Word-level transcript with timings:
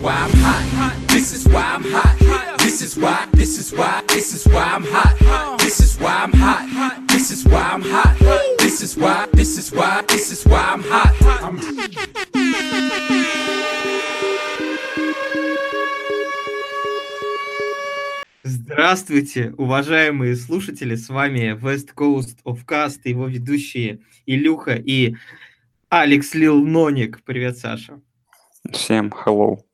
why 0.00 0.14
I'm 0.14 0.30
hot. 0.30 0.94
This 1.08 1.32
is 1.32 1.48
why 1.48 1.62
I'm 1.62 1.84
hot. 1.84 2.58
This 2.58 2.82
is 2.82 2.96
why, 2.96 3.26
this 3.32 3.58
is 3.58 3.72
why, 3.72 4.02
this 4.08 4.34
is 4.34 4.46
why 4.46 4.62
I'm 4.62 4.84
hot. 4.84 5.58
This 5.58 5.80
is 5.80 5.98
why 5.98 6.14
I'm 6.24 6.32
hot. 6.32 7.08
This 7.08 7.30
is 7.30 7.44
why 7.44 7.62
I'm 7.72 7.82
hot. 7.82 8.16
This 8.58 8.82
is 8.82 8.96
why, 8.96 9.26
this 9.32 9.58
is 9.58 9.72
why, 9.72 10.02
this 10.08 10.30
is 10.32 10.44
why 10.44 10.60
I'm 10.60 10.82
hot. 10.82 11.14
I'm 11.42 11.58
Здравствуйте, 18.44 19.52
уважаемые 19.56 20.36
слушатели, 20.36 20.94
с 20.94 21.08
вами 21.08 21.58
West 21.60 21.94
Coast 21.96 22.38
of 22.44 22.64
Cast 22.66 23.00
его 23.04 23.26
ведущие 23.26 23.98
Илюха 24.26 24.76
и 24.76 25.16
Алекс 25.88 26.34
Лил 26.34 26.62
Ноник. 26.64 27.22
Привет, 27.24 27.58
Саша. 27.58 28.00
Всем 28.72 29.12
hello. 29.24 29.67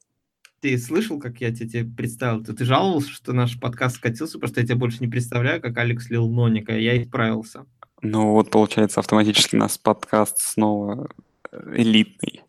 Ты 0.65 0.79
слышал, 0.79 1.19
как 1.19 1.43
я 1.43 1.55
тебе 1.55 1.85
представил? 1.85 2.43
Ты, 2.43 2.55
ты 2.55 2.65
жаловался, 2.65 3.11
что 3.11 3.35
наш 3.35 3.61
подкаст 3.61 3.97
скатился, 3.97 4.39
просто 4.39 4.63
я 4.63 4.67
тебя 4.67 4.77
больше 4.77 4.97
не 5.01 5.09
представляю, 5.09 5.61
как 5.61 5.77
Алекс 5.77 6.09
Лил 6.09 6.27
Ноника. 6.27 6.75
Я 6.75 6.97
исправился. 7.03 7.67
Ну 8.01 8.31
вот, 8.31 8.51
получается, 8.51 9.01
автоматически 9.01 9.57
у 9.57 9.59
нас 9.59 9.77
подкаст 9.77 10.39
снова 10.39 11.11
э, 11.53 11.75
элитный. 11.77 12.41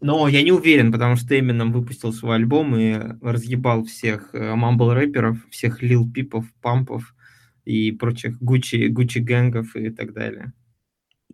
Но 0.00 0.28
я 0.28 0.44
не 0.44 0.52
уверен, 0.52 0.92
потому 0.92 1.16
что 1.16 1.36
Эмином 1.36 1.72
выпустил 1.72 2.12
свой 2.12 2.36
альбом 2.36 2.76
и 2.76 3.00
разъебал 3.20 3.82
всех 3.82 4.32
мамбл 4.32 4.92
рэперов, 4.92 5.38
всех 5.50 5.82
лил 5.82 6.08
пипов, 6.08 6.44
пампов 6.62 7.16
и 7.64 7.90
прочих 7.90 8.40
Гуччи, 8.40 8.86
Гуччи 8.86 9.18
гэнгов 9.18 9.74
и 9.74 9.90
так 9.90 10.12
далее. 10.12 10.52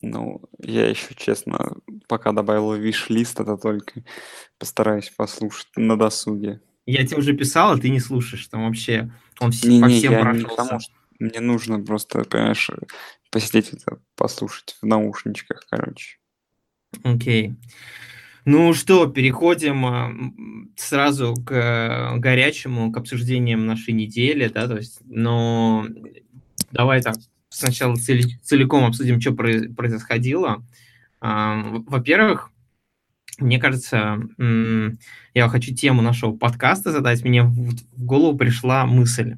Ну, 0.02 0.42
я 0.58 0.88
еще, 0.88 1.14
честно, 1.16 1.76
пока 2.08 2.32
добавил 2.32 2.74
виш-лист, 2.74 3.38
это 3.38 3.56
только 3.56 4.02
постараюсь 4.58 5.10
послушать 5.10 5.68
на 5.76 5.96
досуге. 5.96 6.60
Я 6.86 7.06
тебе 7.06 7.18
уже 7.18 7.34
писал, 7.34 7.72
а 7.72 7.78
ты 7.78 7.88
не 7.88 8.00
слушаешь. 8.00 8.46
Там 8.48 8.64
вообще 8.64 9.12
он 9.38 9.52
все, 9.52 9.68
не, 9.68 9.80
по 9.80 9.86
не, 9.86 9.98
всем 9.98 10.12
я 10.12 10.18
не 10.18 10.24
прошелся. 10.24 10.48
потому, 10.48 10.80
что 10.80 10.92
мне 11.20 11.40
нужно 11.40 11.80
просто, 11.80 12.24
понимаешь, 12.24 12.68
посидеть 13.30 13.70
это, 13.72 14.00
послушать 14.16 14.76
в 14.82 14.86
наушничках, 14.86 15.64
короче. 15.70 16.18
Окей. 17.04 17.54
Ну 18.44 18.74
что, 18.74 19.06
переходим 19.06 19.86
а, 19.86 20.12
сразу 20.76 21.34
к 21.34 21.52
э, 21.52 22.18
горячему, 22.18 22.90
к 22.90 22.96
обсуждениям 22.96 23.66
нашей 23.66 23.94
недели, 23.94 24.48
да, 24.48 24.66
то 24.66 24.76
есть, 24.76 24.98
но 25.04 25.86
давай 26.72 27.02
так, 27.02 27.14
сначала 27.52 27.96
цели- 27.96 28.38
целиком 28.42 28.84
обсудим, 28.84 29.20
что 29.20 29.30
прои- 29.32 29.72
происходило. 29.72 30.64
А, 31.20 31.62
Во-первых, 31.86 32.50
мне 33.38 33.58
кажется, 33.58 34.20
я 35.34 35.48
хочу 35.48 35.74
тему 35.74 36.02
нашего 36.02 36.36
подкаста 36.36 36.92
задать. 36.92 37.24
Мне 37.24 37.42
в 37.44 37.74
голову 37.96 38.36
пришла 38.36 38.86
мысль. 38.86 39.36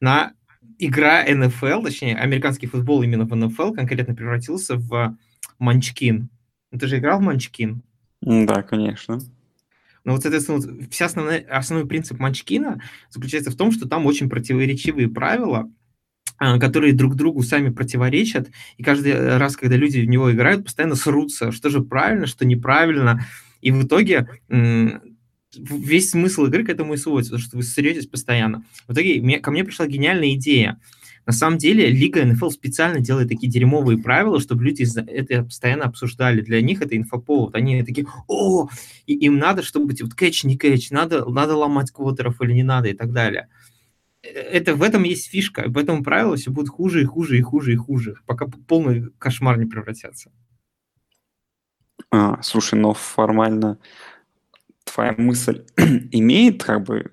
На 0.00 0.32
игра 0.78 1.24
НФЛ, 1.28 1.82
точнее, 1.82 2.16
американский 2.16 2.66
футбол 2.66 3.02
именно 3.02 3.24
в 3.24 3.34
НФЛ 3.34 3.72
конкретно 3.72 4.14
превратился 4.14 4.76
в 4.76 5.16
манчкин. 5.58 6.28
Ну, 6.72 6.78
Ты 6.78 6.86
же 6.86 6.98
играл 6.98 7.18
в 7.18 7.22
манчкин? 7.22 7.82
Да, 8.22 8.62
конечно. 8.62 9.20
Но 10.04 10.12
вот, 10.12 10.22
соответственно, 10.22 10.58
вот 10.58 10.90
вся 10.90 11.06
основная, 11.06 11.40
основной 11.50 11.88
принцип 11.88 12.18
Манчкина 12.20 12.80
заключается 13.10 13.50
в 13.50 13.56
том, 13.56 13.72
что 13.72 13.88
там 13.88 14.06
очень 14.06 14.28
противоречивые 14.28 15.08
правила, 15.08 15.68
которые 16.38 16.92
друг 16.92 17.14
другу 17.14 17.42
сами 17.42 17.70
противоречат, 17.70 18.50
и 18.76 18.82
каждый 18.82 19.36
раз, 19.36 19.56
когда 19.56 19.76
люди 19.76 20.00
в 20.00 20.08
него 20.08 20.32
играют, 20.32 20.64
постоянно 20.64 20.94
срутся, 20.94 21.52
что 21.52 21.70
же 21.70 21.80
правильно, 21.80 22.26
что 22.26 22.44
неправильно, 22.44 23.26
и 23.60 23.70
в 23.70 23.84
итоге 23.84 24.28
весь 24.48 26.10
смысл 26.10 26.46
игры 26.46 26.64
к 26.64 26.68
этому 26.68 26.94
и 26.94 26.96
сводится, 26.96 27.32
потому 27.32 27.48
что 27.48 27.56
вы 27.56 27.62
сретесь 27.62 28.06
постоянно. 28.06 28.64
В 28.86 28.92
итоге 28.92 29.20
мне- 29.20 29.40
ко 29.40 29.50
мне 29.50 29.64
пришла 29.64 29.86
гениальная 29.86 30.34
идея. 30.34 30.78
На 31.24 31.32
самом 31.32 31.58
деле, 31.58 31.90
Лига 31.90 32.24
НФЛ 32.24 32.50
специально 32.50 33.00
делает 33.00 33.28
такие 33.28 33.50
дерьмовые 33.50 33.98
правила, 33.98 34.38
чтобы 34.38 34.64
люди 34.64 34.86
это 35.08 35.42
постоянно 35.42 35.84
обсуждали. 35.84 36.40
Для 36.40 36.60
них 36.60 36.82
это 36.82 36.96
инфоповод. 36.96 37.56
Они 37.56 37.82
такие, 37.82 38.06
о, 38.28 38.68
и 39.06 39.14
им 39.14 39.38
надо, 39.38 39.64
чтобы 39.64 39.86
быть 39.86 40.02
вот 40.02 40.14
кэч, 40.14 40.44
не 40.44 40.56
кэч, 40.56 40.90
надо, 40.90 41.28
надо 41.28 41.56
ломать 41.56 41.90
квотеров 41.90 42.40
или 42.42 42.52
не 42.52 42.62
надо 42.62 42.88
и 42.90 42.94
так 42.94 43.12
далее. 43.12 43.48
Это 44.34 44.74
в 44.74 44.82
этом 44.82 45.04
есть 45.04 45.30
фишка. 45.30 45.62
и 45.62 45.70
Поэтому 45.70 46.02
правила 46.02 46.36
все 46.36 46.50
будут 46.50 46.70
хуже 46.70 47.02
и 47.02 47.04
хуже 47.04 47.38
и 47.38 47.42
хуже 47.42 47.72
и 47.72 47.76
хуже, 47.76 48.16
пока 48.26 48.46
полный 48.46 49.10
кошмар 49.18 49.58
не 49.58 49.66
превратятся. 49.66 50.30
А, 52.10 52.40
слушай, 52.42 52.78
но 52.78 52.94
формально 52.94 53.78
твоя 54.84 55.14
мысль 55.16 55.64
имеет 56.12 56.62
как 56.62 56.84
бы 56.84 57.10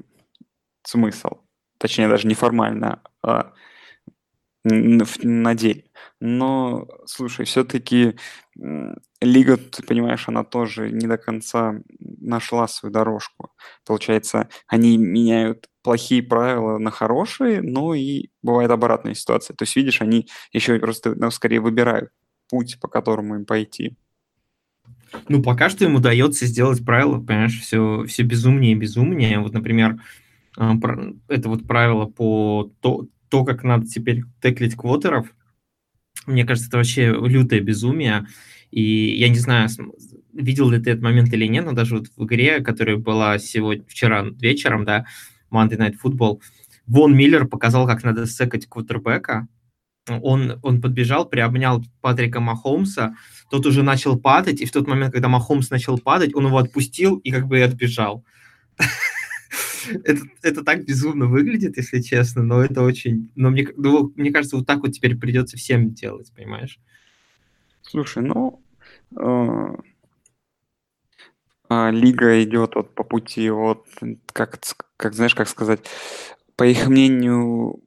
смысл, 0.84 1.41
точнее 1.78 2.07
даже 2.07 2.28
неформально, 2.28 3.02
а 3.22 3.53
на 4.63 5.56
деле. 5.56 5.85
Но, 6.19 6.88
слушай, 7.06 7.46
все-таки 7.46 8.16
лига, 9.22 9.57
ты 9.57 9.84
понимаешь, 9.84 10.28
она 10.28 10.44
тоже 10.44 10.91
не 10.91 11.07
до 11.07 11.18
конца 11.18 11.75
нашла 12.00 12.68
свою 12.68 12.94
дорожку. 12.94 13.52
Получается, 13.85 14.50
они 14.68 14.97
меняют 14.97 15.69
плохие 15.81 16.23
правила 16.23 16.78
на 16.78 16.91
хорошие, 16.91 17.62
но 17.62 17.94
и 17.94 18.29
бывает 18.41 18.72
обратная 18.72 19.16
ситуация. 19.16 19.56
То 19.56 19.63
есть, 19.63 19.75
видишь, 19.75 20.02
они 20.02 20.28
еще 20.52 20.79
просто 20.79 21.13
ну, 21.16 21.29
скорее 21.31 21.59
выбирают 21.59 22.12
путь, 22.50 22.79
по 22.79 22.88
которому 22.88 23.35
им 23.35 23.46
пойти. 23.46 23.97
Ну, 25.29 25.44
пока 25.44 25.69
что 25.69 25.85
им 25.85 25.96
удается 25.96 26.46
сделать 26.46 26.84
правила, 26.84 27.19
понимаешь, 27.19 27.59
все, 27.59 28.06
все 28.07 28.23
безумнее 28.23 28.73
и 28.73 28.75
безумнее. 28.75 29.40
Вот, 29.40 29.53
например, 29.53 30.02
а, 30.57 30.73
это 31.28 31.50
вот 31.50 31.68
правило 31.68 32.06
по 32.06 32.72
то, 32.81 33.07
то, 33.34 33.44
как 33.44 33.64
надо 33.64 33.88
теперь 33.88 34.26
теклить 34.44 34.76
квотеров. 34.76 35.26
Мне 36.28 36.46
кажется, 36.46 36.70
это 36.70 36.78
вообще 36.78 37.08
лютое 37.08 37.62
безумие. 37.62 38.28
И 38.70 39.18
я 39.18 39.28
не 39.28 39.40
знаю, 39.40 39.70
видел 40.34 40.70
ли 40.70 40.80
ты 40.80 40.92
этот 40.92 41.02
момент 41.02 41.34
или 41.34 41.48
нет, 41.48 41.66
но 41.66 41.72
даже 41.72 41.98
вот 41.98 42.10
в 42.16 42.26
игре, 42.26 42.60
которая 42.60 42.98
была 42.98 43.40
сегодня, 43.40 43.84
вчера 43.88 44.24
вечером, 44.40 44.86
да, 44.86 45.08
Monday 45.52 45.80
Night 45.80 45.96
Football, 46.04 46.42
Вон 46.86 47.18
Миллер 47.18 47.48
показал, 47.48 47.88
как 47.88 48.04
надо 48.04 48.28
секать 48.28 48.68
квотербека. 48.68 49.48
Он, 50.08 50.60
он 50.62 50.80
подбежал, 50.80 51.28
приобнял 51.28 51.84
Патрика 52.02 52.40
Махомса, 52.40 53.16
тот 53.50 53.66
уже 53.66 53.82
начал 53.82 54.20
падать, 54.20 54.62
и 54.62 54.66
в 54.66 54.72
тот 54.72 54.86
момент, 54.86 55.12
когда 55.12 55.28
Махомс 55.28 55.72
начал 55.72 55.98
падать, 55.98 56.36
он 56.36 56.46
его 56.46 56.60
отпустил 56.60 57.18
и 57.18 57.32
как 57.32 57.48
бы 57.48 57.58
и 57.58 57.62
отбежал. 57.62 58.24
Это, 60.04 60.22
это 60.42 60.64
так 60.64 60.86
безумно 60.86 61.26
выглядит, 61.26 61.78
если 61.78 62.02
честно, 62.02 62.44
но 62.44 62.64
это 62.64 62.82
очень... 62.82 63.32
Но 63.36 63.50
мне, 63.50 63.68
ну, 63.76 64.12
мне 64.16 64.32
кажется, 64.32 64.58
вот 64.58 64.68
так 64.68 64.80
вот 64.80 64.92
теперь 64.92 65.18
придется 65.18 65.58
всем 65.58 65.94
делать, 65.94 66.32
понимаешь? 66.36 66.80
Слушай, 67.82 68.24
ну, 68.24 68.64
э, 69.18 69.76
а, 71.70 71.90
лига 71.92 72.44
идет 72.44 72.76
вот 72.76 72.94
по 72.94 73.04
пути, 73.04 73.50
вот, 73.50 73.86
как, 74.32 74.60
как 74.98 75.14
знаешь, 75.14 75.36
как 75.36 75.48
сказать, 75.48 75.82
по 76.56 76.64
их 76.66 76.88
мнению, 76.88 77.82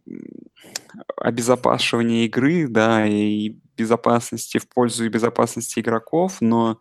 обезопасивания 1.16 2.26
игры, 2.26 2.68
да, 2.68 3.06
и 3.06 3.56
безопасности 3.76 4.58
в 4.58 4.68
пользу 4.68 5.04
и 5.04 5.08
безопасности 5.08 5.80
игроков, 5.80 6.40
но 6.40 6.78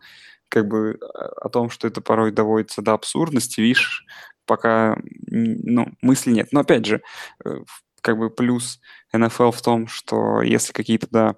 как 0.48 0.68
бы 0.68 0.98
о 1.36 1.48
том, 1.48 1.70
что 1.70 1.88
это 1.88 2.00
порой 2.00 2.32
доводится 2.32 2.82
до 2.82 2.94
абсурдности, 2.94 3.60
видишь, 3.60 4.04
пока, 4.46 4.96
ну, 5.26 5.88
мысли 6.02 6.32
нет. 6.32 6.48
Но 6.52 6.60
опять 6.60 6.86
же, 6.86 7.02
э, 7.44 7.50
как 8.00 8.18
бы 8.18 8.30
плюс 8.30 8.80
НФЛ 9.12 9.50
в 9.50 9.62
том, 9.62 9.86
что 9.88 10.42
если 10.42 10.72
какие-то, 10.72 11.08
да, 11.10 11.36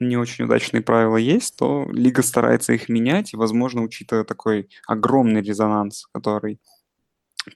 не 0.00 0.16
очень 0.16 0.44
удачные 0.44 0.82
правила 0.82 1.16
есть, 1.16 1.56
то 1.56 1.86
лига 1.92 2.22
старается 2.22 2.72
их 2.72 2.88
менять, 2.88 3.32
и, 3.32 3.36
возможно, 3.36 3.82
учитывая 3.82 4.24
такой 4.24 4.68
огромный 4.86 5.42
резонанс, 5.42 6.06
который 6.12 6.58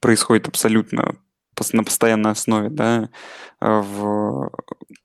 происходит 0.00 0.48
абсолютно 0.48 1.16
на 1.72 1.84
постоянной 1.84 2.32
основе, 2.32 2.70
да, 2.70 3.10
а, 3.60 3.80
в, 3.80 4.50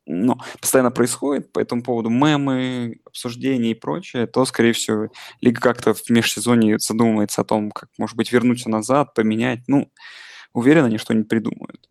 ну, 0.06 0.38
постоянно 0.60 0.92
происходит 0.92 1.52
по 1.52 1.60
этому 1.60 1.84
поводу 1.84 2.10
мемы, 2.10 3.00
обсуждения 3.06 3.72
и 3.72 3.76
прочее, 3.76 4.28
то, 4.28 4.46
скорее 4.46 4.74
всего, 4.74 5.10
лига 5.42 5.62
как-то 5.62 5.94
в 5.94 6.10
межсезонье 6.10 6.80
задумывается 6.80 7.42
о 7.42 7.46
том, 7.46 7.72
как, 7.72 7.90
может 7.98 8.16
быть, 8.16 8.32
вернуться 8.32 8.70
назад, 8.70 9.14
поменять. 9.14 9.62
Ну, 9.68 9.92
уверен, 10.54 10.86
они 10.86 10.98
что-нибудь 10.98 11.30
придумают. 11.30 11.90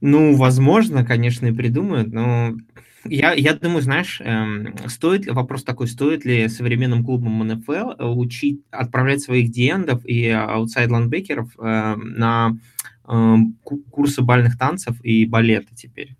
Ну, 0.00 0.36
возможно, 0.36 1.04
конечно, 1.04 1.46
и 1.46 1.52
придумают, 1.52 2.12
но 2.12 2.54
я, 3.04 3.32
я 3.32 3.54
думаю, 3.54 3.82
знаешь, 3.82 4.20
эм, 4.20 4.74
стоит 4.88 5.26
ли, 5.26 5.32
вопрос 5.32 5.64
такой, 5.64 5.88
стоит 5.88 6.24
ли 6.24 6.48
современным 6.48 7.04
клубам 7.04 7.46
НФЛ 7.46 7.92
э, 7.98 8.04
учить, 8.04 8.62
отправлять 8.70 9.22
своих 9.22 9.50
диэндов 9.50 10.04
и 10.04 10.28
аутсайд 10.28 10.90
ландбекеров 10.90 11.50
э, 11.58 11.94
на 11.96 12.56
эм, 13.06 13.56
ку- 13.62 13.82
курсы 13.90 14.22
бальных 14.22 14.58
танцев 14.58 14.96
и 15.02 15.24
балета 15.26 15.74
теперь? 15.74 16.16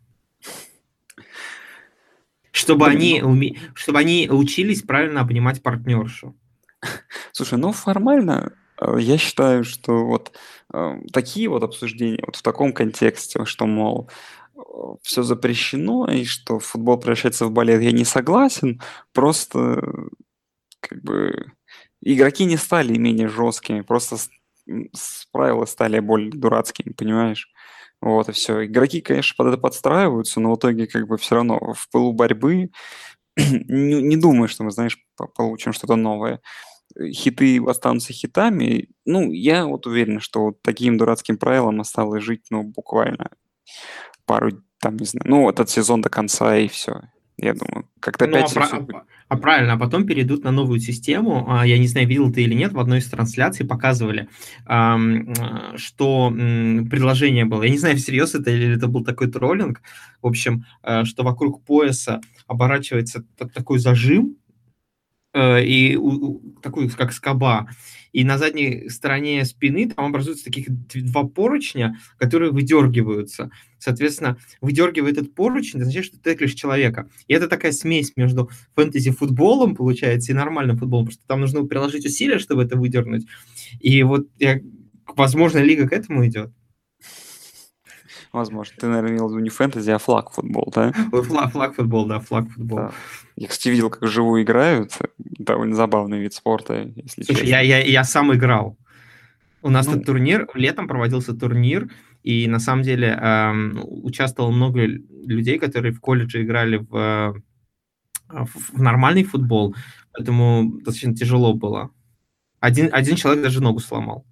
Чтобы 2.50 2.86
Да, 2.86 2.92
они, 2.92 3.20
ну, 3.20 3.34
уме- 3.34 3.56
чтобы 3.74 3.98
они 3.98 4.28
учились 4.30 4.82
правильно 4.82 5.20
обнимать 5.20 5.62
партнершу. 5.62 6.36
слушай, 7.32 7.58
ну, 7.58 7.72
формально 7.72 8.52
Э, 8.80 8.96
я 9.00 9.18
считаю, 9.18 9.64
что 9.64 10.04
вот 10.04 10.32
э, 10.72 11.00
такие 11.12 11.48
вот 11.48 11.62
обсуждения 11.62 12.22
вот 12.24 12.36
в 12.36 12.42
таком 12.42 12.72
контексте, 12.72 13.44
что, 13.44 13.66
мол, 13.66 14.10
все 15.02 15.22
запрещено 15.22 16.06
и 16.10 16.24
что 16.24 16.58
футбол 16.58 16.98
превращается 16.98 17.46
в 17.46 17.50
балет, 17.50 17.82
я 17.82 17.92
не 17.92 18.04
согласен. 18.04 18.80
Просто 19.12 19.82
как 20.80 21.02
бы 21.02 21.52
игроки 22.00 22.44
не 22.44 22.56
стали 22.56 22.96
менее 22.96 23.28
жесткими, 23.28 23.82
просто 23.82 24.16
правила 25.32 25.64
стали 25.64 26.00
более 26.00 26.30
дурацкими, 26.30 26.92
понимаешь? 26.92 27.50
Вот 28.00 28.28
и 28.28 28.32
все. 28.32 28.64
Игроки, 28.66 29.00
конечно, 29.00 29.34
под 29.36 29.52
это 29.54 29.58
подстраиваются, 29.58 30.40
но 30.40 30.52
в 30.52 30.58
итоге 30.58 30.86
как 30.86 31.08
бы 31.08 31.16
все 31.16 31.36
равно 31.36 31.58
в 31.74 31.88
пылу 31.90 32.12
борьбы 32.12 32.70
не, 33.36 34.02
не 34.02 34.16
думаю, 34.16 34.48
что 34.48 34.64
мы, 34.64 34.70
знаешь, 34.70 34.98
получим 35.34 35.72
что-то 35.72 35.96
новое. 35.96 36.40
Хиты 37.12 37.60
останутся 37.66 38.12
хитами. 38.12 38.88
Ну, 39.04 39.32
я 39.32 39.66
вот 39.66 39.86
уверен, 39.86 40.20
что 40.20 40.46
вот 40.46 40.62
таким 40.62 40.96
дурацким 40.96 41.38
правилам 41.38 41.80
осталось 41.80 42.22
жить, 42.22 42.46
ну, 42.50 42.62
буквально 42.62 43.30
пару, 44.28 44.50
там, 44.80 44.96
не 44.96 45.06
знаю, 45.06 45.24
ну, 45.26 45.50
этот 45.50 45.70
сезон 45.70 46.02
до 46.02 46.10
конца 46.10 46.56
и 46.56 46.68
все. 46.68 47.00
Я 47.38 47.54
думаю, 47.54 47.88
как-то 48.00 48.26
ну, 48.26 48.36
опять... 48.36 48.56
А, 48.56 48.80
про... 48.80 49.04
а 49.28 49.36
правильно, 49.36 49.74
а 49.74 49.78
потом 49.78 50.06
перейдут 50.06 50.44
на 50.44 50.50
новую 50.50 50.80
систему. 50.80 51.46
А, 51.48 51.64
я 51.64 51.78
не 51.78 51.86
знаю, 51.86 52.08
видел 52.08 52.32
ты 52.32 52.42
или 52.42 52.54
нет, 52.54 52.72
в 52.72 52.80
одной 52.80 52.98
из 52.98 53.08
трансляций 53.08 53.64
показывали, 53.64 54.28
что 55.76 56.30
предложение 56.90 57.44
было. 57.44 57.62
Я 57.62 57.70
не 57.70 57.78
знаю, 57.78 57.96
всерьез 57.96 58.34
это 58.34 58.50
или 58.50 58.76
это 58.76 58.88
был 58.88 59.04
такой 59.04 59.30
троллинг. 59.30 59.80
В 60.20 60.26
общем, 60.26 60.64
э, 60.82 61.04
что 61.04 61.22
вокруг 61.22 61.64
пояса 61.64 62.20
оборачивается 62.48 63.24
такой 63.54 63.78
зажим, 63.78 64.36
э, 65.32 65.64
и 65.64 65.96
такой, 66.60 66.88
как 66.90 67.12
скоба 67.12 67.68
и 68.18 68.24
на 68.24 68.36
задней 68.36 68.88
стороне 68.88 69.44
спины 69.44 69.88
там 69.88 70.06
образуются 70.06 70.44
таких 70.44 70.66
два 70.68 71.22
поручня, 71.22 72.00
которые 72.16 72.50
выдергиваются. 72.50 73.52
Соответственно, 73.78 74.38
выдергивая 74.60 75.12
этот 75.12 75.36
поручень, 75.36 75.78
это 75.78 75.82
означает, 75.82 76.06
что 76.06 76.18
ты 76.18 76.32
теклишь 76.32 76.54
человека. 76.54 77.08
И 77.28 77.32
это 77.32 77.46
такая 77.46 77.70
смесь 77.70 78.14
между 78.16 78.50
фэнтези-футболом, 78.74 79.76
получается, 79.76 80.32
и 80.32 80.34
нормальным 80.34 80.78
футболом, 80.78 81.06
потому 81.06 81.16
что 81.16 81.28
там 81.28 81.40
нужно 81.42 81.64
приложить 81.64 82.06
усилия, 82.06 82.40
чтобы 82.40 82.64
это 82.64 82.76
выдернуть. 82.76 83.24
И 83.78 84.02
вот, 84.02 84.26
я, 84.40 84.58
возможно, 85.06 85.58
лига 85.58 85.88
к 85.88 85.92
этому 85.92 86.26
идет. 86.26 86.50
Возможно. 88.32 88.74
Ты, 88.80 88.88
наверное, 88.88 89.12
имел 89.12 89.28
в 89.28 89.30
виду 89.30 89.44
не 89.44 89.50
фэнтези, 89.50 89.90
а 89.92 89.98
флаг 89.98 90.32
футбол, 90.32 90.72
да? 90.74 90.92
Флаг, 91.12 91.52
флаг 91.52 91.76
футбол, 91.76 92.06
да, 92.06 92.18
флаг 92.18 92.50
футбол. 92.50 92.78
Да. 92.78 92.92
Я, 93.38 93.46
кстати, 93.46 93.68
видел, 93.68 93.88
как 93.88 94.08
живую 94.08 94.42
играют. 94.42 94.98
Довольно 95.18 95.76
забавный 95.76 96.18
вид 96.18 96.34
спорта, 96.34 96.90
если 96.96 97.22
Слушай, 97.22 97.42
честно. 97.42 97.48
Я, 97.48 97.60
я, 97.60 97.78
я 97.84 98.02
сам 98.02 98.34
играл. 98.34 98.76
У 99.62 99.70
нас 99.70 99.86
ну... 99.86 99.92
тут 99.92 100.06
турнир, 100.06 100.48
летом 100.54 100.88
проводился 100.88 101.34
турнир, 101.34 101.88
и 102.24 102.48
на 102.48 102.58
самом 102.58 102.82
деле 102.82 103.08
эм, 103.08 103.80
участвовало 103.84 104.50
много 104.50 104.86
людей, 104.86 105.60
которые 105.60 105.92
в 105.92 106.00
колледже 106.00 106.42
играли 106.42 106.78
в, 106.78 106.96
э, 106.96 108.44
в, 108.44 108.76
в 108.76 108.82
нормальный 108.82 109.22
футбол, 109.22 109.76
поэтому 110.12 110.72
достаточно 110.78 111.14
тяжело 111.14 111.54
было. 111.54 111.90
Один, 112.58 112.88
один 112.90 113.14
человек 113.14 113.44
даже 113.44 113.62
ногу 113.62 113.78
сломал. 113.78 114.26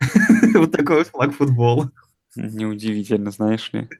Вот 0.54 0.72
такой 0.72 0.96
вот 0.98 1.08
флаг 1.08 1.34
футбола. 1.34 1.92
Неудивительно, 2.34 3.30
знаешь 3.30 3.70
ли. 3.74 3.90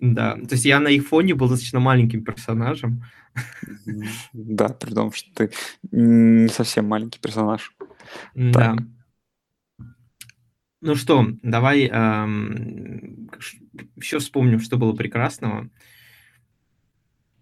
Да, 0.00 0.34
то 0.34 0.52
есть 0.52 0.64
я 0.64 0.80
на 0.80 0.88
их 0.88 1.06
фоне 1.06 1.34
был 1.34 1.48
достаточно 1.48 1.80
маленьким 1.80 2.24
персонажем. 2.24 3.04
Да, 4.32 4.68
при 4.68 4.94
том, 4.94 5.12
что 5.12 5.34
ты 5.34 5.50
не 5.90 6.48
совсем 6.48 6.86
маленький 6.86 7.18
персонаж. 7.20 7.72
Да. 8.34 8.76
Ну 10.80 10.94
что, 10.94 11.26
давай 11.42 11.86
эм, 11.86 13.30
еще 13.96 14.18
вспомним, 14.18 14.60
что 14.60 14.76
было 14.76 14.92
прекрасного. 14.92 15.70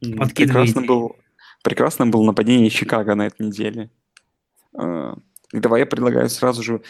Прекрасно 0.01 0.83
был, 0.83 1.17
прекрасно 1.63 2.07
было 2.07 2.25
нападение 2.25 2.71
Чикаго 2.71 3.15
на 3.15 3.27
этой 3.27 3.47
неделе. 3.47 3.91
Э, 4.81 5.15
давай 5.53 5.81
я 5.81 5.87
предлагаю 5.87 6.29
сразу 6.29 6.63
же 6.63 6.83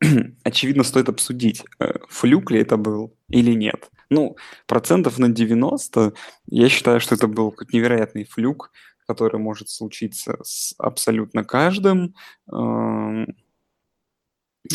очевидно, 0.44 0.82
стоит 0.82 1.08
обсудить, 1.08 1.64
э, 1.78 1.92
флюк 2.08 2.50
ли 2.50 2.60
это 2.60 2.76
был 2.76 3.16
или 3.28 3.52
нет. 3.52 3.90
Ну, 4.10 4.36
процентов 4.66 5.18
на 5.18 5.28
90 5.28 6.12
я 6.48 6.68
считаю, 6.68 7.00
что 7.00 7.14
это 7.14 7.28
был 7.28 7.50
какой-то 7.52 7.76
невероятный 7.76 8.24
флюк, 8.24 8.72
который 9.06 9.38
может 9.40 9.68
случиться 9.70 10.36
с 10.42 10.74
абсолютно 10.78 11.44
каждым, 11.44 12.14
эм, 12.52 13.36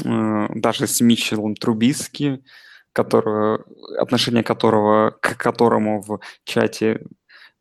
э, 0.05 0.47
даже 0.55 0.87
с 0.87 1.01
Митчеллом 1.01 1.55
Трубиски, 1.55 2.43
которого, 2.93 3.65
отношение 3.99 4.43
которого, 4.43 5.11
к 5.11 5.35
которому 5.37 6.01
в 6.01 6.19
чате 6.45 7.05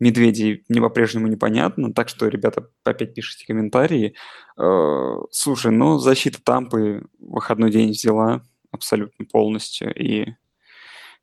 медведей 0.01 0.65
мне 0.69 0.81
по-прежнему 0.81 1.27
непонятно, 1.29 1.93
так 1.93 2.09
что, 2.09 2.29
ребята, 2.29 2.69
опять 2.85 3.15
пишите 3.15 3.47
комментарии. 3.47 4.15
Э, 4.59 5.17
слушай, 5.33 5.73
ну, 5.73 5.99
защита 5.99 6.43
Тампы 6.43 7.07
выходной 7.19 7.71
день 7.71 7.91
взяла 7.91 8.43
абсолютно 8.73 9.25
полностью, 9.27 9.95
и 9.95 10.35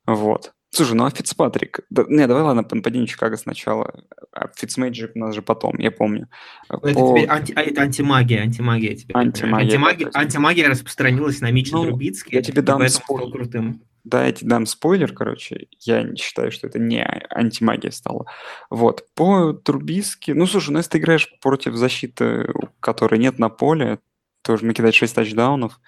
вот. 0.06 0.54
Слушай, 0.74 0.94
ну 0.94 1.06
а 1.06 1.12
Фицпатрик? 1.12 1.82
Да, 1.90 2.06
не, 2.08 2.26
давай 2.28 2.44
ладно, 2.44 2.66
нападение 2.72 3.06
Чикаго 3.06 3.36
сначала, 3.36 4.06
а 4.32 4.48
Фицмейджик 4.56 5.12
у 5.16 5.20
нас 5.20 5.36
же 5.36 5.42
потом, 5.42 5.78
я 5.80 5.92
помню. 5.92 6.30
Ну, 6.70 6.78
это, 6.78 6.94
По... 6.94 7.10
теперь 7.10 7.30
анти, 7.30 7.54
а, 7.58 7.62
это 7.62 7.82
антимагия, 7.82 8.42
антимагия 8.42 8.96
теперь. 8.96 9.18
Антимагия, 9.18 9.66
антимагия, 9.66 10.10
да, 10.10 10.20
антимагия 10.22 10.70
распространилась 10.70 11.42
на 11.42 11.52
Митча 11.52 11.76
ну, 11.76 11.84
Трубицкий, 11.84 12.38
я 12.38 12.42
тебе 12.42 12.62
дам 12.62 12.88
спор... 12.88 13.30
крутым. 13.30 13.82
Да, 14.06 14.26
я 14.26 14.32
тебе 14.32 14.50
дам 14.50 14.66
спойлер, 14.66 15.14
короче. 15.14 15.68
Я 15.82 16.04
не 16.04 16.16
считаю, 16.16 16.52
что 16.52 16.68
это 16.68 16.80
не 16.80 17.04
антимагия 17.04 17.92
стала. 17.92 18.26
Вот. 18.70 19.06
По 19.14 19.54
Трубиске... 19.54 20.34
Ну, 20.34 20.48
слушай, 20.48 20.72
ну 20.72 20.78
если 20.78 20.92
ты 20.92 20.98
играешь 20.98 21.32
против 21.40 21.76
защиты, 21.76 22.52
которой 22.80 23.20
нет 23.20 23.38
на 23.38 23.50
поле, 23.50 24.00
тоже 24.42 24.66
накидать 24.66 24.96
6 24.96 25.14
тачдаунов, 25.14 25.80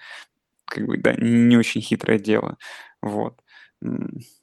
как 0.66 0.86
бы, 0.86 0.96
да, 0.98 1.14
не 1.14 1.56
очень 1.56 1.80
хитрое 1.80 2.18
дело. 2.18 2.56
Вот. 3.02 3.40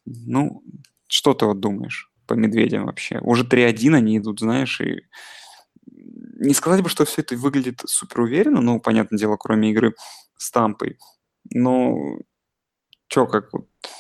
Ну, 0.06 0.64
что 1.08 1.34
ты 1.34 1.46
вот 1.46 1.60
думаешь 1.60 2.12
по 2.28 2.34
медведям 2.34 2.86
вообще? 2.86 3.20
Уже 3.20 3.44
3-1 3.44 3.96
они 3.96 4.18
идут, 4.18 4.40
знаешь, 4.40 4.80
и 4.82 5.02
не 5.86 6.54
сказать 6.54 6.82
бы, 6.82 6.90
что 6.90 7.06
все 7.06 7.22
это 7.22 7.36
выглядит 7.36 7.82
супер 7.86 8.22
уверенно, 8.22 8.62
ну, 8.62 8.80
понятное 8.80 9.20
дело, 9.20 9.38
кроме 9.38 9.72
игры 9.72 9.94
с 10.38 10.50
Тампой. 10.52 10.98
Но 11.54 12.20
Че, 13.12 13.28
как 13.28 13.50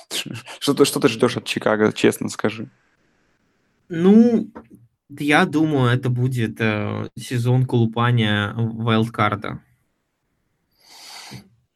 что 0.59 0.73
ты, 0.73 0.85
что 0.85 0.99
ты 1.01 1.09
ждешь 1.09 1.37
от 1.37 1.45
Чикаго, 1.45 1.91
честно 1.91 2.29
скажи? 2.29 2.69
Ну, 3.89 4.49
я 5.09 5.45
думаю, 5.45 5.91
это 5.91 6.09
будет 6.09 6.61
э, 6.61 7.09
сезон 7.19 7.65
колупания 7.65 8.53
вайлдкарда. 8.55 9.61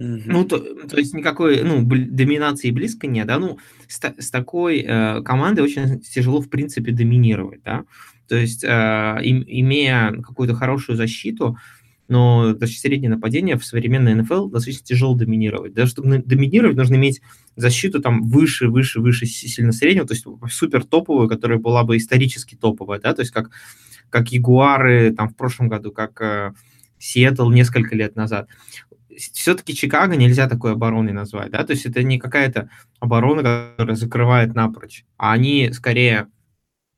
Mm-hmm. 0.01 0.23
Ну, 0.25 0.43
то, 0.43 0.59
то 0.59 0.97
есть 0.97 1.13
никакой 1.13 1.63
ну, 1.63 1.81
доминации 1.81 2.69
близко 2.71 3.07
нет, 3.07 3.27
да, 3.27 3.39
ну, 3.39 3.59
с, 3.87 3.97
с 3.97 4.29
такой 4.29 4.79
э, 4.79 5.21
командой 5.23 5.61
очень 5.61 6.01
тяжело, 6.01 6.41
в 6.41 6.49
принципе, 6.49 6.91
доминировать, 6.91 7.63
да, 7.63 7.85
то 8.27 8.35
есть, 8.35 8.65
э, 8.65 9.17
им, 9.23 9.45
имея 9.47 10.11
какую-то 10.21 10.53
хорошую 10.53 10.97
защиту, 10.97 11.57
но 12.07 12.53
даже 12.53 12.73
среднее 12.73 13.09
нападение 13.09 13.57
в 13.57 13.65
современной 13.65 14.13
НФЛ 14.15 14.49
достаточно 14.49 14.85
тяжело 14.85 15.15
доминировать. 15.15 15.73
Даже 15.73 15.91
чтобы 15.91 16.19
доминировать, 16.19 16.77
нужно 16.77 16.95
иметь 16.95 17.21
защиту 17.55 17.99
там 17.99 18.21
выше, 18.27 18.67
выше, 18.67 18.99
выше 18.99 19.25
сильно 19.25 19.71
среднего, 19.71 20.05
то 20.05 20.13
есть 20.13 20.25
супер 20.51 20.83
топовую, 20.83 21.29
которая 21.29 21.57
была 21.57 21.83
бы 21.83 21.97
исторически 21.97 22.55
топовая, 22.55 22.99
да, 22.99 23.13
то 23.13 23.21
есть 23.21 23.31
как, 23.31 23.49
как 24.09 24.31
Ягуары 24.31 25.13
там 25.15 25.29
в 25.29 25.35
прошлом 25.35 25.69
году, 25.69 25.91
как 25.91 26.21
э, 26.21 26.53
Сиэтл 27.05 27.49
несколько 27.49 27.95
лет 27.95 28.15
назад. 28.15 28.49
Все-таки 29.33 29.75
Чикаго 29.75 30.15
нельзя 30.15 30.49
такой 30.49 30.73
обороной 30.73 31.13
назвать, 31.13 31.51
да, 31.51 31.63
то 31.63 31.71
есть 31.71 31.85
это 31.85 32.03
не 32.03 32.19
какая-то 32.19 32.69
оборона, 32.99 33.71
которая 33.77 33.95
закрывает 33.95 34.55
напрочь, 34.55 35.05
а 35.17 35.31
они 35.31 35.71
скорее 35.71 36.27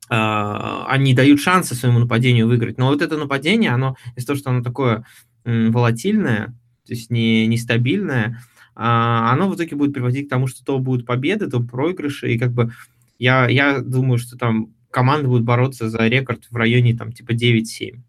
а, 0.08 0.86
они 0.88 1.14
дают 1.14 1.40
шансы 1.40 1.74
своему 1.74 2.00
нападению 2.00 2.48
выиграть. 2.48 2.78
Но 2.78 2.86
вот 2.86 3.02
это 3.02 3.16
нападение, 3.16 3.70
оно 3.70 3.96
из-за 4.16 4.28
того, 4.28 4.38
что 4.38 4.50
оно 4.50 4.62
такое 4.62 5.04
волатильное, 5.44 6.46
то 6.86 6.94
есть 6.94 7.10
не, 7.10 7.46
нестабильное, 7.46 8.40
а, 8.74 9.30
оно 9.32 9.48
в 9.48 9.54
итоге 9.54 9.76
будет 9.76 9.92
приводить 9.92 10.26
к 10.26 10.30
тому, 10.30 10.46
что 10.46 10.64
то 10.64 10.78
будут 10.78 11.06
победы, 11.06 11.48
то 11.48 11.60
проигрыши, 11.60 12.32
и 12.32 12.38
как 12.38 12.52
бы 12.52 12.72
я, 13.18 13.46
я 13.48 13.80
думаю, 13.80 14.18
что 14.18 14.36
там 14.36 14.74
команда 14.90 15.28
будет 15.28 15.44
бороться 15.44 15.88
за 15.88 16.08
рекорд 16.08 16.46
в 16.50 16.56
районе 16.56 16.96
там 16.96 17.12
типа 17.12 17.32
9-7. 17.32 18.00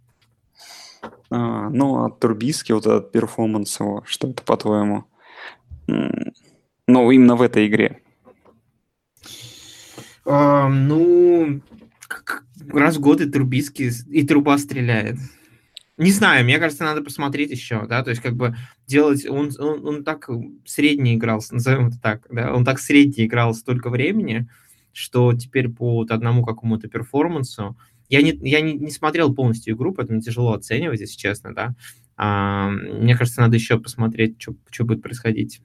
А, 1.31 1.69
ну, 1.69 2.05
а 2.05 2.09
Турбиски, 2.09 2.71
вот 2.71 2.85
этот 2.85 3.11
перформанс 3.11 3.79
его, 3.79 4.03
что 4.05 4.29
это 4.29 4.43
по-твоему? 4.43 5.05
Ну, 5.87 7.11
именно 7.11 7.35
в 7.35 7.41
этой 7.41 7.67
игре. 7.67 8.01
А, 10.25 10.67
ну, 10.67 11.61
раз 12.71 12.97
в 12.97 12.99
год 12.99 13.21
и 13.21 13.29
Трубиски, 13.29 13.91
и 14.07 14.25
труба 14.25 14.57
стреляет. 14.57 15.17
Не 15.97 16.11
знаю, 16.11 16.45
мне 16.45 16.59
кажется, 16.59 16.85
надо 16.85 17.01
посмотреть 17.01 17.51
еще, 17.51 17.85
да, 17.85 18.03
то 18.03 18.09
есть 18.09 18.21
как 18.21 18.35
бы 18.35 18.55
делать, 18.87 19.27
он, 19.27 19.51
он, 19.59 19.85
он 19.85 20.03
так 20.05 20.29
средний 20.65 21.15
играл, 21.15 21.43
назовем 21.51 21.87
это 21.87 21.99
так, 21.99 22.25
да, 22.31 22.53
он 22.53 22.63
так 22.63 22.79
средний 22.79 23.25
играл 23.25 23.53
столько 23.53 23.89
времени, 23.89 24.47
что 24.93 25.33
теперь 25.33 25.67
по 25.67 25.95
вот 25.95 26.11
одному 26.11 26.45
какому-то 26.45 26.87
перформансу, 26.87 27.75
я 28.09 28.21
не, 28.21 28.31
я 28.41 28.61
не, 28.61 28.73
не 28.73 28.91
смотрел 28.91 29.33
полностью 29.33 29.75
игру, 29.75 29.93
поэтому 29.93 30.21
тяжело 30.21 30.53
оценивать, 30.53 30.99
если 30.99 31.17
честно, 31.17 31.53
да, 31.53 31.75
а, 32.17 32.69
мне 32.69 33.15
кажется, 33.15 33.41
надо 33.41 33.55
еще 33.55 33.79
посмотреть, 33.79 34.41
что, 34.41 34.55
что 34.69 34.83
будет 34.83 35.01
происходить. 35.01 35.61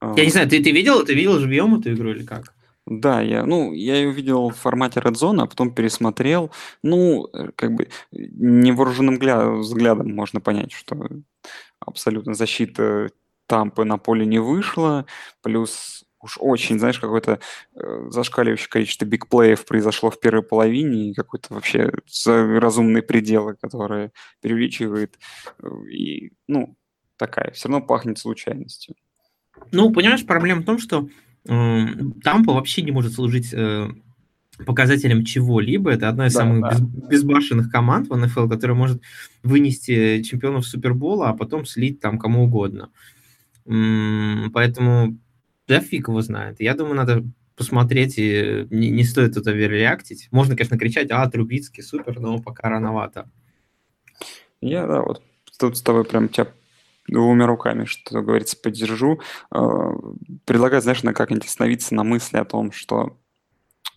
Я 0.00 0.24
не 0.24 0.30
знаю, 0.30 0.48
ты, 0.48 0.62
ты 0.62 0.70
видел, 0.70 1.04
ты 1.04 1.14
видел 1.14 1.38
живьем 1.38 1.74
эту 1.78 1.92
игру 1.92 2.10
или 2.10 2.24
как? 2.24 2.54
Да, 2.86 3.22
я, 3.22 3.46
ну, 3.46 3.72
я 3.72 3.96
ее 3.96 4.12
видел 4.12 4.50
в 4.50 4.56
формате 4.56 5.00
Red 5.00 5.14
Zone, 5.14 5.42
а 5.42 5.46
потом 5.46 5.74
пересмотрел. 5.74 6.50
Ну, 6.82 7.26
э, 7.32 7.50
как 7.56 7.74
бы 7.74 7.88
невооруженным 8.12 9.14
взглядом 9.60 10.14
можно 10.14 10.40
понять, 10.40 10.72
что 10.72 11.08
абсолютно 11.80 12.34
защита 12.34 13.08
Тампы 13.46 13.84
на 13.84 13.98
поле 13.98 14.26
не 14.26 14.38
вышла, 14.38 15.06
плюс 15.42 16.04
уж 16.24 16.38
очень, 16.40 16.78
знаешь, 16.78 16.98
какое-то 16.98 17.38
э, 17.74 18.06
зашкаливающее 18.08 18.68
количество 18.68 19.04
бигплеев 19.04 19.64
произошло 19.66 20.10
в 20.10 20.18
первой 20.18 20.42
половине, 20.42 21.10
и 21.10 21.14
какой-то 21.14 21.52
вообще 21.54 21.92
разумные 22.24 23.02
пределы, 23.02 23.56
которые 23.60 24.10
преувеличивает, 24.40 25.18
э, 25.62 25.68
и, 25.90 26.32
ну, 26.48 26.76
такая, 27.18 27.50
все 27.52 27.68
равно 27.68 27.86
пахнет 27.86 28.18
случайностью. 28.18 28.94
Ну, 29.70 29.92
понимаешь, 29.92 30.24
проблема 30.24 30.62
в 30.62 30.64
том, 30.64 30.78
что 30.78 31.08
Тампа 31.44 32.54
вообще 32.54 32.80
не 32.80 32.90
может 32.90 33.12
служить 33.12 33.52
э, 33.52 33.88
показателем 34.64 35.26
чего-либо. 35.26 35.90
Это 35.90 36.08
одна 36.08 36.28
из 36.28 36.32
да, 36.32 36.40
самых 36.40 36.62
да. 36.62 36.70
Без, 36.70 37.22
безбашенных 37.22 37.70
команд 37.70 38.08
в 38.08 38.16
НФЛ, 38.16 38.48
которая 38.48 38.76
может 38.76 39.02
вынести 39.42 40.22
чемпионов 40.22 40.66
Супербола, 40.66 41.28
а 41.28 41.34
потом 41.34 41.66
слить 41.66 42.00
там 42.00 42.18
кому 42.18 42.44
угодно. 42.44 42.90
Поэтому 43.66 45.18
да 45.66 45.80
фиг 45.80 46.08
его 46.08 46.20
знает. 46.20 46.60
Я 46.60 46.74
думаю, 46.74 46.96
надо 46.96 47.24
посмотреть, 47.56 48.18
и 48.18 48.66
не, 48.70 48.90
не 48.90 49.04
стоит 49.04 49.34
тут 49.34 49.46
оверреактить. 49.46 50.28
Можно, 50.30 50.56
конечно, 50.56 50.78
кричать, 50.78 51.10
а, 51.10 51.28
Трубицкий, 51.28 51.82
супер, 51.82 52.18
но 52.20 52.40
пока 52.40 52.68
рановато. 52.68 53.30
Я, 54.60 54.86
да, 54.86 55.02
вот 55.02 55.22
тут 55.58 55.76
с 55.76 55.82
тобой 55.82 56.04
прям 56.04 56.28
тебя 56.28 56.48
двумя 57.06 57.46
руками, 57.46 57.84
что 57.84 58.22
говорится, 58.22 58.56
поддержу. 58.56 59.20
А, 59.50 59.92
предлагаю, 60.44 60.82
знаешь, 60.82 61.02
на 61.02 61.14
как-нибудь 61.14 61.46
остановиться 61.46 61.94
на 61.94 62.02
мысли 62.02 62.38
о 62.38 62.44
том, 62.44 62.72
что 62.72 63.16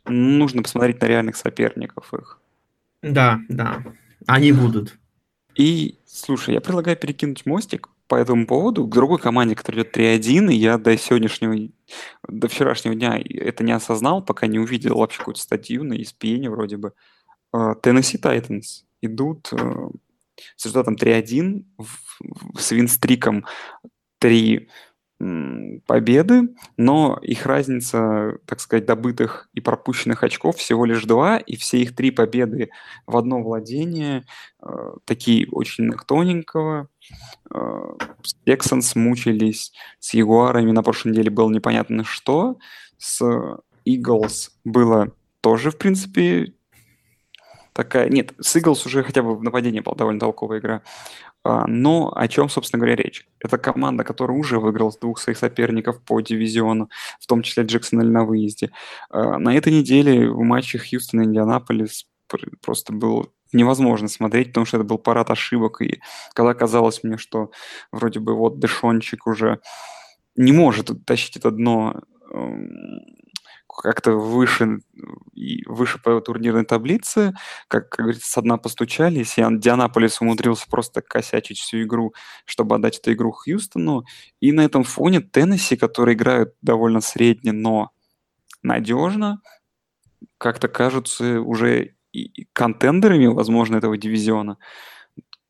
нужно 0.05 0.63
посмотреть 0.63 1.01
на 1.01 1.05
реальных 1.05 1.35
соперников 1.35 2.13
их. 2.13 2.39
Да, 3.01 3.39
да, 3.49 3.83
они 4.25 4.51
будут. 4.51 4.97
И, 5.55 5.99
слушай, 6.05 6.53
я 6.53 6.61
предлагаю 6.61 6.97
перекинуть 6.97 7.45
мостик 7.45 7.89
по 8.07 8.15
этому 8.15 8.47
поводу 8.47 8.85
к 8.87 8.93
другой 8.93 9.19
команде, 9.19 9.55
которая 9.55 9.83
идет 9.83 9.97
3-1, 9.97 10.51
и 10.51 10.55
я 10.55 10.77
до 10.77 10.97
сегодняшнего, 10.97 11.69
до 12.27 12.47
вчерашнего 12.47 12.95
дня 12.95 13.21
это 13.29 13.63
не 13.63 13.71
осознал, 13.71 14.23
пока 14.23 14.47
не 14.47 14.59
увидел 14.59 14.97
вообще 14.97 15.19
какую-то 15.19 15.41
статью 15.41 15.83
на 15.83 15.93
ESPN 15.93 16.49
вроде 16.49 16.77
бы. 16.77 16.93
Теннесси 17.81 18.17
Тайтанс 18.17 18.85
идут 19.01 19.49
а, 19.53 19.89
с 20.55 20.65
результатом 20.65 20.95
3-1, 20.95 21.65
с 22.57 22.71
винстриком 22.71 23.45
3 24.19 24.69
победы, 25.19 26.49
но 26.77 27.17
их 27.21 27.45
разница, 27.47 28.37
так 28.45 28.59
сказать, 28.59 28.85
добытых 28.85 29.49
и 29.53 29.61
пропущенных 29.61 30.23
очков 30.23 30.57
всего 30.57 30.85
лишь 30.85 31.03
два, 31.05 31.37
и 31.37 31.55
все 31.55 31.79
их 31.79 31.95
три 31.95 32.11
победы 32.11 32.69
в 33.07 33.17
одно 33.17 33.41
владение, 33.41 34.25
э, 34.61 34.67
такие 35.05 35.47
очень 35.51 35.91
тоненького. 36.05 36.89
Э, 37.51 37.79
Тексанс 38.45 38.95
мучились 38.95 39.73
с 39.99 40.13
Ягуарами, 40.13 40.71
на 40.71 40.83
прошлой 40.83 41.13
неделе 41.13 41.31
было 41.31 41.49
непонятно 41.49 42.03
что, 42.03 42.57
с 42.99 43.21
Eagles 43.87 44.49
было 44.63 45.11
тоже, 45.41 45.71
в 45.71 45.77
принципе, 45.77 46.53
такая... 47.73 48.09
Нет, 48.09 48.33
с 48.39 48.55
Eagles 48.55 48.85
уже 48.85 49.03
хотя 49.03 49.23
бы 49.23 49.35
в 49.35 49.43
нападении 49.43 49.79
была 49.79 49.95
довольно 49.95 50.19
толковая 50.19 50.59
игра. 50.59 50.81
А, 51.47 51.65
но 51.65 52.11
о 52.13 52.27
чем, 52.27 52.49
собственно 52.49 52.81
говоря, 52.81 53.01
речь? 53.01 53.25
Это 53.39 53.57
команда, 53.57 54.03
которая 54.03 54.37
уже 54.37 54.59
выиграла 54.59 54.91
двух 54.99 55.17
своих 55.17 55.37
соперников 55.37 56.03
по 56.03 56.19
дивизиону, 56.19 56.89
в 57.21 57.25
том 57.25 57.41
числе 57.41 57.63
Джексонель 57.63 58.11
на 58.11 58.25
выезде. 58.25 58.71
А, 59.09 59.37
на 59.37 59.55
этой 59.55 59.71
неделе 59.71 60.29
в 60.29 60.41
матче 60.41 60.77
Хьюстон 60.77 61.21
и 61.21 61.23
Индианаполис 61.23 62.05
просто 62.61 62.91
было 62.91 63.27
невозможно 63.53 64.09
смотреть, 64.09 64.47
потому 64.47 64.65
что 64.65 64.75
это 64.75 64.83
был 64.83 64.97
парад 64.97 65.31
ошибок, 65.31 65.81
и 65.81 66.01
когда 66.33 66.53
казалось 66.53 67.01
мне, 67.03 67.17
что 67.17 67.51
вроде 67.93 68.19
бы 68.19 68.35
вот 68.35 68.59
Дэшончик 68.59 69.25
уже 69.25 69.61
не 70.35 70.51
может 70.51 70.91
тащить 71.05 71.37
это 71.37 71.51
дно 71.51 72.01
как-то 73.81 74.13
выше, 74.13 74.79
выше 75.67 75.99
по 76.01 76.19
турнирной 76.19 76.65
таблице, 76.65 77.33
как, 77.67 77.89
как 77.89 78.05
говорится, 78.05 78.29
с 78.29 78.41
дна 78.41 78.57
постучались, 78.57 79.37
Индианаполис 79.37 80.19
умудрился 80.19 80.65
просто 80.69 81.01
косячить 81.01 81.59
всю 81.59 81.83
игру, 81.83 82.13
чтобы 82.45 82.75
отдать 82.75 82.97
эту 82.97 83.13
игру 83.13 83.31
Хьюстону. 83.31 84.03
И 84.39 84.51
на 84.51 84.61
этом 84.61 84.83
фоне 84.83 85.21
Теннесси, 85.21 85.77
которые 85.77 86.15
играют 86.15 86.53
довольно 86.61 87.01
средне, 87.01 87.51
но 87.51 87.91
надежно, 88.63 89.41
как-то 90.37 90.67
кажутся 90.67 91.39
уже 91.41 91.93
и 92.13 92.47
contender 92.53 93.05
ами, 93.05 93.27
возможно, 93.27 93.77
этого 93.77 93.97
дивизиона. 93.97 94.57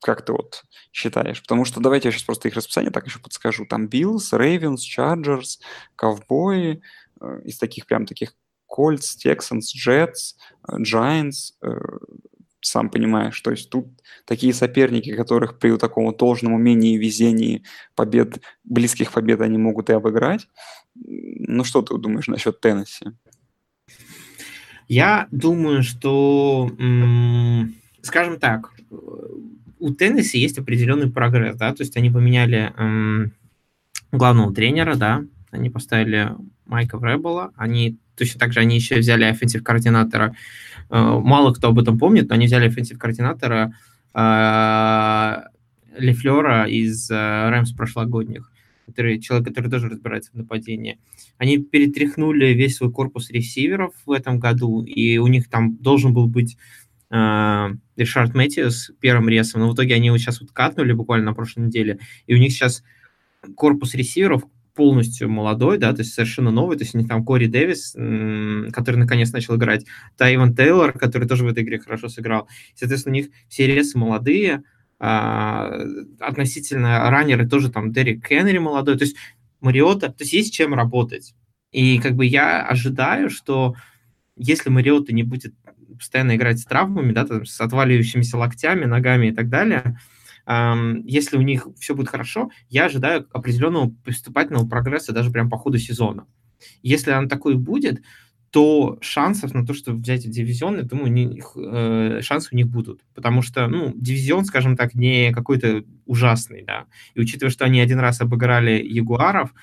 Как 0.01 0.23
ты 0.23 0.33
вот 0.33 0.63
считаешь? 0.91 1.41
Потому 1.41 1.65
что 1.65 1.79
давайте 1.79 2.09
я 2.09 2.11
сейчас 2.11 2.23
просто 2.23 2.49
их 2.49 2.55
расписание 2.55 2.91
так 2.91 3.05
еще 3.05 3.19
подскажу. 3.19 3.65
Там 3.65 3.87
Биллс, 3.87 4.33
Рейвенс, 4.33 4.81
Чарджерс, 4.81 5.59
Ковбои, 5.95 6.81
из 7.43 7.57
таких 7.57 7.85
прям 7.85 8.05
таких 8.05 8.33
Colts, 8.69 9.17
Texans, 9.23 9.73
Jets, 9.75 10.35
Giants, 10.69 11.53
э, 11.61 11.77
сам 12.61 12.89
понимаешь, 12.89 13.39
то 13.39 13.51
есть 13.51 13.69
тут 13.69 13.87
такие 14.25 14.53
соперники, 14.53 15.15
которых 15.15 15.57
при 15.57 15.77
таком 15.77 16.15
должном 16.15 16.53
умении 16.53 16.95
и 16.95 16.97
везении 16.97 17.63
побед, 17.95 18.41
близких 18.63 19.11
побед 19.11 19.41
они 19.41 19.57
могут 19.57 19.89
и 19.89 19.93
обыграть. 19.93 20.47
Ну 20.95 21.63
что 21.63 21.81
ты 21.81 21.97
думаешь 21.97 22.27
насчет 22.27 22.59
Теннесси? 22.59 23.05
Я 24.87 25.27
думаю, 25.31 25.83
что, 25.83 26.69
скажем 28.01 28.39
так, 28.39 28.73
у 29.79 29.93
Теннесси 29.93 30.39
есть 30.39 30.57
определенный 30.57 31.09
прогресс, 31.09 31.55
да, 31.57 31.73
то 31.73 31.83
есть 31.83 31.95
они 31.97 32.09
поменяли 32.09 32.73
главного 34.11 34.53
тренера, 34.53 34.95
да, 34.95 35.23
они 35.51 35.69
поставили 35.69 36.31
Майка 36.65 36.97
Врейбела. 36.97 37.51
Они 37.55 37.97
точно 38.17 38.39
так 38.39 38.53
же 38.53 38.59
они 38.59 38.75
еще 38.75 38.97
взяли 38.99 39.23
offensive 39.23 39.63
координатора. 39.63 40.35
Э, 40.89 41.19
мало 41.23 41.53
кто 41.53 41.69
об 41.69 41.79
этом 41.79 41.97
помнит, 41.97 42.29
но 42.29 42.35
они 42.35 42.47
взяли 42.47 42.67
offensive 42.67 42.97
координатора 42.97 43.73
э, 44.13 45.35
Лефлера 45.97 46.65
из 46.67 47.09
э, 47.09 47.49
Рэмс 47.49 47.71
прошлогодних, 47.71 48.51
который, 48.85 49.19
человек, 49.19 49.47
который 49.47 49.69
тоже 49.69 49.89
разбирается 49.89 50.31
в 50.31 50.35
нападении. 50.35 50.99
Они 51.37 51.57
перетряхнули 51.57 52.47
весь 52.47 52.77
свой 52.77 52.91
корпус 52.91 53.29
ресиверов 53.29 53.93
в 54.05 54.11
этом 54.11 54.39
году, 54.39 54.83
и 54.83 55.17
у 55.17 55.27
них 55.27 55.49
там 55.49 55.77
должен 55.77 56.13
был 56.13 56.27
быть 56.27 56.57
Ришард 57.09 58.35
Мэтьюс 58.35 58.91
первым 58.99 59.29
ресом, 59.29 59.61
но 59.61 59.69
в 59.69 59.75
итоге 59.75 59.95
они 59.95 60.07
его 60.07 60.17
сейчас 60.17 60.41
вот 60.41 60.51
cut 60.51 60.69
нули 60.69 60.91
буквально 60.91 61.27
на 61.27 61.33
прошлой 61.33 61.67
неделе, 61.67 61.99
и 62.25 62.35
у 62.35 62.37
них 62.37 62.51
сейчас 62.51 62.83
корпус 63.55 63.93
ресиверов 63.93 64.43
полностью 64.77 65.29
молодой, 65.29 65.77
да, 65.77 65.91
то 65.91 66.01
есть 66.01 66.13
совершенно 66.13 66.51
новый, 66.51 66.77
то 66.77 66.83
есть 66.83 66.95
у 66.95 66.99
них 66.99 67.07
там 67.07 67.25
Кори 67.25 67.47
Дэвис, 67.47 67.93
который 68.71 68.95
наконец 68.95 69.31
начал 69.33 69.55
играть, 69.55 69.85
Тайван 70.15 70.55
Тейлор, 70.55 70.93
который 70.93 71.27
тоже 71.27 71.43
в 71.43 71.47
этой 71.47 71.63
игре 71.63 71.79
хорошо 71.79 72.07
сыграл. 72.07 72.47
Соответственно, 72.75 73.15
у 73.15 73.17
них 73.17 73.29
все 73.49 73.67
ресы 73.67 73.97
молодые, 73.97 74.63
а, 74.99 75.69
относительно 76.19 77.09
раннеры 77.09 77.47
тоже 77.47 77.69
там 77.69 77.91
Дерек 77.91 78.25
Кеннери 78.25 78.59
молодой, 78.59 78.97
то 78.97 79.03
есть 79.03 79.17
Мариота, 79.59 80.09
то 80.09 80.23
есть 80.23 80.33
есть 80.33 80.53
чем 80.53 80.73
работать. 80.75 81.33
И 81.71 81.99
как 81.99 82.13
бы 82.13 82.25
я 82.25 82.65
ожидаю, 82.65 83.29
что 83.29 83.75
если 84.35 84.69
Мариота 84.69 85.13
не 85.13 85.23
будет 85.23 85.53
постоянно 85.97 86.35
играть 86.35 86.59
с 86.59 86.65
травмами, 86.65 87.11
да, 87.11 87.25
там, 87.25 87.45
с 87.45 87.59
отваливающимися 87.59 88.37
локтями, 88.37 88.85
ногами 88.85 89.27
и 89.27 89.31
так 89.31 89.49
далее, 89.49 89.99
если 90.47 91.37
у 91.37 91.41
них 91.41 91.67
все 91.77 91.93
будет 91.93 92.09
хорошо, 92.09 92.49
я 92.69 92.85
ожидаю 92.85 93.27
определенного 93.33 93.89
поступательного 94.05 94.67
прогресса 94.67 95.11
даже 95.11 95.29
прям 95.29 95.49
по 95.49 95.57
ходу 95.57 95.77
сезона. 95.77 96.25
Если 96.81 97.11
он 97.11 97.27
такой 97.27 97.55
будет, 97.55 98.01
то 98.49 98.97
шансов 99.01 99.53
на 99.53 99.65
то, 99.65 99.73
чтобы 99.73 99.99
взять 99.99 100.29
дивизион, 100.29 100.77
я 100.77 100.83
думаю, 100.83 101.11
не, 101.11 101.41
э, 101.55 102.21
шансы 102.21 102.49
у 102.53 102.55
них 102.55 102.67
будут. 102.67 103.03
Потому 103.13 103.41
что, 103.41 103.67
ну, 103.67 103.91
дивизион, 103.93 104.45
скажем 104.45 104.77
так, 104.77 104.95
не 104.95 105.33
какой-то 105.33 105.83
ужасный, 106.05 106.63
да. 106.63 106.85
И 107.13 107.19
учитывая, 107.19 107.51
что 107.51 107.65
они 107.65 107.81
один 107.81 107.99
раз 107.99 108.21
обыграли 108.21 108.81
Ягуаров, 108.81 109.53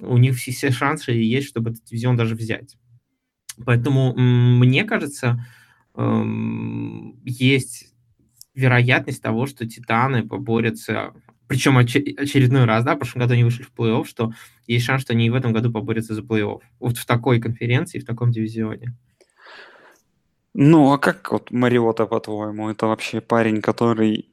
у 0.00 0.18
них 0.18 0.36
все, 0.36 0.52
все 0.52 0.70
шансы 0.70 1.10
есть, 1.12 1.48
чтобы 1.48 1.70
этот 1.70 1.84
дивизион 1.84 2.16
даже 2.16 2.36
взять. 2.36 2.76
Поэтому 3.66 4.14
мне 4.14 4.84
кажется, 4.84 5.44
есть 7.24 7.91
вероятность 8.54 9.22
того, 9.22 9.46
что 9.46 9.66
Титаны 9.66 10.26
поборются, 10.26 11.14
причем 11.48 11.78
оч- 11.78 12.14
очередной 12.16 12.64
раз, 12.64 12.84
да, 12.84 12.94
в 12.94 12.98
прошлом 12.98 13.22
году 13.22 13.34
они 13.34 13.44
вышли 13.44 13.62
в 13.62 13.72
плей-офф, 13.74 14.04
что 14.04 14.32
есть 14.66 14.84
шанс, 14.84 15.02
что 15.02 15.12
они 15.12 15.26
и 15.26 15.30
в 15.30 15.34
этом 15.34 15.52
году 15.52 15.70
поборются 15.72 16.14
за 16.14 16.22
плей-офф. 16.22 16.60
Вот 16.80 16.96
в 16.96 17.06
такой 17.06 17.40
конференции, 17.40 17.98
в 17.98 18.06
таком 18.06 18.30
дивизионе. 18.30 18.94
Ну, 20.54 20.92
а 20.92 20.98
как 20.98 21.32
вот 21.32 21.50
Мариота, 21.50 22.06
по-твоему, 22.06 22.70
это 22.70 22.86
вообще 22.86 23.20
парень, 23.20 23.62
который 23.62 24.28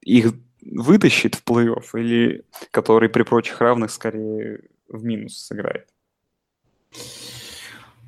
их 0.00 0.32
вытащит 0.62 1.34
в 1.34 1.44
плей-офф 1.44 1.84
или 1.94 2.44
который 2.70 3.08
при 3.08 3.22
прочих 3.22 3.60
равных 3.60 3.90
скорее 3.90 4.60
в 4.88 5.04
минус 5.04 5.38
сыграет? 5.38 5.88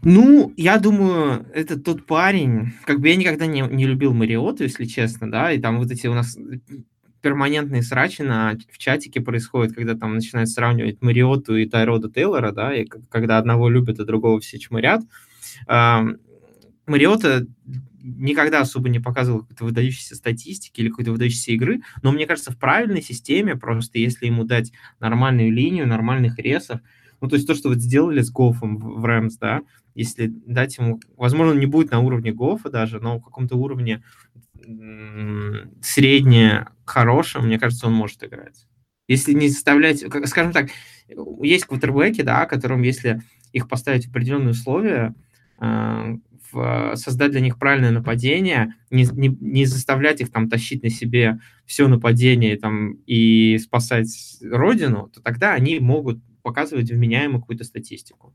Ну, 0.03 0.53
я 0.57 0.79
думаю, 0.79 1.47
это 1.53 1.79
тот 1.79 2.07
парень, 2.07 2.73
как 2.85 3.01
бы 3.01 3.09
я 3.09 3.17
никогда 3.17 3.47
не, 3.47 3.61
не 3.61 3.87
любил 3.87 4.15
Мариоту, 4.15 4.63
если 4.63 4.85
честно, 4.87 5.31
да, 5.31 5.53
и 5.53 5.61
там 5.61 5.79
вот 5.79 5.91
эти 5.91 6.07
у 6.07 6.15
нас 6.15 6.39
перманентные 7.21 7.83
срачи 7.83 8.23
на, 8.23 8.57
в 8.73 8.79
чатике 8.79 9.21
происходят, 9.21 9.75
когда 9.75 9.95
там 9.95 10.15
начинают 10.15 10.49
сравнивать 10.49 11.03
Мариоту 11.03 11.55
и 11.57 11.67
Тайрода 11.67 12.11
Тейлора, 12.11 12.53
да, 12.53 12.75
и 12.75 12.87
когда 12.87 13.37
одного 13.37 13.69
любят, 13.69 14.01
а 14.01 14.05
другого 14.05 14.41
все 14.41 14.59
чморят. 14.59 15.03
Мариота 16.87 17.47
никогда 18.03 18.61
особо 18.61 18.89
не 18.89 19.01
показывал 19.01 19.41
какой-то 19.41 19.65
выдающейся 19.67 20.17
статистики 20.17 20.81
или 20.81 20.89
какой-то 20.89 21.13
выдающейся 21.13 21.53
игры, 21.53 21.83
но 22.03 22.13
мне 22.13 22.27
кажется, 22.27 22.53
в 22.53 22.59
правильной 22.59 23.03
системе, 23.03 23.57
просто 23.57 23.99
если 23.99 24.27
ему 24.27 24.45
дать 24.45 24.73
нормальную 24.99 25.53
линию, 25.53 25.87
нормальных 25.87 26.39
ресов, 26.39 26.81
ну, 27.21 27.29
то 27.29 27.37
есть 27.37 27.47
то, 27.47 27.55
что 27.55 27.69
вот 27.69 27.79
сделали 27.79 28.23
с 28.23 28.31
Гофом 28.31 28.79
в 28.79 29.05
Рэмс, 29.05 29.37
да, 29.37 29.61
если 29.95 30.27
дать 30.27 30.79
ему, 30.79 31.01
возможно, 31.17 31.53
он 31.53 31.61
не 31.61 31.67
будет 31.67 31.91
на 31.91 32.01
уровне 32.01 32.33
Гофа 32.33 32.71
даже, 32.71 33.01
но 33.01 33.19
в 33.19 33.25
каком-то 33.25 33.57
уровне 33.57 34.03
средне 35.83 36.67
хорошем, 36.85 37.47
мне 37.47 37.59
кажется, 37.59 37.87
он 37.87 37.95
может 37.95 38.23
играть. 38.25 38.67
Если 39.09 39.33
не 39.33 39.49
заставлять, 39.49 40.05
скажем 40.27 40.53
так, 40.53 40.71
есть 41.43 41.65
квотербеки, 41.65 42.23
да, 42.23 42.47
которым, 42.47 42.83
если 42.83 43.23
их 43.53 43.69
поставить 43.69 44.07
в 44.07 44.11
определенные 44.11 44.51
условия, 44.51 45.15
в, 45.59 46.93
создать 46.95 47.33
для 47.33 47.41
них 47.41 47.59
правильное 47.59 47.91
нападение, 47.91 48.75
не, 48.91 49.07
не, 49.13 49.29
не 49.41 49.65
заставлять 49.67 50.21
их 50.21 50.31
там 50.31 50.49
тащить 50.49 50.83
на 50.83 50.91
себе 50.91 51.41
все 51.67 51.89
нападение 51.89 52.57
там, 52.57 52.95
и 53.07 53.59
спасать 53.59 54.39
родину, 54.43 55.11
то 55.13 55.21
тогда 55.23 55.55
они 55.55 55.79
могут 55.81 56.21
показывать 56.43 56.91
вменяемую 56.91 57.41
какую-то 57.41 57.65
статистику. 57.65 58.35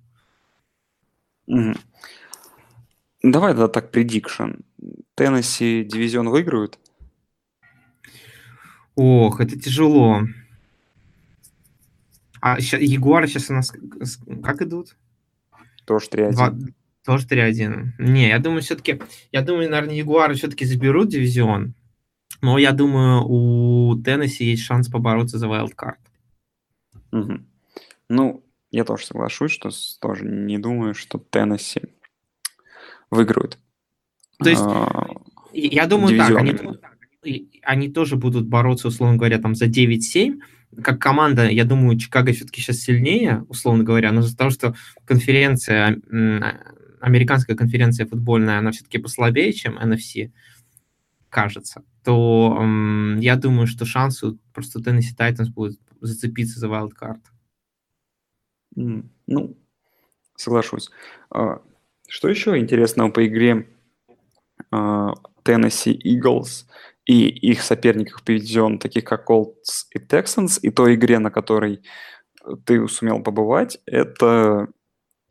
Угу. 1.47 1.73
Давай 3.23 3.53
тогда 3.53 3.67
так, 3.67 3.91
предикшн. 3.91 4.51
Теннесси 5.15 5.83
дивизион 5.83 6.29
выиграют? 6.29 6.77
Ох, 8.95 9.41
это 9.41 9.59
тяжело. 9.59 10.21
А 12.41 12.59
сейчас, 12.59 12.81
Ягуары 12.81 13.27
сейчас 13.27 13.49
у 13.49 13.53
нас 13.53 13.73
как 14.43 14.61
идут? 14.61 14.95
Тоже 15.85 16.07
3-1. 16.09 16.73
Тоже 17.03 17.25
3-1. 17.27 17.93
Не, 17.99 18.29
я 18.29 18.39
думаю, 18.39 18.61
все-таки, 18.61 19.01
я 19.31 19.41
думаю, 19.41 19.69
наверное, 19.69 19.95
Ягуары 19.95 20.35
все-таки 20.35 20.65
заберут 20.65 21.09
дивизион, 21.09 21.73
но 22.41 22.57
я 22.57 22.71
думаю, 22.71 23.23
у 23.27 23.95
Теннесси 23.95 24.45
есть 24.45 24.63
шанс 24.63 24.87
побороться 24.87 25.39
за 25.39 25.47
wildcard. 25.47 25.97
Угу. 27.11 27.39
Ну, 28.09 28.44
я 28.75 28.83
тоже 28.83 29.05
соглашусь, 29.05 29.51
что 29.51 29.69
тоже 30.01 30.25
не 30.25 30.57
думаю, 30.57 30.93
что 30.93 31.17
Теннесси 31.17 31.81
выиграют. 33.09 33.57
То 34.39 34.49
есть, 34.49 34.63
а, 34.65 35.15
я 35.53 35.85
думаю, 35.87 36.17
так, 36.17 36.35
они, 36.35 37.61
они 37.63 37.89
тоже 37.89 38.17
будут 38.17 38.47
бороться, 38.47 38.89
условно 38.89 39.15
говоря, 39.15 39.39
там 39.39 39.55
за 39.55 39.67
9-7, 39.67 40.41
как 40.83 40.99
команда, 40.99 41.47
я 41.47 41.63
думаю, 41.63 41.97
Чикаго 41.97 42.33
все-таки 42.33 42.59
сейчас 42.59 42.79
сильнее, 42.79 43.45
условно 43.47 43.85
говоря, 43.85 44.11
но 44.11 44.19
из-за 44.19 44.35
того, 44.35 44.49
что 44.49 44.75
конференция 45.05 46.01
американская 46.99 47.55
конференция 47.55 48.05
футбольная, 48.07 48.59
она 48.59 48.71
все-таки 48.71 48.97
послабее, 48.97 49.53
чем 49.53 49.77
NFC, 49.77 50.33
кажется, 51.29 51.83
то 52.03 52.61
я 53.19 53.37
думаю, 53.37 53.67
что 53.67 53.85
шансы 53.85 54.37
просто 54.53 54.79
Tennessee 54.79 55.15
Titans 55.17 55.47
будут 55.47 55.79
зацепиться 56.01 56.59
за 56.59 56.67
wildcard. 56.67 57.21
Ну, 58.75 59.57
соглашусь. 60.35 60.89
А, 61.29 61.61
что 62.07 62.27
еще 62.27 62.57
интересного 62.57 63.09
по 63.09 63.25
игре 63.25 63.67
а, 64.71 65.13
Tennessee 65.43 65.97
Eagles 66.03 66.65
и 67.05 67.27
их 67.27 67.61
соперников 67.61 68.23
по 68.23 68.33
дивизиону, 68.33 68.79
таких 68.79 69.05
как 69.05 69.29
Colts 69.29 69.85
и 69.91 69.99
Texans, 69.99 70.59
и 70.61 70.71
той 70.71 70.95
игре, 70.95 71.19
на 71.19 71.31
которой 71.31 71.81
ты 72.65 72.87
сумел 72.87 73.21
побывать, 73.21 73.79
это 73.85 74.67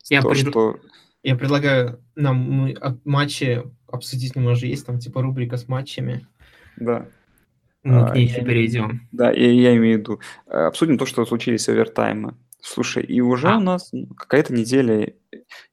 я 0.09 0.21
то, 0.21 0.29
пред... 0.29 0.47
что 0.47 0.79
я 1.23 1.35
предлагаю 1.35 2.03
нам 2.15 2.37
мы 2.37 2.75
матчи 3.03 3.63
обсудить 3.87 4.35
немного. 4.35 4.65
Есть 4.65 4.85
там 4.85 4.99
типа 4.99 5.21
рубрика 5.21 5.57
с 5.57 5.67
матчами. 5.67 6.27
Да. 6.77 7.07
Мы 7.83 8.01
а, 8.01 8.09
к 8.09 8.15
ней 8.15 8.27
еще 8.27 8.43
перейдем. 8.43 9.07
Да, 9.11 9.31
я, 9.31 9.51
я 9.51 9.75
имею 9.75 9.97
в 9.97 9.99
виду. 9.99 10.19
Э, 10.47 10.65
обсудим 10.65 10.97
то, 10.97 11.05
что 11.05 11.25
случились 11.25 11.69
овертаймы. 11.69 12.35
Слушай, 12.65 13.03
и 13.03 13.21
уже 13.21 13.49
а. 13.49 13.57
у 13.57 13.59
нас 13.59 13.91
какая-то 14.17 14.51
неделя 14.51 15.13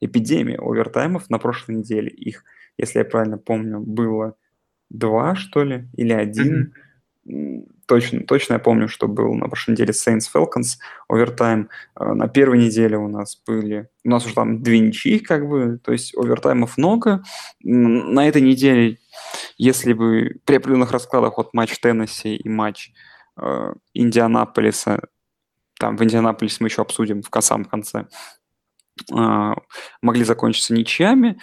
эпидемия 0.00 0.58
овертаймов 0.58 1.30
на 1.30 1.38
прошлой 1.38 1.76
неделе. 1.76 2.10
Их, 2.10 2.44
если 2.76 2.98
я 2.98 3.04
правильно 3.06 3.38
помню, 3.38 3.80
было 3.80 4.36
два, 4.90 5.34
что 5.34 5.64
ли, 5.64 5.88
или 5.96 6.12
один. 6.12 6.74
Mm-hmm 7.26 7.72
точно, 7.86 8.20
точно 8.20 8.54
я 8.54 8.58
помню, 8.58 8.88
что 8.88 9.08
был 9.08 9.34
на 9.34 9.48
прошлой 9.48 9.72
неделе 9.72 9.92
Saints 9.92 10.24
Falcons 10.34 10.78
овертайм. 11.08 11.68
Э, 11.98 12.12
на 12.12 12.28
первой 12.28 12.58
неделе 12.58 12.96
у 12.96 13.08
нас 13.08 13.40
были, 13.46 13.88
у 14.04 14.10
нас 14.10 14.24
уже 14.24 14.34
там 14.34 14.62
две 14.62 14.80
ничьи, 14.80 15.18
как 15.18 15.48
бы, 15.48 15.78
то 15.82 15.92
есть 15.92 16.16
овертаймов 16.16 16.78
много. 16.78 17.22
На 17.62 18.28
этой 18.28 18.42
неделе, 18.42 18.98
если 19.58 19.92
бы 19.92 20.40
при 20.44 20.56
определенных 20.56 20.92
раскладах 20.92 21.36
вот 21.36 21.54
матч 21.54 21.78
Теннесси 21.80 22.36
и 22.36 22.48
матч 22.48 22.92
э, 23.40 23.74
Индианаполиса, 23.94 25.08
там 25.82 25.96
в 25.96 26.04
Индианаполисе 26.04 26.58
мы 26.60 26.68
еще 26.68 26.82
обсудим 26.82 27.22
в 27.22 27.40
самом 27.40 27.64
конце, 27.64 28.06
э, 29.12 29.54
могли 30.00 30.24
закончиться 30.24 30.72
ничьями, 30.72 31.40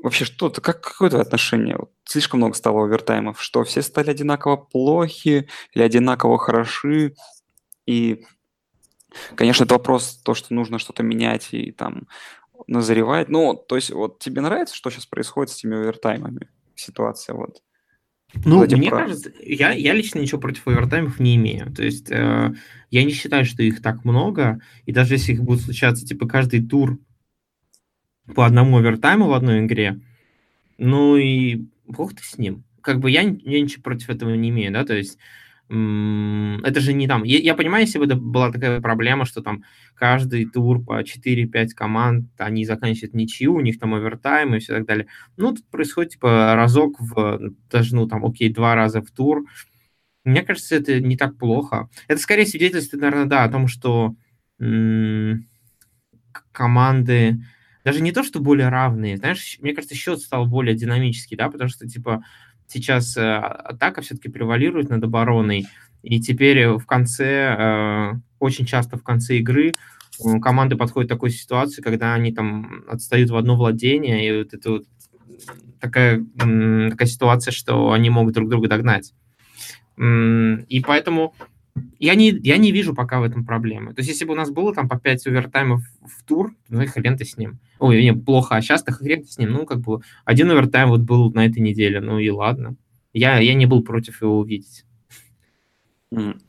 Вообще, 0.00 0.24
что-то, 0.24 0.60
как, 0.60 0.80
какое 0.80 1.10
твое 1.10 1.22
отношение? 1.22 1.76
Вот 1.76 1.90
слишком 2.04 2.38
много 2.38 2.54
стало 2.54 2.84
овертаймов, 2.84 3.42
что 3.42 3.64
все 3.64 3.82
стали 3.82 4.10
одинаково 4.10 4.56
плохи 4.56 5.48
или 5.72 5.82
одинаково 5.82 6.38
хороши. 6.38 7.16
И, 7.84 8.24
конечно, 9.34 9.64
это 9.64 9.74
вопрос, 9.74 10.20
то, 10.24 10.34
что 10.34 10.54
нужно 10.54 10.78
что-то 10.78 11.02
менять 11.02 11.48
и 11.50 11.72
там 11.72 12.06
назревать. 12.68 13.28
Ну, 13.28 13.54
то 13.54 13.74
есть, 13.74 13.90
вот 13.90 14.20
тебе 14.20 14.40
нравится, 14.40 14.76
что 14.76 14.88
сейчас 14.90 15.06
происходит 15.06 15.50
с 15.50 15.58
этими 15.58 15.76
овертаймами? 15.76 16.48
Ситуация 16.76 17.34
вот. 17.34 17.60
Ну, 18.44 18.66
мне 18.66 18.90
прав. 18.90 19.04
кажется, 19.04 19.32
я, 19.42 19.72
я 19.72 19.94
лично 19.94 20.18
ничего 20.18 20.40
против 20.40 20.66
овертаймов 20.66 21.18
не 21.18 21.36
имею. 21.36 21.72
То 21.72 21.82
есть 21.82 22.10
э, 22.10 22.54
я 22.90 23.04
не 23.04 23.12
считаю, 23.12 23.44
что 23.44 23.62
их 23.62 23.80
так 23.80 24.04
много, 24.04 24.60
и 24.84 24.92
даже 24.92 25.14
если 25.14 25.32
их 25.32 25.42
будет 25.42 25.62
случаться, 25.62 26.06
типа, 26.06 26.28
каждый 26.28 26.64
тур 26.64 26.98
по 28.34 28.44
одному 28.44 28.76
овертайму 28.76 29.28
в 29.28 29.32
одной 29.32 29.64
игре, 29.64 30.00
ну 30.76 31.16
и 31.16 31.66
бог 31.86 32.14
ты 32.14 32.22
с 32.22 32.36
ним. 32.36 32.64
Как 32.82 33.00
бы 33.00 33.10
я, 33.10 33.22
я 33.22 33.60
ничего 33.60 33.82
против 33.82 34.10
этого 34.10 34.34
не 34.34 34.50
имею, 34.50 34.72
да, 34.72 34.84
то 34.84 34.94
есть 34.94 35.18
это 35.70 36.80
же 36.80 36.94
не 36.94 37.06
там. 37.06 37.24
Я, 37.24 37.38
я 37.38 37.54
понимаю, 37.54 37.84
если 37.84 37.98
бы 37.98 38.06
это 38.06 38.16
была 38.16 38.50
такая 38.50 38.80
проблема, 38.80 39.26
что 39.26 39.42
там 39.42 39.64
каждый 39.94 40.46
тур 40.46 40.82
по 40.82 41.02
4-5 41.02 41.68
команд, 41.74 42.30
они 42.38 42.64
заканчивают 42.64 43.14
ничью, 43.14 43.54
у 43.54 43.60
них 43.60 43.78
там 43.78 43.94
овертайм 43.94 44.54
и 44.54 44.60
все 44.60 44.74
так 44.74 44.86
далее. 44.86 45.08
Ну, 45.36 45.54
тут 45.54 45.68
происходит 45.68 46.12
типа 46.12 46.54
разок 46.54 46.98
в, 46.98 47.52
даже, 47.70 47.94
ну, 47.94 48.08
там, 48.08 48.24
окей, 48.24 48.48
два 48.52 48.74
раза 48.74 49.02
в 49.02 49.10
тур. 49.10 49.44
Мне 50.24 50.42
кажется, 50.42 50.76
это 50.76 51.00
не 51.00 51.16
так 51.16 51.36
плохо. 51.36 51.90
Это 52.06 52.20
скорее 52.20 52.46
свидетельствует, 52.46 53.02
наверное, 53.02 53.26
да, 53.26 53.44
о 53.44 53.50
том, 53.50 53.68
что 53.68 54.14
команды 56.52 57.38
даже 57.84 58.02
не 58.02 58.12
то, 58.12 58.22
что 58.22 58.40
более 58.40 58.68
равные, 58.68 59.16
знаешь, 59.16 59.58
мне 59.60 59.72
кажется, 59.72 59.94
счет 59.94 60.20
стал 60.20 60.46
более 60.46 60.74
динамический, 60.74 61.36
да, 61.36 61.48
потому 61.50 61.70
что, 61.70 61.86
типа, 61.88 62.22
сейчас 62.68 63.16
э, 63.16 63.36
атака 63.36 64.02
все-таки 64.02 64.28
превалирует 64.28 64.90
над 64.90 65.02
обороной, 65.02 65.66
и 66.02 66.20
теперь 66.20 66.68
в 66.68 66.86
конце, 66.86 67.56
э, 67.58 68.12
очень 68.38 68.66
часто 68.66 68.96
в 68.96 69.02
конце 69.02 69.38
игры 69.38 69.74
э, 70.24 70.38
команды 70.40 70.76
подходят 70.76 71.10
к 71.10 71.14
такой 71.14 71.30
ситуации, 71.30 71.82
когда 71.82 72.14
они 72.14 72.32
там 72.32 72.84
отстают 72.88 73.30
в 73.30 73.36
одно 73.36 73.56
владение, 73.56 74.28
и 74.28 74.38
вот 74.38 74.54
это 74.54 74.70
вот 74.70 74.84
такая, 75.80 76.24
такая 76.36 77.08
ситуация, 77.08 77.52
что 77.52 77.92
они 77.92 78.10
могут 78.10 78.34
друг 78.34 78.48
друга 78.48 78.68
догнать. 78.68 79.14
И 79.96 80.84
поэтому 80.86 81.34
я 81.98 82.14
не, 82.14 82.30
я 82.30 82.56
не 82.56 82.72
вижу 82.72 82.94
пока 82.94 83.20
в 83.20 83.24
этом 83.24 83.44
проблемы. 83.44 83.94
То 83.94 84.00
есть, 84.00 84.10
если 84.10 84.24
бы 84.24 84.32
у 84.32 84.36
нас 84.36 84.50
было 84.50 84.74
там 84.74 84.88
по 84.88 84.98
5 84.98 85.26
овертаймов 85.26 85.82
в 86.00 86.24
тур, 86.24 86.54
ну 86.68 86.82
и 86.82 86.86
хрен 86.86 87.16
ты 87.16 87.24
с 87.24 87.36
ним. 87.36 87.58
Ой, 87.78 88.02
не, 88.02 88.14
плохо, 88.14 88.56
а 88.56 88.62
сейчас-то 88.62 88.92
хрен 88.92 89.22
ты 89.22 89.28
с 89.28 89.38
ним. 89.38 89.52
Ну, 89.52 89.66
как 89.66 89.80
бы 89.80 90.00
один 90.24 90.50
овертайм 90.50 90.88
вот 90.90 91.00
был 91.00 91.32
на 91.32 91.46
этой 91.46 91.60
неделе, 91.60 92.00
ну 92.00 92.18
и 92.18 92.30
ладно. 92.30 92.76
Я, 93.12 93.38
я 93.38 93.54
не 93.54 93.66
был 93.66 93.82
против 93.82 94.22
его 94.22 94.38
увидеть. 94.38 94.84
Mm. 96.12 96.40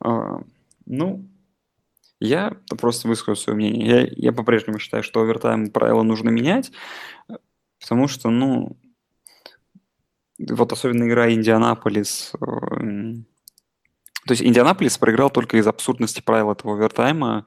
Uh, 0.00 0.46
ну, 0.86 1.28
я 2.20 2.56
просто 2.78 3.08
выскажу 3.08 3.40
свое 3.40 3.56
мнение. 3.56 3.86
Я, 3.86 4.08
я 4.10 4.32
по-прежнему 4.32 4.78
считаю, 4.78 5.02
что 5.02 5.20
овертайм 5.20 5.70
правила 5.70 6.02
нужно 6.02 6.30
менять, 6.30 6.72
потому 7.80 8.08
что, 8.08 8.30
ну, 8.30 8.76
вот 10.38 10.72
особенно 10.72 11.04
игра 11.04 11.32
Индианаполис. 11.32 12.32
Э, 12.40 13.22
то 14.28 14.32
есть 14.32 14.42
Индианаполис 14.42 14.98
проиграл 14.98 15.30
только 15.30 15.56
из 15.56 15.66
абсурдности 15.66 16.20
правил 16.20 16.52
этого 16.52 16.74
овертайма, 16.74 17.46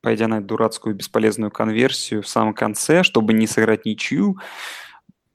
пойдя 0.00 0.26
на 0.26 0.40
дурацкую 0.42 0.96
бесполезную 0.96 1.52
конверсию 1.52 2.22
в 2.22 2.28
самом 2.28 2.54
конце, 2.54 3.04
чтобы 3.04 3.32
не 3.32 3.46
сыграть 3.46 3.84
ничью. 3.84 4.36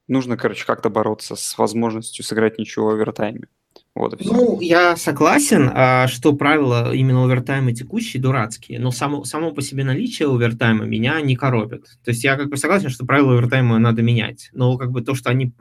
Нужно, 0.08 0.36
короче, 0.36 0.66
как-то 0.66 0.90
бороться 0.90 1.36
с 1.36 1.56
возможностью 1.56 2.22
сыграть 2.22 2.58
ничью 2.58 2.84
в 2.84 2.90
овертайме. 2.90 3.48
Вот. 3.94 4.20
Ну, 4.20 4.60
я 4.60 4.94
согласен, 4.96 5.70
а, 5.72 6.06
что 6.06 6.34
правила 6.34 6.92
именно 6.94 7.24
овертайма 7.24 7.72
текущие 7.72 8.22
дурацкие, 8.22 8.78
но 8.78 8.90
само, 8.90 9.24
само 9.24 9.52
по 9.52 9.62
себе 9.62 9.84
наличие 9.84 10.28
овертайма 10.28 10.84
меня 10.84 11.18
не 11.22 11.34
коробит. 11.34 11.84
То 12.04 12.10
есть 12.10 12.22
я 12.24 12.36
как 12.36 12.50
бы 12.50 12.58
согласен, 12.58 12.90
что 12.90 13.06
правила 13.06 13.32
овертайма 13.32 13.78
надо 13.78 14.02
менять, 14.02 14.50
но 14.52 14.76
как 14.76 14.90
бы 14.90 15.00
то, 15.00 15.14
что 15.14 15.30
они 15.30 15.54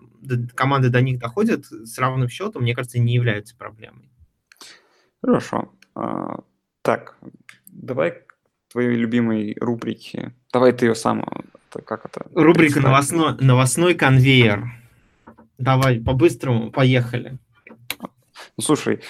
команды 0.53 0.89
до 0.89 0.99
них 0.99 1.17
доходят 1.17 1.65
с 1.65 1.97
равным 1.97 2.27
счетом, 2.27 2.63
мне 2.63 2.75
кажется, 2.75 2.99
не 2.99 3.13
является 3.13 3.55
проблемой. 3.55 4.09
Хорошо. 5.21 5.71
А, 5.95 6.39
так, 6.81 7.17
давай 7.67 8.11
к 8.11 8.35
твоей 8.71 8.95
любимой 8.95 9.55
рубрике. 9.59 10.33
Давай 10.53 10.73
ты 10.73 10.85
ее 10.85 10.95
сам, 10.95 11.23
как 11.69 12.05
это? 12.05 12.25
Рубрика 12.33 12.79
новостной, 12.79 13.35
новостной 13.39 13.93
конвейер. 13.93 14.71
Давай, 15.57 15.99
по-быстрому, 15.99 16.71
поехали. 16.71 17.39
Ну, 18.57 18.63
слушай, 18.63 19.01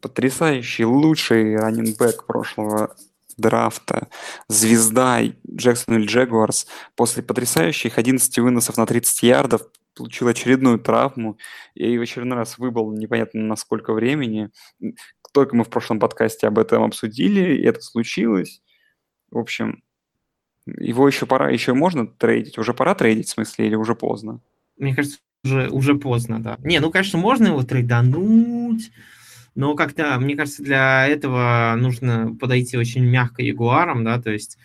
потрясающий, 0.00 0.84
лучший 0.84 1.56
раннинбэк 1.56 2.26
прошлого 2.26 2.94
драфта, 3.36 4.08
звезда 4.48 5.20
Джексонвилл 5.50 6.06
Джегуарс 6.06 6.66
после 6.94 7.22
потрясающих 7.22 7.98
11 7.98 8.38
выносов 8.38 8.76
на 8.76 8.86
30 8.86 9.22
ярдов 9.22 9.62
получил 9.94 10.28
очередную 10.28 10.78
травму 10.78 11.38
и 11.74 11.96
в 11.98 12.02
очередной 12.02 12.36
раз 12.36 12.58
выбыл 12.58 12.92
непонятно 12.92 13.42
на 13.42 13.56
сколько 13.56 13.92
времени. 13.92 14.50
Только 15.32 15.56
мы 15.56 15.64
в 15.64 15.70
прошлом 15.70 15.98
подкасте 15.98 16.46
об 16.46 16.58
этом 16.58 16.82
обсудили, 16.82 17.56
и 17.56 17.62
это 17.62 17.80
случилось. 17.80 18.62
В 19.30 19.38
общем, 19.38 19.82
его 20.66 21.06
еще 21.06 21.26
пора, 21.26 21.50
еще 21.50 21.74
можно 21.74 22.06
трейдить? 22.06 22.58
Уже 22.58 22.72
пора 22.72 22.94
трейдить, 22.94 23.28
в 23.28 23.32
смысле, 23.32 23.66
или 23.66 23.74
уже 23.74 23.94
поздно? 23.94 24.40
Мне 24.76 24.94
кажется, 24.94 25.18
уже, 25.44 25.68
уже 25.68 25.94
поздно, 25.94 26.42
да. 26.42 26.56
Не, 26.60 26.80
ну, 26.80 26.90
конечно, 26.90 27.18
можно 27.18 27.48
его 27.48 27.62
трейдануть, 27.62 28.90
но 29.54 29.74
как-то, 29.74 30.18
мне 30.18 30.36
кажется, 30.36 30.62
для 30.62 31.06
этого 31.06 31.74
нужно 31.76 32.34
подойти 32.40 32.76
очень 32.76 33.04
мягко 33.04 33.42
ягуаром, 33.42 34.04
да, 34.04 34.20
то 34.20 34.30
есть 34.30 34.58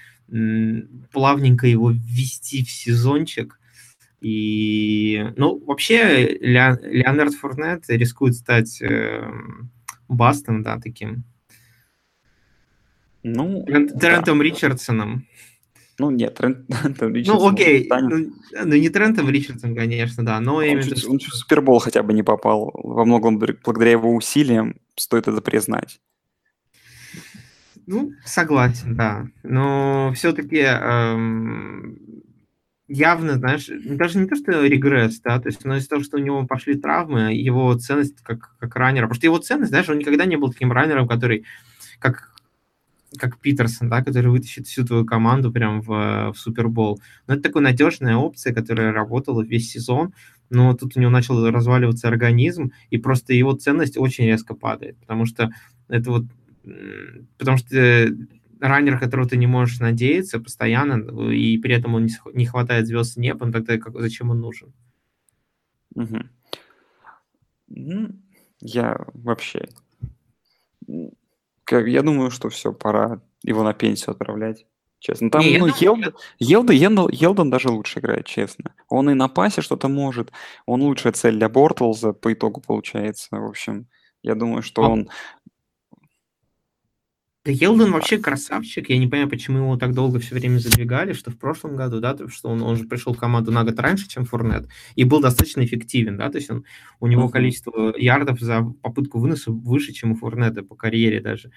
плавненько 1.11 1.67
его 1.67 1.91
ввести 1.91 2.63
в 2.63 2.71
сезончик. 2.71 3.58
И, 4.21 5.25
ну, 5.37 5.63
вообще, 5.65 6.37
Леон, 6.41 6.77
Леонард 6.83 7.33
Фурнет 7.35 7.83
рискует 7.87 8.35
стать 8.35 8.81
э, 8.81 9.31
бастом, 10.07 10.61
да, 10.61 10.77
таким. 10.77 11.23
Ну, 13.23 13.65
Трентом 13.65 14.39
да. 14.39 14.43
Ричардсоном. 14.43 15.25
Ну, 15.99 16.11
нет, 16.11 16.35
Трент, 16.37 16.65
Ну, 16.69 17.47
окей, 17.47 17.87
ну, 17.89 18.31
ну, 18.65 18.75
не 18.75 18.89
Трентом 18.89 19.29
Ричардсом, 19.29 19.75
конечно, 19.75 20.25
да, 20.25 20.39
но... 20.39 20.55
Он, 20.55 20.81
чуть, 20.81 21.05
он 21.05 21.17
чуть 21.17 21.33
в 21.33 21.37
Супербол 21.37 21.79
хотя 21.79 22.03
бы 22.03 22.13
не 22.13 22.23
попал. 22.23 22.71
Во 22.73 23.05
многом 23.05 23.37
благодаря 23.37 23.91
его 23.91 24.15
усилиям 24.15 24.75
стоит 24.95 25.27
это 25.27 25.41
признать. 25.41 25.99
Ну, 27.85 28.13
согласен, 28.23 28.95
да. 28.95 29.27
Но 29.43 30.13
все-таки 30.15 30.57
эм, 30.57 31.97
явно, 32.89 33.35
знаешь, 33.35 33.69
даже 33.69 34.19
не 34.19 34.27
то, 34.27 34.35
что 34.35 34.65
регресс, 34.65 35.21
да, 35.21 35.39
то 35.39 35.47
есть, 35.47 35.63
но 35.63 35.77
из-за 35.77 35.89
того, 35.89 36.03
что 36.03 36.17
у 36.17 36.19
него 36.19 36.45
пошли 36.45 36.73
травмы, 36.73 37.33
его 37.33 37.73
ценность 37.75 38.21
как, 38.23 38.55
как 38.59 38.75
раннера, 38.75 39.03
потому 39.03 39.15
что 39.15 39.27
его 39.27 39.37
ценность, 39.37 39.69
знаешь, 39.69 39.87
он 39.87 39.99
никогда 39.99 40.25
не 40.25 40.35
был 40.35 40.51
таким 40.51 40.71
раннером, 40.71 41.07
который, 41.07 41.45
как 41.99 42.29
как 43.17 43.39
Питерсон, 43.39 43.89
да, 43.89 44.03
который 44.03 44.29
вытащит 44.29 44.67
всю 44.67 44.85
твою 44.85 45.03
команду 45.03 45.51
прям 45.51 45.81
в, 45.81 46.31
в 46.31 46.35
Супербол. 46.37 47.01
Но 47.25 47.33
это 47.33 47.41
такая 47.41 47.63
надежная 47.63 48.15
опция, 48.15 48.53
которая 48.53 48.91
работала 48.91 49.41
весь 49.41 49.71
сезон, 49.71 50.13
но 50.51 50.75
тут 50.75 50.95
у 50.95 50.99
него 50.99 51.09
начал 51.09 51.49
разваливаться 51.49 52.07
организм, 52.07 52.71
и 52.91 52.99
просто 52.99 53.33
его 53.33 53.53
ценность 53.53 53.97
очень 53.97 54.25
резко 54.25 54.53
падает, 54.53 54.97
потому 54.97 55.25
что 55.25 55.51
это 55.87 56.11
вот, 56.11 56.25
потому 57.37 57.57
что 57.57 58.09
раннер, 58.59 58.99
которого 58.99 59.27
ты 59.27 59.37
не 59.37 59.47
можешь 59.47 59.79
надеяться 59.79 60.39
постоянно, 60.39 61.31
и 61.31 61.57
при 61.57 61.75
этом 61.75 61.95
он 61.95 62.07
не, 62.33 62.45
хватает 62.45 62.87
звезд 62.87 63.13
с 63.13 63.17
неба, 63.17 63.45
ну 63.45 63.51
тогда 63.51 63.77
как, 63.77 63.99
зачем 63.99 64.29
он 64.29 64.41
нужен? 64.41 64.73
Угу. 65.95 66.19
Я 68.61 69.05
вообще 69.13 69.67
я 71.71 72.01
думаю, 72.01 72.31
что 72.31 72.49
все, 72.49 72.73
пора 72.73 73.21
его 73.43 73.63
на 73.63 73.73
пенсию 73.73 74.11
отправлять. 74.11 74.65
Честно. 74.99 75.31
Там, 75.31 75.41
не, 75.41 75.57
ну, 75.57 75.67
Елден, 75.67 76.13
Елден, 76.39 77.07
Елден 77.09 77.49
даже 77.49 77.69
лучше 77.69 77.99
играет, 77.99 78.25
честно. 78.25 78.75
Он 78.89 79.09
и 79.09 79.13
на 79.13 79.29
пасе 79.29 79.61
что-то 79.61 79.87
может. 79.87 80.31
Он 80.65 80.81
лучшая 80.81 81.13
цель 81.13 81.37
для 81.37 81.47
Бортлза 81.47 82.11
по 82.11 82.33
итогу 82.33 82.59
получается. 82.59 83.29
В 83.31 83.45
общем, 83.45 83.87
я 84.23 84.35
думаю, 84.35 84.61
что 84.61 84.83
а, 84.83 84.89
он 84.89 85.09
да 87.49 87.65
Елден 87.65 87.91
вообще 87.91 88.19
красавчик. 88.19 88.89
Я 88.89 88.99
не 88.99 89.07
понимаю, 89.07 89.27
почему 89.27 89.57
его 89.57 89.75
так 89.75 89.95
долго 89.95 90.19
все 90.19 90.35
время 90.35 90.59
задвигали, 90.59 91.13
что 91.13 91.31
в 91.31 91.37
прошлом 91.37 91.75
году, 91.75 91.99
да, 91.99 92.15
что 92.27 92.49
он, 92.49 92.61
он 92.61 92.75
же 92.75 92.83
пришел 92.83 93.13
в 93.13 93.17
команду 93.17 93.51
на 93.51 93.63
год 93.63 93.79
раньше, 93.79 94.07
чем 94.07 94.25
Фурнет, 94.25 94.67
и 94.93 95.03
был 95.03 95.19
достаточно 95.19 95.65
эффективен, 95.65 96.15
да, 96.15 96.29
то 96.29 96.37
есть 96.37 96.51
он, 96.51 96.63
у 96.99 97.07
него 97.07 97.25
uh-huh. 97.25 97.31
количество 97.31 97.95
ярдов 97.97 98.39
за 98.39 98.61
попытку 98.61 99.17
выноса 99.17 99.51
выше, 99.51 99.93
чем 99.93 100.11
у 100.11 100.15
Фурнета 100.15 100.61
по 100.61 100.75
карьере 100.75 101.21
даже. 101.21 101.51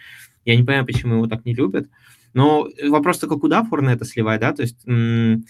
Я 0.46 0.56
не 0.56 0.64
понимаю, 0.64 0.86
почему 0.86 1.16
его 1.16 1.26
так 1.26 1.44
не 1.44 1.54
любят. 1.54 1.90
Но 2.32 2.68
вопрос 2.88 3.18
только, 3.18 3.36
куда 3.36 3.62
Фурнета 3.62 4.06
сливать, 4.06 4.40
да, 4.40 4.54
то 4.54 4.62
есть 4.62 4.78
м- 4.86 5.44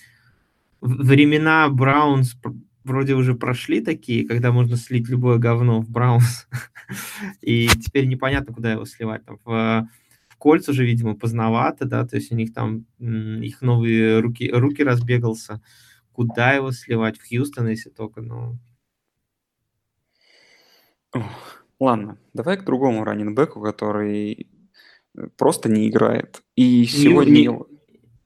времена 0.81 1.69
Браунс 1.69 2.37
вроде 2.83 3.15
уже 3.15 3.37
прошли 3.37 3.81
такие, 3.81 4.27
когда 4.27 4.51
можно 4.51 4.77
слить 4.77 5.09
любое 5.09 5.39
говно 5.39 5.81
в 5.81 5.89
Браунс, 5.89 6.49
и 7.43 7.69
теперь 7.69 8.07
непонятно, 8.07 8.53
куда 8.53 8.73
его 8.73 8.85
сливать. 8.87 9.25
Там, 9.25 9.39
в 9.45 9.87
Кольц 10.43 10.69
уже, 10.69 10.85
видимо, 10.85 11.15
поздновато, 11.15 11.85
да, 11.85 12.05
то 12.05 12.17
есть 12.17 12.33
у 12.33 12.35
них 12.35 12.53
там 12.53 12.85
их 12.99 13.63
новые 13.63 14.19
руки, 14.19 14.51
руки 14.51 14.83
разбегался. 14.83 15.61
Куда 16.11 16.53
его 16.55 16.73
сливать? 16.73 17.17
В 17.17 17.29
Хьюстон, 17.29 17.69
если 17.69 17.91
только, 17.91 18.23
ну... 18.23 18.59
Ладно, 21.79 22.19
давай 22.35 22.57
к 22.57 22.65
другому 22.65 23.05
running 23.05 23.36
back 23.36 23.54
у, 23.54 23.63
который 23.63 24.49
э, 25.15 25.29
просто 25.37 25.69
не 25.69 25.89
играет. 25.89 26.43
И 26.57 26.87
сегодня... 26.87 27.33
Не, 27.33 27.59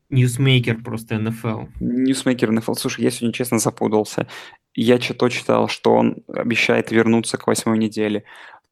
Ньюсмейкер 0.09 0.83
просто 0.83 1.19
НФЛ. 1.19 1.65
Ньюсмейкер 1.81 2.51
НФЛ. 2.51 2.75
Слушай, 2.75 3.05
я 3.05 3.11
сегодня 3.11 3.35
честно 3.35 3.59
запутался. 3.59 4.27
Я 4.75 4.99
что-то 4.99 5.29
читал, 5.29 5.69
что 5.69 5.93
он 5.93 6.25
обещает 6.29 6.91
вернуться 6.91 7.37
к 7.37 7.47
восьмой 7.47 7.77
неделе 7.77 8.25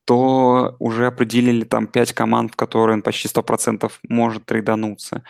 то 0.05 0.77
уже 0.79 1.07
определили 1.07 1.65
там 1.65 1.87
5 1.87 2.13
команд, 2.13 2.53
в 2.53 2.57
которые 2.57 2.95
он 2.95 3.03
почти 3.03 3.29
100% 3.29 3.91
может 4.09 4.45
trade 4.45 4.73
ануться. 4.73 5.23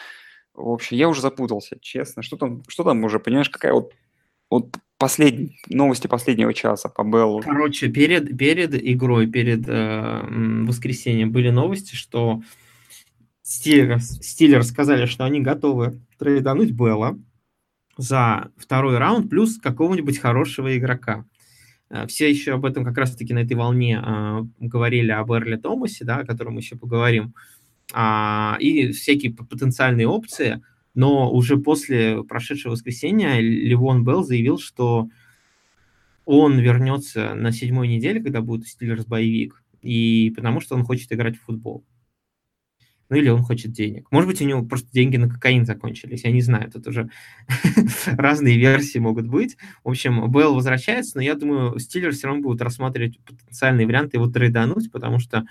В 0.54 0.68
общем, 0.68 0.96
я 0.96 1.08
уже 1.08 1.20
запутался, 1.20 1.78
честно. 1.80 2.22
Что 2.22 2.36
там, 2.36 2.62
что 2.68 2.84
там 2.84 3.04
уже, 3.04 3.18
понимаешь, 3.18 3.50
какая 3.50 3.72
вот, 3.72 3.92
вот 4.50 4.76
последние 4.98 5.56
новости 5.68 6.06
последнего 6.06 6.54
часа 6.54 6.88
по 6.88 7.02
Беллу. 7.02 7.40
Короче, 7.40 7.88
перед, 7.88 8.36
перед 8.36 8.74
игрой, 8.74 9.26
перед 9.26 9.68
э, 9.68 10.20
воскресеньем 10.66 11.32
были 11.32 11.50
новости, 11.50 11.94
что 11.94 12.42
Стиллерс, 13.42 14.20
Стиллерс 14.22 14.68
сказали, 14.68 15.06
что 15.06 15.24
они 15.24 15.40
готовы 15.40 16.00
трейдануть 16.18 16.70
Белла 16.70 17.18
за 17.96 18.50
второй 18.56 18.98
раунд 18.98 19.28
плюс 19.30 19.58
какого-нибудь 19.58 20.18
хорошего 20.18 20.76
игрока. 20.76 21.24
Э, 21.94 22.06
все 22.08 22.28
еще 22.28 22.54
об 22.54 22.64
этом 22.64 22.84
как 22.84 22.98
раз-таки 22.98 23.32
на 23.32 23.40
этой 23.40 23.54
волне 23.54 24.02
э, 24.04 24.42
говорили 24.58 25.12
об 25.12 25.32
Эрли 25.32 25.56
Томасе, 25.56 26.04
да, 26.04 26.16
о 26.18 26.26
котором 26.26 26.54
мы 26.54 26.60
еще 26.60 26.76
поговорим, 26.76 27.34
а, 27.92 28.56
и 28.60 28.90
всякие 28.92 29.32
потенциальные 29.32 30.08
опции, 30.08 30.62
но 30.94 31.30
уже 31.30 31.56
после 31.56 32.24
прошедшего 32.24 32.72
воскресенья 32.72 33.38
Ливон 33.38 34.04
Белл 34.04 34.24
заявил, 34.24 34.58
что 34.58 35.08
он 36.24 36.58
вернется 36.58 37.34
на 37.34 37.52
седьмой 37.52 37.88
неделе, 37.88 38.22
когда 38.22 38.40
будет 38.40 38.66
Стиллерс 38.66 39.04
боевик, 39.04 39.62
и 39.82 40.32
потому 40.34 40.60
что 40.60 40.74
он 40.74 40.84
хочет 40.84 41.12
играть 41.12 41.36
в 41.36 41.42
футбол. 41.42 41.84
Ну 43.10 43.16
или 43.16 43.28
он 43.28 43.42
хочет 43.42 43.72
денег. 43.72 44.06
Может 44.10 44.28
быть, 44.28 44.40
у 44.40 44.44
него 44.44 44.64
просто 44.64 44.88
деньги 44.90 45.16
на 45.16 45.28
кокаин 45.28 45.66
закончились, 45.66 46.24
я 46.24 46.32
не 46.32 46.40
знаю, 46.40 46.70
тут 46.70 46.86
уже 46.86 47.10
разные 48.06 48.56
версии 48.56 48.98
могут 48.98 49.26
быть. 49.26 49.56
В 49.84 49.90
общем, 49.90 50.30
Белл 50.30 50.54
возвращается, 50.54 51.16
но 51.16 51.22
я 51.22 51.34
думаю, 51.34 51.78
Стиллерс 51.78 52.16
все 52.18 52.28
равно 52.28 52.42
будут 52.42 52.62
рассматривать 52.62 53.18
потенциальные 53.20 53.86
варианты 53.86 54.16
его 54.16 54.26
трейдануть, 54.28 54.90
потому 54.90 55.18
что 55.18 55.44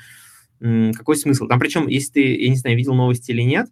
какой 0.60 1.18
смысл? 1.18 1.48
Там 1.48 1.60
причем, 1.60 1.88
если 1.88 2.12
ты, 2.13 2.44
я 2.44 2.50
не 2.50 2.56
знаю, 2.56 2.78
видел 2.78 2.94
новости 2.94 3.32
или 3.32 3.42
нет, 3.42 3.68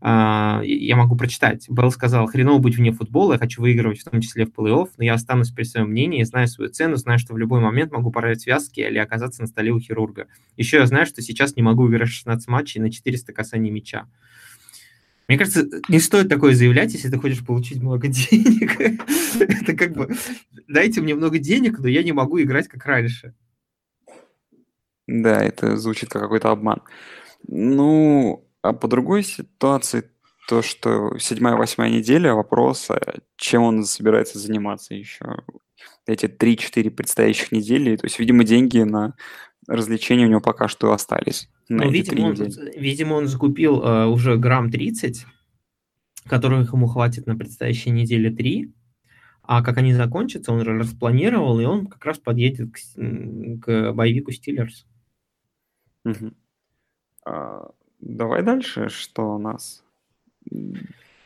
я 0.00 0.94
могу 0.96 1.16
прочитать. 1.16 1.68
Белл 1.68 1.90
сказал, 1.90 2.26
хреново 2.26 2.58
быть 2.58 2.76
вне 2.76 2.92
футбола, 2.92 3.32
я 3.32 3.38
хочу 3.38 3.60
выигрывать, 3.60 4.00
в 4.00 4.04
том 4.04 4.20
числе 4.20 4.46
в 4.46 4.50
плей-офф, 4.50 4.90
но 4.96 5.04
я 5.04 5.14
останусь 5.14 5.50
при 5.50 5.64
своем 5.64 5.90
мнении, 5.90 6.22
знаю 6.22 6.46
свою 6.46 6.70
цену, 6.70 6.96
знаю, 6.96 7.18
что 7.18 7.34
в 7.34 7.38
любой 7.38 7.60
момент 7.60 7.90
могу 7.90 8.12
порвать 8.12 8.40
связки 8.40 8.80
или 8.80 8.98
оказаться 8.98 9.40
на 9.42 9.48
столе 9.48 9.72
у 9.72 9.80
хирурга. 9.80 10.28
Еще 10.56 10.76
я 10.76 10.86
знаю, 10.86 11.06
что 11.06 11.20
сейчас 11.20 11.56
не 11.56 11.62
могу 11.62 11.82
выиграть 11.82 12.10
16 12.10 12.48
матчей 12.48 12.80
на 12.80 12.92
400 12.92 13.32
касаний 13.32 13.70
мяча. 13.70 14.06
Мне 15.26 15.36
кажется, 15.36 15.68
не 15.88 15.98
стоит 15.98 16.30
такое 16.30 16.54
заявлять, 16.54 16.94
если 16.94 17.10
ты 17.10 17.18
хочешь 17.18 17.44
получить 17.44 17.82
много 17.82 18.08
денег. 18.08 18.80
Это 19.40 19.74
как 19.74 19.92
бы, 19.92 20.14
дайте 20.68 21.00
мне 21.00 21.14
много 21.14 21.38
денег, 21.38 21.78
но 21.80 21.88
я 21.88 22.02
не 22.02 22.12
могу 22.12 22.40
играть 22.40 22.68
как 22.68 22.86
раньше. 22.86 23.34
Да, 25.06 25.42
это 25.42 25.76
звучит 25.76 26.08
как 26.08 26.22
какой-то 26.22 26.50
обман. 26.50 26.82
Ну, 27.46 28.47
а 28.68 28.72
по 28.72 28.88
другой 28.88 29.22
ситуации, 29.22 30.10
то, 30.48 30.62
что 30.62 31.18
седьмая, 31.18 31.56
восьмая 31.56 31.90
неделя, 31.90 32.34
вопрос, 32.34 32.90
а 32.90 33.00
чем 33.36 33.62
он 33.62 33.84
собирается 33.84 34.38
заниматься 34.38 34.94
еще 34.94 35.42
эти 36.06 36.26
3-4 36.26 36.90
предстоящих 36.90 37.52
недели. 37.52 37.96
То 37.96 38.06
есть, 38.06 38.18
видимо, 38.18 38.44
деньги 38.44 38.80
на 38.80 39.14
развлечения 39.66 40.26
у 40.26 40.30
него 40.30 40.40
пока 40.40 40.68
что 40.68 40.92
остались. 40.92 41.50
Ну, 41.68 41.90
видимо, 41.90 42.28
он, 42.28 42.34
видимо, 42.76 43.14
он 43.14 43.26
закупил 43.26 43.82
э, 43.82 44.06
уже 44.06 44.36
грамм 44.38 44.70
30, 44.70 45.26
которых 46.24 46.72
ему 46.72 46.86
хватит 46.86 47.26
на 47.26 47.36
предстоящей 47.36 47.90
неделе 47.90 48.30
3. 48.30 48.72
А 49.42 49.62
как 49.62 49.78
они 49.78 49.92
закончатся, 49.94 50.52
он 50.52 50.60
распланировал, 50.60 51.60
и 51.60 51.64
он 51.64 51.86
как 51.86 52.04
раз 52.04 52.18
подъедет 52.18 52.70
к, 52.72 52.78
к 53.62 53.92
боевику 53.92 54.32
Стиллерс. 54.32 54.86
Угу. 56.04 56.32
А, 57.26 57.70
Давай 58.00 58.42
дальше, 58.42 58.88
что 58.88 59.34
у 59.34 59.38
нас? 59.38 59.84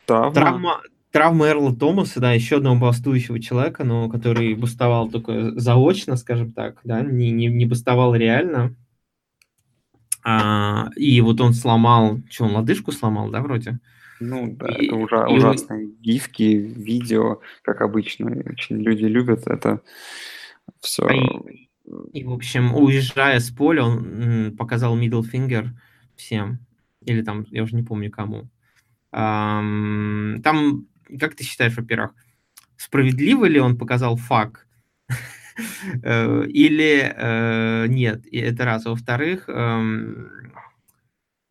Травма. 0.05 0.33
Травма, 0.33 0.81
травма 1.11 1.47
Эрла 1.47 1.75
Томаса, 1.75 2.19
да, 2.19 2.33
еще 2.33 2.57
одного 2.57 2.79
бастующего 2.79 3.39
человека, 3.39 3.83
но 3.83 4.09
который 4.09 4.53
бастовал 4.55 5.09
только 5.09 5.57
заочно, 5.59 6.15
скажем 6.15 6.51
так, 6.51 6.79
да, 6.83 7.01
не, 7.01 7.31
не, 7.31 7.47
не 7.47 7.65
бастовал 7.65 8.15
реально. 8.15 8.75
А, 10.25 10.89
и 10.95 11.19
вот 11.21 11.39
он 11.41 11.53
сломал, 11.53 12.19
что 12.29 12.45
он, 12.45 12.55
лодыжку 12.55 12.91
сломал, 12.91 13.29
да, 13.29 13.41
вроде? 13.41 13.79
Ну, 14.19 14.55
да, 14.57 14.67
и, 14.67 14.85
это 14.85 14.95
ужа- 14.95 15.27
и 15.29 15.33
ужасные 15.33 15.87
вы... 15.87 15.93
гифки, 16.01 16.43
видео, 16.43 17.41
как 17.61 17.81
обычно, 17.81 18.31
очень 18.49 18.77
люди 18.77 19.05
любят 19.05 19.47
это 19.47 19.81
все. 20.79 21.07
И, 21.09 21.69
и, 22.13 22.23
в 22.23 22.31
общем, 22.31 22.73
уезжая 22.73 23.39
с 23.39 23.49
поля, 23.49 23.83
он 23.83 24.55
показал 24.57 24.97
middle 24.97 25.23
finger, 25.23 25.67
всем. 26.15 26.59
Или 27.01 27.21
там, 27.21 27.45
я 27.51 27.63
уже 27.63 27.75
не 27.75 27.83
помню 27.83 28.11
кому. 28.11 28.49
Там, 29.11 30.87
как 31.19 31.35
ты 31.35 31.43
считаешь, 31.43 31.75
во-первых, 31.75 32.13
справедливо 32.77 33.45
ли 33.45 33.59
он 33.59 33.77
показал 33.77 34.15
факт? 34.17 34.65
Э, 36.01 36.45
или 36.47 37.13
э, 37.15 37.85
нет? 37.87 38.25
И 38.25 38.39
это 38.39 38.65
раз. 38.65 38.87
А 38.87 38.89
во-вторых, 38.89 39.43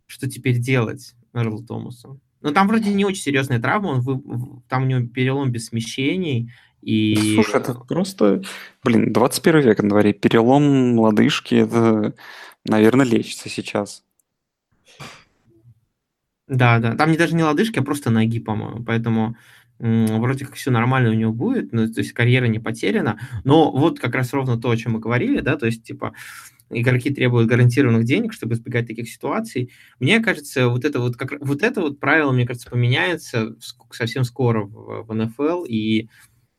что 0.07 0.29
теперь 0.29 0.59
делать 0.59 1.15
Эрлу 1.33 1.65
Томасу? 1.65 2.21
Ну, 2.43 2.53
там 2.53 2.67
вроде 2.67 2.93
не 2.93 3.05
очень 3.05 3.23
серьезная 3.23 3.61
травма, 3.61 3.89
он 3.89 4.01
вы, 4.01 4.21
там 4.69 4.83
у 4.83 4.87
него 4.87 5.07
перелом 5.07 5.53
без 5.53 5.67
смещений, 5.67 6.51
и... 6.83 7.35
Слушай, 7.35 7.61
это 7.61 7.75
просто, 7.75 8.43
блин, 8.83 9.13
21 9.13 9.61
век 9.61 9.83
на 9.83 9.89
дворе, 9.89 10.13
перелом 10.13 10.99
лодыжки, 10.99 11.55
это, 11.55 12.15
наверное, 12.65 13.07
лечится 13.07 13.49
сейчас. 13.49 14.03
Да, 16.49 16.79
да. 16.79 16.95
Там 16.97 17.11
не 17.11 17.17
даже 17.17 17.35
не 17.35 17.43
лодыжки, 17.45 17.79
а 17.79 17.83
просто 17.83 18.11
ноги, 18.11 18.41
по-моему. 18.41 18.85
Поэтому 18.85 19.37
вроде 19.79 20.45
как 20.47 20.55
все 20.55 20.71
нормально 20.71 21.11
у 21.11 21.15
него 21.15 21.33
будет, 21.33 21.73
ну, 21.73 21.89
то 21.93 22.01
есть 22.01 22.13
карьера 22.13 22.45
не 22.47 22.61
потеряна. 22.61 23.19
Но 23.45 23.73
вот 23.73 23.99
как 23.99 24.15
раз 24.15 24.33
ровно 24.33 24.57
то, 24.61 24.71
о 24.71 24.77
чем 24.77 24.93
мы 24.93 25.01
говорили, 25.01 25.41
да, 25.41 25.57
то 25.57 25.67
есть, 25.67 25.83
типа, 25.83 26.13
игроки 26.71 27.11
требуют 27.11 27.49
гарантированных 27.49 28.05
денег, 28.05 28.33
чтобы 28.33 28.55
избегать 28.55 28.87
таких 28.87 29.09
ситуаций. 29.09 29.73
Мне 29.99 30.21
кажется, 30.21 30.69
вот 30.69 30.85
это 30.85 31.01
вот, 31.01 31.17
как, 31.17 31.35
вот 31.41 31.63
это 31.63 31.81
вот 31.81 31.99
правило, 31.99 32.31
мне 32.33 32.47
кажется, 32.47 32.71
поменяется 32.71 33.57
совсем 33.91 34.23
скоро 34.25 34.65
в, 34.65 35.05
в 35.07 35.15
НФЛ, 35.15 35.65
и 35.65 36.09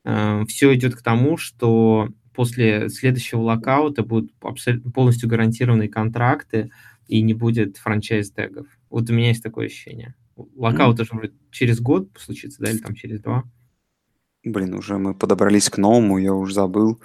э, 0.05 0.43
все 0.47 0.73
идет 0.75 0.95
к 0.95 1.01
тому, 1.01 1.37
что 1.37 2.09
после 2.33 2.89
следующего 2.89 3.41
локаута 3.41 4.03
будут 4.03 4.31
абсолютно 4.41 4.91
полностью 4.91 5.29
гарантированные 5.29 5.89
контракты, 5.89 6.71
и 7.07 7.21
не 7.21 7.33
будет 7.33 7.77
франчайз-тегов. 7.77 8.67
Вот 8.89 9.09
у 9.09 9.13
меня 9.13 9.29
есть 9.29 9.43
такое 9.43 9.67
ощущение. 9.67 10.15
Локаут 10.35 10.99
mm. 10.99 11.17
уже 11.17 11.33
через 11.51 11.79
год 11.79 12.09
случится, 12.17 12.61
да, 12.61 12.71
или 12.71 12.79
там 12.79 12.95
через 12.95 13.21
два. 13.21 13.43
Блин, 14.43 14.73
уже 14.73 14.97
мы 14.97 15.13
подобрались 15.13 15.69
к 15.69 15.77
новому, 15.77 16.17
я 16.17 16.33
уже 16.33 16.53
забыл. 16.53 17.01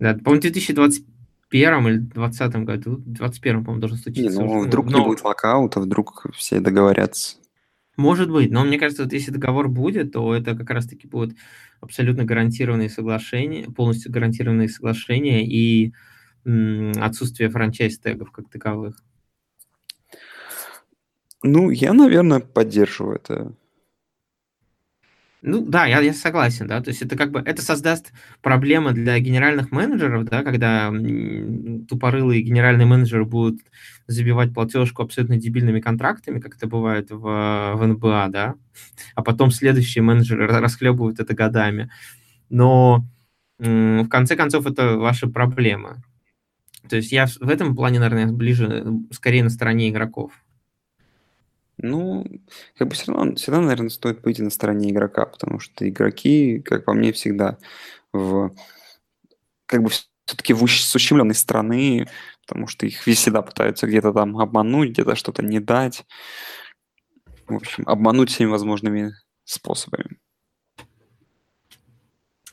Да, 0.00 0.14
по-моему, 0.14 0.40
в 0.40 0.42
2021 0.42 1.86
или 1.86 1.98
2020 1.98 2.56
году, 2.64 2.90
в 2.96 3.04
2021, 3.04 3.64
по-моему, 3.64 3.80
должен 3.80 3.98
случиться. 3.98 4.30
Не, 4.30 4.46
ну, 4.46 4.58
уже, 4.58 4.68
вдруг 4.68 4.90
но... 4.90 4.98
не 4.98 5.04
будет 5.04 5.22
локаута, 5.22 5.80
вдруг 5.80 6.26
все 6.34 6.60
договорятся. 6.60 7.36
Может 7.96 8.30
быть, 8.30 8.50
но 8.50 8.64
мне 8.64 8.78
кажется, 8.78 9.04
вот 9.04 9.12
если 9.12 9.30
договор 9.30 9.68
будет, 9.68 10.12
то 10.12 10.34
это 10.34 10.56
как 10.56 10.68
раз-таки 10.70 11.06
будут 11.06 11.36
абсолютно 11.80 12.24
гарантированные 12.24 12.88
соглашения, 12.88 13.70
полностью 13.70 14.10
гарантированные 14.10 14.68
соглашения 14.68 15.46
и 15.46 15.92
м, 16.44 16.92
отсутствие 17.00 17.50
франчайз-тегов 17.50 18.32
как 18.32 18.48
таковых. 18.50 19.00
Ну, 21.46 21.68
я, 21.68 21.92
наверное, 21.92 22.40
поддерживаю 22.40 23.16
это. 23.16 23.52
Ну 25.42 25.60
да, 25.60 25.84
я, 25.84 26.00
я 26.00 26.14
согласен, 26.14 26.66
да, 26.66 26.80
то 26.80 26.88
есть 26.88 27.02
это 27.02 27.18
как 27.18 27.32
бы, 27.32 27.40
это 27.40 27.60
создаст 27.60 28.14
проблемы 28.40 28.92
для 28.92 29.18
генеральных 29.18 29.70
менеджеров, 29.70 30.24
да, 30.24 30.42
когда 30.42 30.90
тупорылые 31.86 32.40
генеральные 32.40 32.86
менеджеры 32.86 33.26
будут 33.26 33.60
забивать 34.06 34.54
платежку 34.54 35.02
абсолютно 35.02 35.36
дебильными 35.36 35.80
контрактами, 35.80 36.40
как 36.40 36.56
это 36.56 36.66
бывает 36.66 37.10
в, 37.10 37.20
в 37.20 37.86
НБА, 37.86 38.28
да, 38.30 38.54
а 39.14 39.22
потом 39.22 39.50
следующие 39.50 40.00
менеджеры 40.00 40.46
расхлебывают 40.46 41.20
это 41.20 41.34
годами. 41.34 41.90
Но 42.48 43.04
в 43.58 44.08
конце 44.08 44.34
концов 44.34 44.64
это 44.64 44.96
ваши 44.96 45.26
проблемы. 45.26 46.02
То 46.88 46.96
есть 46.96 47.12
я 47.12 47.26
в 47.26 47.50
этом 47.50 47.76
плане, 47.76 47.98
наверное, 47.98 48.32
ближе, 48.32 48.86
скорее 49.10 49.44
на 49.44 49.50
стороне 49.50 49.90
игроков. 49.90 50.32
Ну, 51.78 52.24
как 52.78 52.88
бы 52.88 52.94
все 52.94 53.12
равно, 53.12 53.34
всегда, 53.34 53.60
наверное, 53.60 53.88
стоит 53.88 54.20
быть 54.22 54.38
на 54.38 54.50
стороне 54.50 54.90
игрока, 54.90 55.26
потому 55.26 55.58
что 55.58 55.88
игроки, 55.88 56.60
как 56.60 56.84
по 56.84 56.92
мне, 56.92 57.12
всегда 57.12 57.58
в 58.12 58.54
как 59.66 59.82
бы 59.82 59.90
все-таки 59.90 60.52
в 60.52 60.66
с 60.66 60.94
ущемленной 60.94 61.34
стороны, 61.34 62.08
потому 62.46 62.66
что 62.66 62.86
их 62.86 63.02
всегда 63.02 63.42
пытаются 63.42 63.86
где-то 63.86 64.12
там 64.12 64.38
обмануть, 64.38 64.90
где-то 64.90 65.16
что-то 65.16 65.42
не 65.42 65.60
дать. 65.60 66.04
В 67.46 67.56
общем, 67.56 67.84
обмануть 67.86 68.30
всеми 68.30 68.48
возможными 68.48 69.14
способами. 69.44 70.18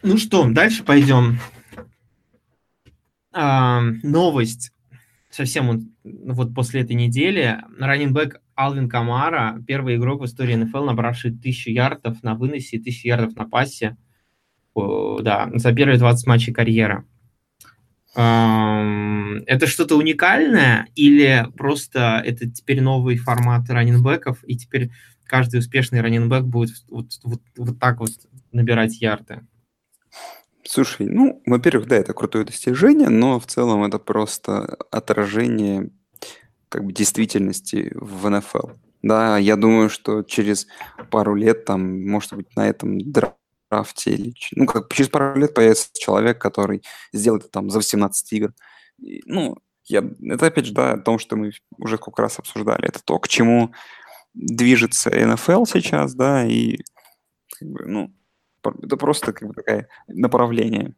Ну 0.03 0.17
что, 0.17 0.49
дальше 0.49 0.83
пойдем. 0.83 1.39
А, 3.33 3.81
новость 4.03 4.71
совсем 5.29 5.95
вот 6.03 6.53
после 6.53 6.81
этой 6.81 6.95
недели. 6.95 7.63
Раннинбэк 7.79 8.41
Алвин 8.65 8.87
Камара, 8.89 9.61
первый 9.67 9.95
игрок 9.95 10.21
в 10.21 10.25
истории 10.25 10.55
НФЛ, 10.55 10.85
набравший 10.85 11.31
тысячу 11.31 11.71
ярдов 11.71 12.21
на 12.23 12.35
выносе 12.35 12.77
и 12.77 12.79
тысячу 12.79 13.07
ярдов 13.07 13.35
на 13.35 13.45
пасе. 13.45 13.97
Да, 14.75 15.49
за 15.53 15.73
первые 15.73 15.97
20 15.97 16.27
матчей 16.27 16.53
карьеры. 16.53 17.03
Это 18.13 19.67
что-то 19.67 19.97
уникальное 19.97 20.87
или 20.95 21.47
просто 21.57 22.21
это 22.25 22.49
теперь 22.49 22.81
новый 22.81 23.17
формат 23.17 23.69
раненбеков, 23.69 24.43
и 24.45 24.57
теперь 24.57 24.91
каждый 25.25 25.59
успешный 25.59 26.01
раненбек 26.01 26.43
будет 26.43 26.71
вот, 26.89 27.07
вот, 27.23 27.41
вот 27.55 27.79
так 27.79 27.99
вот 27.99 28.11
набирать 28.51 29.01
ярды? 29.01 29.41
Слушай, 30.63 31.07
ну, 31.07 31.41
во-первых, 31.45 31.87
да, 31.87 31.95
это 31.95 32.13
крутое 32.13 32.45
достижение, 32.45 33.09
но 33.09 33.39
в 33.39 33.45
целом 33.45 33.83
это 33.83 33.97
просто 33.97 34.77
отражение 34.91 35.89
как 36.71 36.85
бы 36.85 36.93
действительности 36.93 37.91
в 37.95 38.29
НФЛ. 38.29 38.69
Да, 39.01 39.37
я 39.37 39.57
думаю, 39.57 39.89
что 39.89 40.23
через 40.23 40.67
пару 41.09 41.35
лет 41.35 41.65
там, 41.65 42.07
может 42.07 42.33
быть, 42.33 42.55
на 42.55 42.69
этом 42.69 42.99
драфте 42.99 44.11
или... 44.11 44.33
Ну, 44.55 44.65
как 44.65 44.93
через 44.93 45.09
пару 45.09 45.37
лет 45.37 45.53
появится 45.53 45.89
человек, 45.93 46.39
который 46.39 46.81
сделает 47.11 47.51
там 47.51 47.69
за 47.69 47.79
18 47.79 48.33
игр. 48.33 48.53
И, 48.99 49.21
ну, 49.25 49.57
я, 49.85 50.03
это 50.21 50.45
опять 50.45 50.67
же, 50.67 50.73
да, 50.73 50.93
о 50.93 50.97
том, 50.97 51.19
что 51.19 51.35
мы 51.35 51.51
уже 51.77 51.97
сколько 51.97 52.21
раз 52.21 52.39
обсуждали. 52.39 52.87
Это 52.87 53.03
то, 53.03 53.19
к 53.19 53.27
чему 53.27 53.73
движется 54.33 55.09
НФЛ 55.09 55.65
сейчас, 55.65 56.13
да, 56.13 56.45
и 56.45 56.77
как 57.59 57.67
бы, 57.67 57.85
ну, 57.85 58.13
это 58.63 58.95
просто 58.95 59.33
как 59.33 59.49
бы 59.49 59.53
такое 59.53 59.89
направление. 60.07 60.93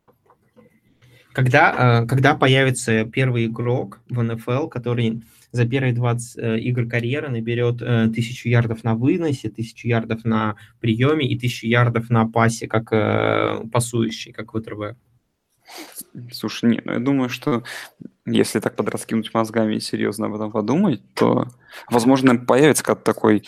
Когда, 1.32 2.04
э, 2.04 2.06
когда 2.06 2.36
появится 2.36 3.06
первый 3.06 3.48
игрок 3.48 4.02
в 4.08 4.22
НФЛ, 4.22 4.68
который 4.68 5.24
за 5.54 5.66
первые 5.66 5.94
20 5.94 6.38
э, 6.38 6.60
игр 6.60 6.86
карьеры 6.88 7.30
наберет 7.30 7.82
э, 7.82 8.10
тысячу 8.14 8.50
ярдов 8.50 8.84
на 8.84 8.96
выносе, 8.96 9.50
тысячу 9.50 9.88
ярдов 9.88 10.26
на 10.26 10.58
приеме 10.82 11.26
и 11.26 11.40
тысячу 11.40 11.68
ярдов 11.68 12.10
на 12.10 12.28
пасе, 12.28 12.68
как 12.68 12.90
пасующий, 13.72 14.34
как 14.34 14.52
ВТРВ? 14.52 14.98
Слушай, 16.32 16.72
нет, 16.72 16.86
ну 16.86 16.94
я 16.94 17.00
думаю, 17.00 17.30
что 17.30 17.64
если 18.26 18.60
так 18.60 18.76
подраскинуть 18.76 19.34
мозгами 19.34 19.76
и 19.76 19.80
серьезно 19.80 20.26
об 20.26 20.36
этом 20.36 20.52
подумать, 20.52 21.02
то, 21.14 21.48
возможно, 21.90 22.36
появится 22.36 22.84
как 22.84 23.04
такой 23.04 23.44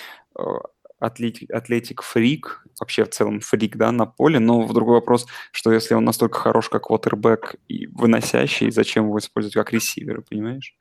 атлетик, 0.99 1.51
атлетик 1.51 2.01
фрик, 2.01 2.65
вообще 2.79 3.05
в 3.05 3.09
целом 3.09 3.39
фрик, 3.39 3.77
да, 3.77 3.91
на 3.91 4.05
поле, 4.05 4.39
но 4.39 4.61
в 4.61 4.73
другой 4.73 4.95
вопрос, 4.95 5.27
что 5.51 5.71
если 5.71 5.93
он 5.93 6.05
настолько 6.05 6.39
хорош, 6.39 6.69
как 6.69 6.83
квотербек 6.83 7.55
и 7.67 7.87
выносящий, 7.87 8.71
зачем 8.71 9.05
его 9.05 9.19
использовать 9.19 9.53
как 9.53 9.73
ресивер, 9.73 10.21
понимаешь? 10.21 10.75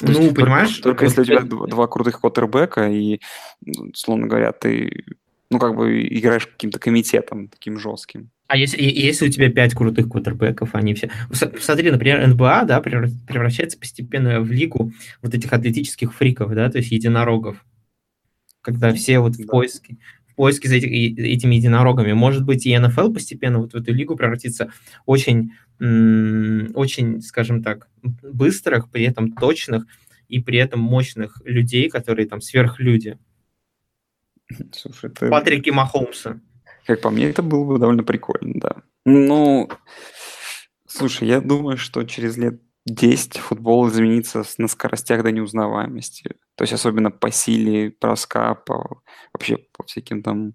Ну, 0.00 0.20
есть, 0.20 0.34
понимаешь? 0.34 0.78
Только, 0.78 1.04
если 1.04 1.22
у 1.22 1.24
тебя 1.24 1.40
два, 1.40 1.66
два 1.66 1.86
крутых 1.86 2.20
квотербека, 2.20 2.88
и, 2.88 3.20
словно 3.94 4.26
говоря, 4.26 4.52
ты, 4.52 5.04
ну, 5.50 5.58
как 5.58 5.76
бы 5.76 6.06
играешь 6.06 6.46
каким-то 6.46 6.78
комитетом 6.78 7.48
таким 7.48 7.78
жестким. 7.78 8.30
А 8.48 8.56
если, 8.56 8.82
если 8.82 9.28
у 9.28 9.30
тебя 9.30 9.50
пять 9.50 9.74
крутых 9.74 10.08
квотербеков, 10.08 10.74
они 10.74 10.94
все... 10.94 11.10
Смотри, 11.60 11.90
например, 11.90 12.26
НБА, 12.26 12.64
да, 12.64 12.80
превращается 12.80 13.78
постепенно 13.78 14.40
в 14.40 14.50
лигу 14.50 14.92
вот 15.22 15.34
этих 15.34 15.52
атлетических 15.52 16.14
фриков, 16.14 16.52
да, 16.54 16.70
то 16.70 16.78
есть 16.78 16.90
единорогов 16.90 17.64
когда 18.62 18.92
все 18.92 19.20
вот 19.20 19.36
в 19.36 19.46
поиске, 19.46 19.96
поиске 20.40 20.70
за 20.70 20.76
этими 20.76 21.56
единорогами. 21.56 22.14
Может 22.14 22.46
быть, 22.46 22.64
и 22.64 22.78
НФЛ 22.78 23.12
постепенно 23.12 23.58
вот 23.58 23.74
в 23.74 23.76
эту 23.76 23.92
лигу 23.92 24.16
превратится 24.16 24.72
очень, 25.04 25.52
очень, 25.78 27.20
скажем 27.20 27.62
так, 27.62 27.88
быстрых, 28.02 28.90
при 28.90 29.04
этом 29.04 29.32
точных 29.32 29.84
и 30.28 30.40
при 30.40 30.56
этом 30.56 30.80
мощных 30.80 31.42
людей, 31.44 31.90
которые 31.90 32.26
там 32.26 32.40
сверхлюди. 32.40 33.18
Слушай, 34.72 35.10
это... 35.10 35.28
Патрики 35.28 35.68
Махомса. 35.68 36.40
Как 36.86 37.02
по 37.02 37.10
мне, 37.10 37.28
это 37.28 37.42
было 37.42 37.64
бы 37.74 37.78
довольно 37.78 38.02
прикольно, 38.02 38.54
да. 38.54 38.76
Ну, 39.04 39.68
слушай, 40.86 41.28
я 41.28 41.42
думаю, 41.42 41.76
что 41.76 42.02
через 42.04 42.38
лет 42.38 42.62
10 42.86 43.36
футбол 43.36 43.90
изменится 43.90 44.42
на 44.56 44.68
скоростях 44.68 45.22
до 45.22 45.32
неузнаваемости. 45.32 46.30
То 46.54 46.62
есть 46.62 46.72
особенно 46.72 47.10
по 47.10 47.30
силе 47.30 47.94
броска, 48.00 48.54
по, 48.54 49.02
вообще 49.34 49.58
всяким 49.90 50.22
там 50.22 50.54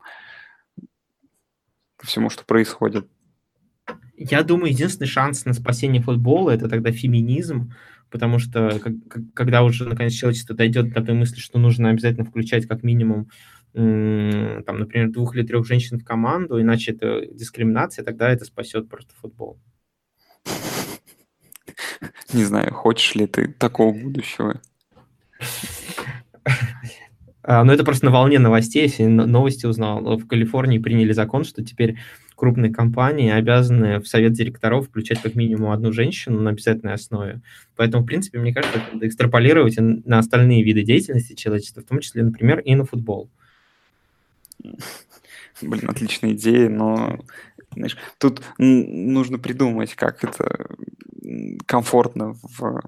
всему, 2.01 2.29
что 2.29 2.45
происходит. 2.45 3.07
Я 4.17 4.43
думаю, 4.43 4.71
единственный 4.71 5.07
шанс 5.07 5.45
на 5.45 5.53
спасение 5.53 6.01
футбола 6.01 6.51
это 6.51 6.69
тогда 6.69 6.91
феминизм, 6.91 7.73
потому 8.09 8.39
что 8.39 8.79
когда 9.33 9.63
уже 9.63 9.87
наконец 9.87 10.13
человечество 10.13 10.55
дойдет 10.55 10.93
до 10.93 11.03
той 11.03 11.15
мысли, 11.15 11.39
что 11.39 11.59
нужно 11.59 11.89
обязательно 11.89 12.25
включать 12.25 12.65
как 12.67 12.83
минимум 12.83 13.29
там, 13.73 14.79
например, 14.79 15.11
двух 15.11 15.35
или 15.35 15.45
трех 15.45 15.67
женщин 15.67 15.99
в 15.99 16.05
команду, 16.05 16.61
иначе 16.61 16.93
это 16.93 17.25
дискриминация, 17.25 18.05
тогда 18.05 18.29
это 18.29 18.45
спасет 18.45 18.87
просто 18.87 19.13
футбол. 19.15 19.59
Не 22.31 22.45
знаю, 22.45 22.73
хочешь 22.73 23.15
ли 23.15 23.27
ты 23.27 23.49
такого 23.49 23.93
будущего. 23.93 24.61
А, 27.47 27.63
ну, 27.63 27.73
это 27.73 27.83
просто 27.83 28.05
на 28.05 28.11
волне 28.11 28.39
новостей, 28.39 28.83
если 28.83 29.05
новости 29.05 29.67
узнал. 29.67 30.17
В 30.17 30.25
Калифорнии 30.25 30.79
приняли 30.79 31.11
закон, 31.11 31.43
что 31.43 31.63
теперь 31.63 31.97
крупные 32.35 32.73
компании 32.73 33.31
обязаны 33.31 33.99
в 33.99 34.07
совет 34.07 34.33
директоров 34.33 34.87
включать 34.87 35.21
как 35.21 35.35
минимум 35.35 35.69
одну 35.69 35.93
женщину 35.93 36.41
на 36.41 36.49
обязательной 36.49 36.93
основе. 36.93 37.41
Поэтому, 37.75 38.03
в 38.03 38.07
принципе, 38.07 38.39
мне 38.39 38.51
кажется, 38.51 38.79
это 38.79 38.93
надо 38.93 39.07
экстраполировать 39.07 39.75
на 39.77 40.17
остальные 40.17 40.63
виды 40.63 40.81
деятельности 40.81 41.35
человечества, 41.35 41.81
в 41.81 41.85
том 41.85 41.99
числе, 41.99 42.23
например, 42.23 42.61
и 42.61 42.73
на 42.73 42.83
футбол. 42.83 43.29
Блин, 45.61 45.87
отличная 45.87 46.31
идея, 46.31 46.67
но 46.67 47.19
знаешь, 47.75 47.95
тут 48.17 48.41
нужно 48.57 49.37
придумать, 49.37 49.93
как 49.93 50.23
это 50.23 50.67
комфортно 51.67 52.33
в, 52.41 52.81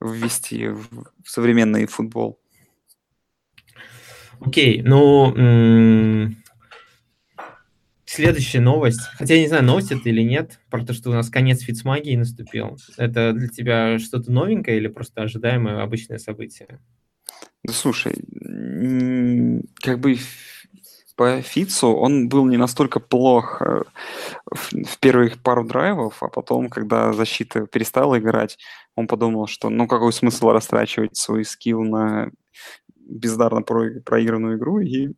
ввести 0.00 0.68
в 0.68 1.08
современный 1.24 1.86
футбол. 1.86 2.38
Окей, 4.40 4.82
ну, 4.82 5.32
следующая 8.04 8.60
новость. 8.60 9.00
Хотя 9.14 9.34
я 9.34 9.40
не 9.40 9.48
знаю, 9.48 9.64
новость 9.64 9.92
это 9.92 10.08
или 10.08 10.22
нет, 10.22 10.60
про 10.70 10.84
то, 10.84 10.92
что 10.92 11.10
у 11.10 11.12
нас 11.12 11.30
конец 11.30 11.60
фицмагии 11.60 12.16
наступил. 12.16 12.78
Это 12.96 13.32
для 13.32 13.48
тебя 13.48 13.98
что-то 13.98 14.30
новенькое 14.30 14.76
или 14.76 14.88
просто 14.88 15.22
ожидаемое 15.22 15.82
обычное 15.82 16.18
событие? 16.18 16.80
Да 17.64 17.72
слушай, 17.72 18.14
как 19.82 19.98
бы 19.98 20.18
по 21.16 21.40
Фицу 21.42 21.88
он 21.88 22.28
был 22.28 22.44
не 22.46 22.56
настолько 22.56 22.98
плох 22.98 23.62
э, 23.62 23.84
в 24.50 24.98
первых 24.98 25.40
пару 25.42 25.64
драйвов, 25.64 26.22
а 26.22 26.28
потом, 26.28 26.68
когда 26.68 27.12
защита 27.12 27.66
перестала 27.66 28.18
играть, 28.18 28.58
он 28.96 29.06
подумал, 29.06 29.46
что 29.46 29.70
ну 29.70 29.86
какой 29.86 30.12
смысл 30.12 30.50
растрачивать 30.50 31.16
свой 31.16 31.44
скилл 31.44 31.84
на 31.84 32.30
бездарно 33.06 33.62
про 33.62 34.00
проигранную 34.00 34.58
игру, 34.58 34.80
и 34.80 35.14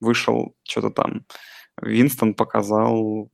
вышел 0.00 0.54
что-то 0.62 0.90
там. 0.90 1.24
Винстон 1.80 2.34
показал 2.34 3.30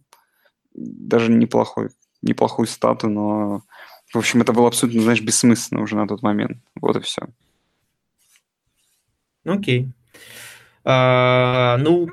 даже 0.74 1.32
неплохой, 1.32 1.90
неплохую 2.22 2.66
стату, 2.66 3.08
но, 3.08 3.62
в 4.12 4.16
общем, 4.16 4.42
это 4.42 4.52
было 4.52 4.68
абсолютно, 4.68 5.02
знаешь, 5.02 5.22
бессмысленно 5.22 5.82
уже 5.82 5.96
на 5.96 6.06
тот 6.06 6.22
момент. 6.22 6.62
Вот 6.80 6.96
и 6.96 7.00
все. 7.00 7.22
Окей. 9.44 9.84
Okay. 9.84 9.92
А, 10.84 11.76
ну, 11.78 12.08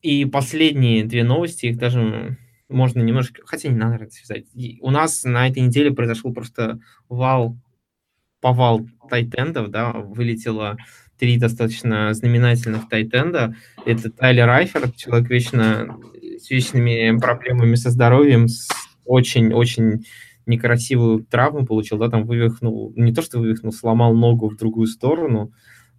и 0.00 0.24
последние 0.24 1.04
две 1.04 1.24
новости, 1.24 1.66
их 1.66 1.78
даже 1.78 2.38
можно 2.68 3.00
немножко, 3.00 3.42
хотя 3.44 3.68
не 3.68 3.76
надо 3.76 4.08
связать. 4.10 4.46
У 4.80 4.90
нас 4.90 5.24
на 5.24 5.48
этой 5.48 5.62
неделе 5.62 5.92
произошел 5.92 6.32
просто 6.32 6.80
вал, 7.08 7.56
повал 8.44 8.86
тайтендов, 9.08 9.70
да, 9.70 9.92
вылетело 9.92 10.76
три 11.18 11.38
достаточно 11.38 12.12
знаменательных 12.12 12.90
тайтенда. 12.90 13.56
Это 13.86 14.10
Тайлер 14.10 14.46
Райфер, 14.46 14.92
человек 14.92 15.30
вечно 15.30 15.96
с 16.38 16.50
вечными 16.50 17.18
проблемами 17.18 17.74
со 17.74 17.88
здоровьем, 17.88 18.48
с 18.48 18.68
очень-очень 19.06 20.04
некрасивую 20.44 21.24
травму 21.24 21.64
получил, 21.64 21.96
да, 21.96 22.10
там 22.10 22.26
вывихнул, 22.26 22.92
не 22.96 23.14
то 23.14 23.22
что 23.22 23.38
вывихнул, 23.38 23.72
сломал 23.72 24.14
ногу 24.14 24.50
в 24.50 24.58
другую 24.58 24.88
сторону, 24.88 25.50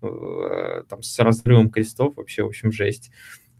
Э, 0.05 0.83
там, 0.89 1.01
с 1.01 1.17
разрывом 1.19 1.69
крестов, 1.69 2.15
вообще, 2.15 2.43
в 2.43 2.47
общем, 2.47 2.71
жесть. 2.71 3.11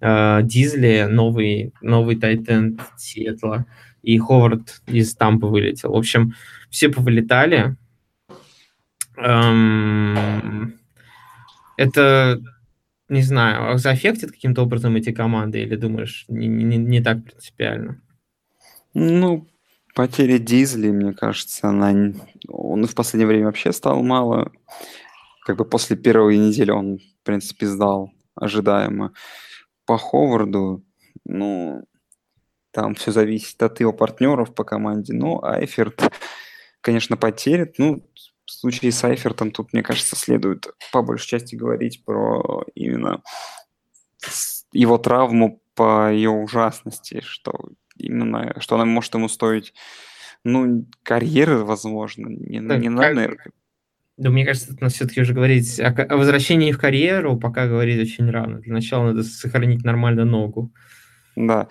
Э, 0.02 0.42
Дизли, 0.44 1.08
новый, 1.10 1.74
новый 1.82 2.18
Тайтенд 2.18 2.82
Сиэтла, 2.98 3.66
и 4.04 4.18
Ховард 4.18 4.82
из 4.88 5.16
Тампы 5.16 5.48
вылетел. 5.48 5.92
В 5.92 5.98
общем, 5.98 6.34
все 6.70 6.90
повылетали. 6.90 7.76
Эм, 9.18 10.80
это, 11.78 12.42
не 13.10 13.22
знаю, 13.22 13.78
заэффектит 13.78 14.32
каким-то 14.32 14.64
образом 14.64 14.96
эти 14.96 15.12
команды, 15.12 15.62
или 15.62 15.76
думаешь, 15.76 16.26
не, 16.28 16.48
не, 16.48 16.78
не 16.78 17.02
так 17.02 17.24
принципиально? 17.24 18.02
Ну, 18.94 19.48
потеря 19.94 20.40
Дизли, 20.40 20.90
мне 20.90 21.14
кажется, 21.14 21.70
она... 21.70 22.14
он 22.48 22.86
в 22.86 22.96
последнее 22.96 23.28
время 23.28 23.46
вообще 23.46 23.72
стал 23.72 24.04
мало 24.04 24.52
как 25.46 25.58
бы 25.58 25.66
после 25.66 25.96
первой 25.96 26.38
недели 26.38 26.72
он, 26.72 26.98
в 26.98 27.24
принципе, 27.24 27.68
сдал 27.68 28.12
ожидаемо. 28.34 29.14
По 29.86 29.98
Ховарду, 29.98 30.84
ну, 31.24 31.84
там 32.72 32.96
все 32.96 33.12
зависит 33.12 33.62
от 33.62 33.80
его 33.80 33.94
партнеров 33.94 34.56
по 34.56 34.64
команде. 34.64 35.14
Ну, 35.14 35.44
Айферт, 35.44 36.02
конечно, 36.82 37.16
потеряет. 37.16 37.76
Ну, 37.78 38.04
в 38.46 38.52
случае 38.52 38.92
с 38.92 39.04
Айфертом 39.04 39.52
тут, 39.52 39.74
мне 39.74 39.84
кажется, 39.84 40.16
следует 40.16 40.68
по 40.92 41.02
большей 41.02 41.28
части 41.28 41.56
говорить 41.56 42.04
про 42.06 42.64
именно 42.76 43.22
его 44.72 44.98
травму 44.98 45.62
по 45.74 46.12
ее 46.12 46.30
ужасности, 46.30 47.22
что 47.24 47.54
именно, 47.98 48.56
что 48.60 48.76
она 48.76 48.86
может 48.86 49.14
ему 49.14 49.28
стоить, 49.30 49.74
ну, 50.44 50.86
карьеры, 51.04 51.64
возможно, 51.64 52.28
не, 52.28 52.62
так, 52.62 52.80
не 52.80 52.90
надо, 52.90 53.14
наверное, 53.14 53.52
да, 54.18 54.30
мне 54.30 54.46
кажется, 54.46 54.72
это 54.72 54.84
надо 54.84 54.94
все-таки 54.94 55.22
уже 55.22 55.34
говорить 55.34 55.80
о, 55.80 55.88
о 55.88 56.18
возвращении 56.18 56.72
в 56.72 56.78
карьеру, 56.78 57.38
пока 57.38 57.68
говорить 57.68 58.02
очень 58.02 58.30
рано. 58.30 58.60
Для 58.60 58.74
начала 58.74 59.08
надо 59.08 59.24
сохранить 59.24 59.84
нормально 59.84 60.24
ногу. 60.24 60.72
Да, 61.36 61.68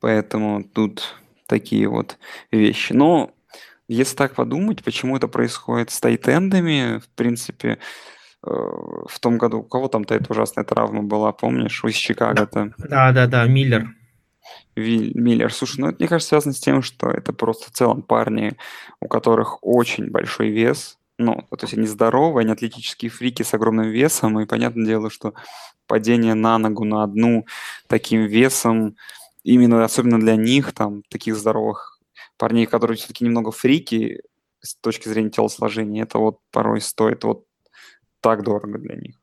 поэтому 0.00 0.62
тут 0.62 1.14
такие 1.46 1.88
вот 1.88 2.18
вещи. 2.50 2.92
Но 2.92 3.32
если 3.88 4.16
так 4.16 4.34
подумать, 4.34 4.82
почему 4.82 5.16
это 5.16 5.28
происходит 5.28 5.90
с 5.90 6.00
тайтендами, 6.00 6.98
в 6.98 7.08
принципе, 7.10 7.78
э, 8.44 8.48
в 8.48 9.20
том 9.20 9.38
году, 9.38 9.58
у 9.58 9.62
кого 9.62 9.88
там-то 9.88 10.14
эта 10.14 10.32
ужасная 10.32 10.64
травма 10.64 11.02
была, 11.02 11.32
помнишь, 11.32 11.84
из 11.84 11.94
Чикаго-то? 11.94 12.72
Да, 12.78 13.12
да, 13.12 13.26
да, 13.26 13.44
Миллер. 13.46 13.88
Миллер. 14.76 15.52
Слушай, 15.52 15.80
ну 15.80 15.88
это, 15.88 15.96
мне 15.98 16.08
кажется, 16.08 16.30
связано 16.30 16.54
с 16.54 16.60
тем, 16.60 16.82
что 16.82 17.08
это 17.08 17.32
просто 17.32 17.70
в 17.70 17.72
целом 17.72 18.02
парни, 18.02 18.56
у 19.00 19.08
которых 19.08 19.58
очень 19.62 20.10
большой 20.10 20.50
вес, 20.50 20.98
ну, 21.18 21.46
то 21.50 21.64
есть 21.64 21.74
они 21.74 21.86
здоровые, 21.86 22.42
они 22.44 22.52
атлетические 22.52 23.10
фрики 23.10 23.42
с 23.42 23.54
огромным 23.54 23.88
весом, 23.88 24.38
и 24.38 24.46
понятное 24.46 24.84
дело, 24.84 25.10
что 25.10 25.32
падение 25.86 26.34
на 26.34 26.58
ногу 26.58 26.84
на 26.84 27.02
одну 27.02 27.46
таким 27.86 28.26
весом, 28.26 28.96
именно 29.42 29.82
особенно 29.84 30.20
для 30.20 30.36
них, 30.36 30.72
там, 30.72 31.02
таких 31.08 31.36
здоровых 31.36 31.95
парней, 32.38 32.66
которые 32.66 32.96
все-таки 32.96 33.24
немного 33.24 33.50
фрики 33.50 34.22
с 34.60 34.74
точки 34.76 35.08
зрения 35.08 35.30
телосложения, 35.30 36.04
это 36.04 36.18
вот 36.18 36.40
порой 36.50 36.80
стоит 36.80 37.24
вот 37.24 37.44
так 38.20 38.42
дорого 38.42 38.78
для 38.78 38.96
них. 38.96 39.20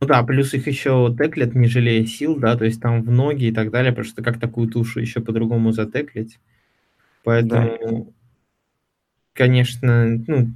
Ну 0.00 0.08
да, 0.08 0.22
плюс 0.24 0.52
их 0.52 0.66
еще 0.66 1.14
теклят, 1.16 1.54
не 1.54 1.68
жалея 1.68 2.04
сил, 2.06 2.36
да, 2.36 2.56
то 2.56 2.64
есть 2.64 2.80
там 2.80 3.02
в 3.02 3.10
ноги 3.10 3.44
и 3.44 3.52
так 3.52 3.70
далее, 3.70 3.92
потому 3.92 4.08
что 4.08 4.22
как 4.22 4.40
такую 4.40 4.68
тушу 4.68 4.98
еще 4.98 5.20
по-другому 5.20 5.70
затеклить. 5.70 6.40
Поэтому, 7.22 7.78
да. 7.80 8.12
конечно, 9.32 10.20
ну, 10.26 10.50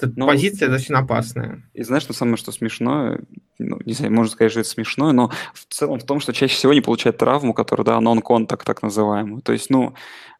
но, 0.00 0.26
позиция 0.26 0.68
достаточно 0.68 0.98
опасная. 0.98 1.62
И 1.72 1.82
знаешь, 1.82 2.02
что 2.02 2.12
самое, 2.12 2.36
что 2.36 2.52
смешное, 2.52 3.20
ну, 3.58 3.78
не 3.84 3.94
знаю, 3.94 4.12
можно 4.12 4.30
сказать, 4.30 4.50
что 4.50 4.60
это 4.60 4.68
смешное, 4.68 5.12
но 5.12 5.30
в 5.54 5.64
целом 5.72 5.98
в 5.98 6.04
том, 6.04 6.20
что 6.20 6.32
чаще 6.32 6.54
всего 6.54 6.74
не 6.74 6.82
получает 6.82 7.18
травму, 7.18 7.54
которая, 7.54 7.84
да, 7.84 8.00
нон-контакт 8.00 8.66
так 8.66 8.82
называемую. 8.82 9.40
То 9.40 9.52
есть, 9.52 9.70
ну, 9.70 9.94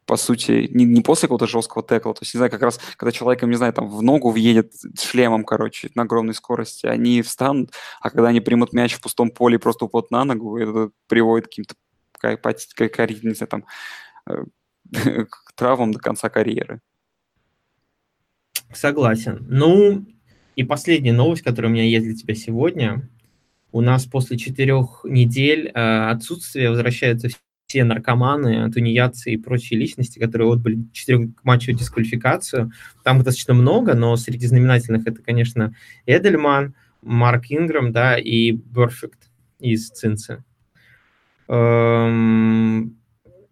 по 0.05 0.15
сути, 0.15 0.69
не, 0.71 0.85
не 0.85 1.01
после 1.01 1.27
какого-то 1.27 1.47
жесткого 1.47 1.83
текла, 1.83 2.13
то 2.13 2.19
есть, 2.21 2.33
не 2.33 2.37
знаю, 2.37 2.51
как 2.51 2.61
раз, 2.61 2.79
когда 2.97 3.11
человеком, 3.11 3.49
не 3.49 3.57
знаю, 3.57 3.73
там, 3.73 3.89
в 3.89 4.01
ногу 4.03 4.29
въедет 4.29 4.73
шлемом, 4.99 5.43
короче, 5.43 5.89
на 5.95 6.03
огромной 6.03 6.35
скорости, 6.35 6.85
они 6.85 7.21
встанут, 7.23 7.71
а 7.99 8.09
когда 8.09 8.29
они 8.29 8.41
примут 8.41 8.73
мяч 8.73 8.93
в 8.93 9.01
пустом 9.01 9.31
поле 9.31 9.59
просто 9.59 9.85
упадут 9.85 10.11
на 10.11 10.23
ногу, 10.23 10.57
это 10.57 10.91
приводит 11.07 11.47
к 11.47 11.49
каким-то, 11.49 11.75
как, 12.19 12.41
как, 12.41 12.93
как, 12.93 13.09
не 13.23 13.33
знаю, 13.33 13.49
там, 13.49 13.65
э, 14.29 14.45
к 15.25 15.53
травмам 15.55 15.91
до 15.91 15.99
конца 15.99 16.29
карьеры. 16.29 16.81
Согласен. 18.73 19.45
Ну, 19.47 20.05
и 20.55 20.63
последняя 20.63 21.13
новость, 21.13 21.43
которая 21.43 21.71
у 21.71 21.73
меня 21.73 21.85
есть 21.85 22.05
для 22.05 22.15
тебя 22.15 22.35
сегодня. 22.35 23.09
У 23.71 23.81
нас 23.81 24.05
после 24.05 24.37
четырех 24.37 25.01
недель 25.03 25.71
э, 25.73 26.09
отсутствия 26.09 26.69
возвращаются 26.69 27.29
все 27.67 27.83
наркоманы, 27.83 28.71
тунеядцы 28.71 29.31
и 29.31 29.37
прочие 29.37 29.79
личности, 29.79 30.19
которые 30.19 30.51
отбыли 30.51 30.85
четырехматчевую 30.93 31.77
дисквалификацию. 31.77 32.71
Там 33.03 33.17
достаточно 33.17 33.53
много, 33.53 33.93
но 33.93 34.15
среди 34.15 34.47
знаменательных 34.47 35.05
это, 35.05 35.21
конечно, 35.21 35.75
Эдельман, 36.05 36.75
Марк 37.01 37.45
Инграм, 37.49 37.91
да, 37.91 38.17
и 38.17 38.51
Берфект 38.51 39.29
из 39.59 39.89
Цинцы. 39.89 40.43
Эм, 41.49 42.97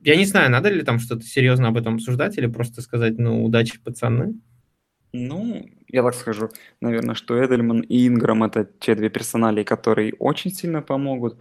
я 0.01 0.15
не 0.15 0.25
знаю, 0.25 0.49
надо 0.49 0.69
ли 0.69 0.81
там 0.83 0.99
что-то 0.99 1.23
серьезно 1.23 1.67
об 1.67 1.77
этом 1.77 1.95
обсуждать 1.95 2.37
или 2.37 2.47
просто 2.47 2.81
сказать, 2.81 3.17
ну, 3.17 3.43
удачи, 3.43 3.79
пацаны. 3.83 4.35
Ну, 5.17 5.65
я 5.87 6.03
так 6.03 6.13
скажу, 6.13 6.49
наверное, 6.81 7.15
что 7.15 7.43
Эдельман 7.43 7.81
и 7.81 8.07
Инграм 8.07 8.43
это 8.43 8.65
те 8.65 8.95
две 8.95 9.09
персонали, 9.09 9.63
которые 9.63 10.13
очень 10.19 10.51
сильно 10.51 10.81
помогут. 10.81 11.37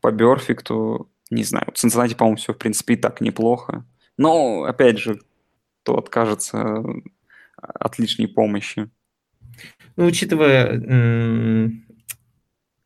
По 0.00 0.12
Берфикту, 0.12 1.10
не 1.30 1.42
знаю, 1.42 1.66
в 1.74 1.76
Цинциннати, 1.76 2.14
по-моему, 2.14 2.36
все, 2.36 2.52
в 2.52 2.58
принципе, 2.58 2.94
и 2.94 2.96
так 2.96 3.20
неплохо. 3.20 3.84
Но, 4.16 4.62
опять 4.62 4.98
же, 4.98 5.20
то 5.82 5.98
откажется 5.98 6.84
от 7.56 7.98
лишней 7.98 8.28
помощи. 8.28 8.88
Ну, 9.96 10.06
учитывая 10.06 11.72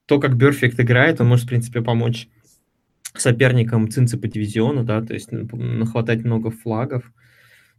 то, 0.06 0.18
как 0.18 0.36
Берфикт 0.36 0.80
играет, 0.80 1.20
он 1.20 1.28
может, 1.28 1.44
в 1.44 1.48
принципе, 1.48 1.82
помочь 1.82 2.28
соперникам 3.14 3.90
Цинцы 3.90 4.16
по 4.16 4.28
дивизиону, 4.28 4.82
да, 4.82 5.02
то 5.02 5.12
есть 5.12 5.30
нахватать 5.30 6.24
много 6.24 6.50
флагов. 6.50 7.04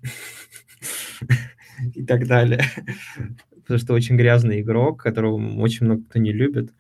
и 1.94 2.04
так 2.04 2.28
далее. 2.28 2.62
Потому 3.62 3.80
что 3.80 3.94
очень 3.94 4.18
грязный 4.18 4.62
игрок, 4.62 5.02
которого 5.02 5.36
очень 5.60 5.86
много 5.86 6.04
кто 6.04 6.20
не 6.20 6.34
любит. 6.34 6.72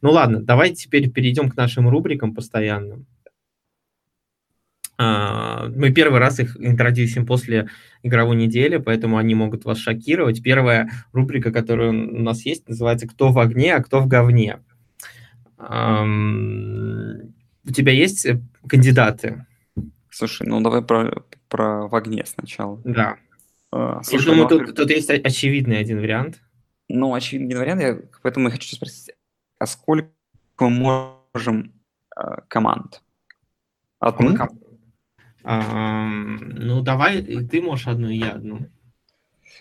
Ну 0.00 0.10
ладно, 0.10 0.42
давайте 0.42 0.84
теперь 0.84 1.10
перейдем 1.10 1.50
к 1.50 1.56
нашим 1.56 1.88
рубрикам 1.88 2.34
постоянным. 2.34 3.06
А, 4.98 5.68
мы 5.68 5.90
первый 5.90 6.20
раз 6.20 6.38
их 6.40 6.56
интродюсим 6.60 7.26
после 7.26 7.68
игровой 8.02 8.36
недели, 8.36 8.76
поэтому 8.76 9.16
они 9.16 9.34
могут 9.34 9.64
вас 9.64 9.78
шокировать. 9.78 10.42
Первая 10.42 10.90
рубрика, 11.12 11.50
которая 11.50 11.90
у 11.90 12.22
нас 12.22 12.44
есть, 12.44 12.68
называется 12.68 13.08
«Кто 13.08 13.32
в 13.32 13.38
огне, 13.38 13.74
а 13.74 13.82
кто 13.82 14.00
в 14.00 14.06
говне». 14.06 14.58
У 15.58 15.64
тебя 17.72 17.92
есть 17.92 18.26
э, 18.26 18.40
кандидаты? 18.66 19.46
Слушай, 20.10 20.48
ну 20.48 20.60
давай 20.60 20.82
про, 20.82 21.22
про 21.48 21.86
в 21.86 21.94
огне 21.94 22.24
сначала. 22.26 22.80
Да. 22.84 23.16
Слушай, 23.72 24.26
я 24.26 24.30
думаю, 24.32 24.42
ну, 24.42 24.48
тут, 24.48 24.76
тут 24.76 24.90
есть 24.90 25.08
очевидный 25.08 25.78
один 25.78 25.98
вариант. 25.98 26.42
Ну, 26.88 27.14
очевидный 27.14 27.56
вариант, 27.56 27.80
я, 27.80 27.98
поэтому 28.22 28.48
я 28.48 28.52
хочу 28.52 28.76
спросить, 28.76 29.14
а 29.58 29.66
сколько 29.66 30.10
мы 30.58 31.18
можем 31.34 31.72
э, 32.14 32.42
команд? 32.48 33.02
Одну? 33.98 34.36
Ком... 34.36 34.60
А, 35.44 36.06
ну, 36.06 36.82
давай, 36.82 37.22
ты 37.22 37.62
можешь 37.62 37.86
одну, 37.86 38.08
и 38.08 38.16
я 38.16 38.32
одну. 38.32 38.68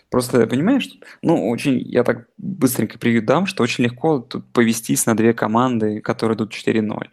Просто, 0.09 0.45
понимаешь, 0.45 0.89
ну, 1.21 1.49
очень, 1.49 1.79
я 1.79 2.03
так 2.03 2.27
быстренько 2.37 2.99
превью 2.99 3.23
дам, 3.23 3.45
что 3.45 3.63
очень 3.63 3.85
легко 3.85 4.19
тут 4.19 4.51
повестись 4.51 5.05
на 5.05 5.15
две 5.15 5.33
команды, 5.33 6.01
которые 6.01 6.35
идут 6.35 6.53
4-0. 6.53 7.09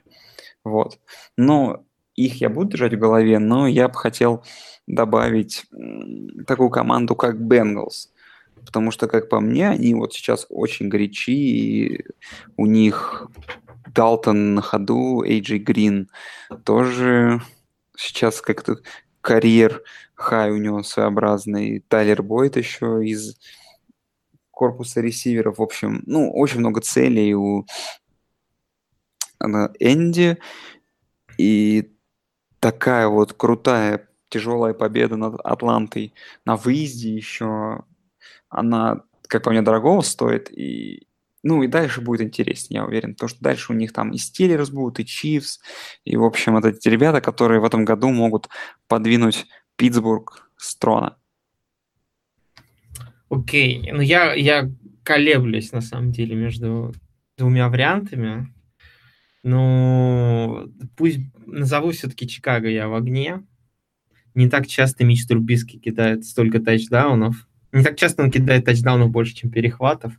Вот. 0.64 0.98
Но 1.36 1.84
их 2.26 2.40
я 2.40 2.48
буду 2.48 2.70
держать 2.70 2.94
в 2.94 2.98
голове, 2.98 3.38
но 3.38 3.66
я 3.66 3.88
бы 3.88 3.94
хотел 3.94 4.44
добавить 4.86 5.66
такую 6.46 6.70
команду, 6.70 7.14
как 7.14 7.40
Бенгалс. 7.40 8.10
Потому 8.66 8.90
что, 8.90 9.06
как 9.06 9.28
по 9.28 9.40
мне, 9.40 9.68
они 9.68 9.94
вот 9.94 10.12
сейчас 10.12 10.46
очень 10.50 10.88
горячи, 10.88 11.32
и 11.32 12.04
у 12.56 12.66
них 12.66 13.28
Далтон 13.94 14.54
на 14.54 14.62
ходу, 14.62 15.22
Эйджи 15.22 15.58
Грин 15.58 16.10
тоже 16.64 17.40
сейчас 17.96 18.40
как-то 18.40 18.78
карьер 19.20 19.82
хай 20.14 20.50
у 20.50 20.56
него 20.56 20.82
своеобразный. 20.82 21.84
Тайлер 21.88 22.22
Бойт 22.22 22.56
еще 22.56 23.00
из 23.04 23.36
корпуса 24.50 25.00
ресиверов. 25.00 25.58
В 25.58 25.62
общем, 25.62 26.02
ну, 26.06 26.32
очень 26.32 26.58
много 26.58 26.80
целей 26.80 27.34
у 27.34 27.64
Энди. 29.40 30.38
И 31.38 31.92
такая 32.60 33.08
вот 33.08 33.32
крутая 33.32 34.08
тяжелая 34.28 34.74
победа 34.74 35.16
над 35.16 35.40
Атлантой 35.40 36.12
на 36.44 36.56
выезде 36.56 37.14
еще, 37.14 37.84
она, 38.48 39.02
как 39.26 39.44
по 39.44 39.50
мне, 39.50 39.62
дорогого 39.62 40.02
стоит, 40.02 40.50
и 40.50 41.06
ну 41.42 41.62
и 41.62 41.68
дальше 41.68 42.00
будет 42.00 42.20
интереснее, 42.20 42.80
я 42.80 42.84
уверен, 42.84 43.14
потому 43.14 43.28
что 43.28 43.40
дальше 43.40 43.72
у 43.72 43.76
них 43.76 43.92
там 43.92 44.10
и 44.10 44.18
Стиллерс 44.18 44.70
будут, 44.70 45.00
и 45.00 45.06
Чивс, 45.06 45.60
и, 46.04 46.16
в 46.16 46.24
общем, 46.24 46.56
это 46.56 46.72
те 46.72 46.90
ребята, 46.90 47.20
которые 47.20 47.60
в 47.60 47.64
этом 47.64 47.84
году 47.84 48.10
могут 48.10 48.48
подвинуть 48.88 49.46
Питтсбург 49.76 50.50
с 50.56 50.76
трона. 50.76 51.16
Окей, 53.30 53.80
okay. 53.80 53.92
ну 53.92 54.00
я, 54.00 54.34
я 54.34 54.70
колеблюсь, 55.04 55.72
на 55.72 55.80
самом 55.80 56.12
деле, 56.12 56.34
между 56.34 56.92
двумя 57.36 57.68
вариантами. 57.68 58.52
Ну, 59.42 60.72
пусть 60.96 61.20
назову 61.46 61.90
все-таки 61.92 62.28
Чикаго 62.28 62.68
я 62.68 62.88
в 62.88 62.94
огне, 62.94 63.42
не 64.34 64.48
так 64.48 64.66
часто 64.66 65.04
Мич 65.04 65.26
Трубиски 65.26 65.78
кидает 65.78 66.24
столько 66.24 66.60
тачдаунов. 66.60 67.48
Не 67.72 67.82
так 67.82 67.96
часто 67.96 68.22
он 68.22 68.30
кидает 68.30 68.64
тачдаунов 68.64 69.10
больше, 69.10 69.34
чем 69.34 69.50
перехватов. 69.50 70.14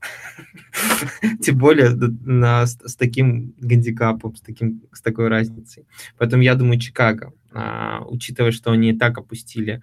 Тем 1.40 1.58
более 1.58 1.90
на, 1.90 2.66
с, 2.66 2.78
с 2.84 2.96
таким 2.96 3.54
гандикапом, 3.58 4.36
с, 4.36 4.40
таким, 4.40 4.82
с 4.92 5.00
такой 5.00 5.28
разницей. 5.28 5.86
Поэтому 6.18 6.42
я 6.42 6.54
думаю, 6.54 6.78
Чикаго, 6.78 7.32
а, 7.52 8.04
учитывая, 8.06 8.52
что 8.52 8.70
они 8.70 8.90
и 8.90 8.96
так 8.96 9.18
опустили 9.18 9.82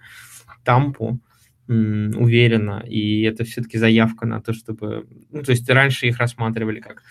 Тампу, 0.64 1.20
уверенно, 1.68 2.84
и 2.86 3.22
это 3.22 3.44
все-таки 3.44 3.78
заявка 3.78 4.26
на 4.26 4.40
то, 4.40 4.52
чтобы... 4.52 5.06
Ну, 5.30 5.42
то 5.42 5.52
есть 5.52 5.68
раньше 5.68 6.06
их 6.06 6.18
рассматривали 6.18 6.80
как 6.80 7.02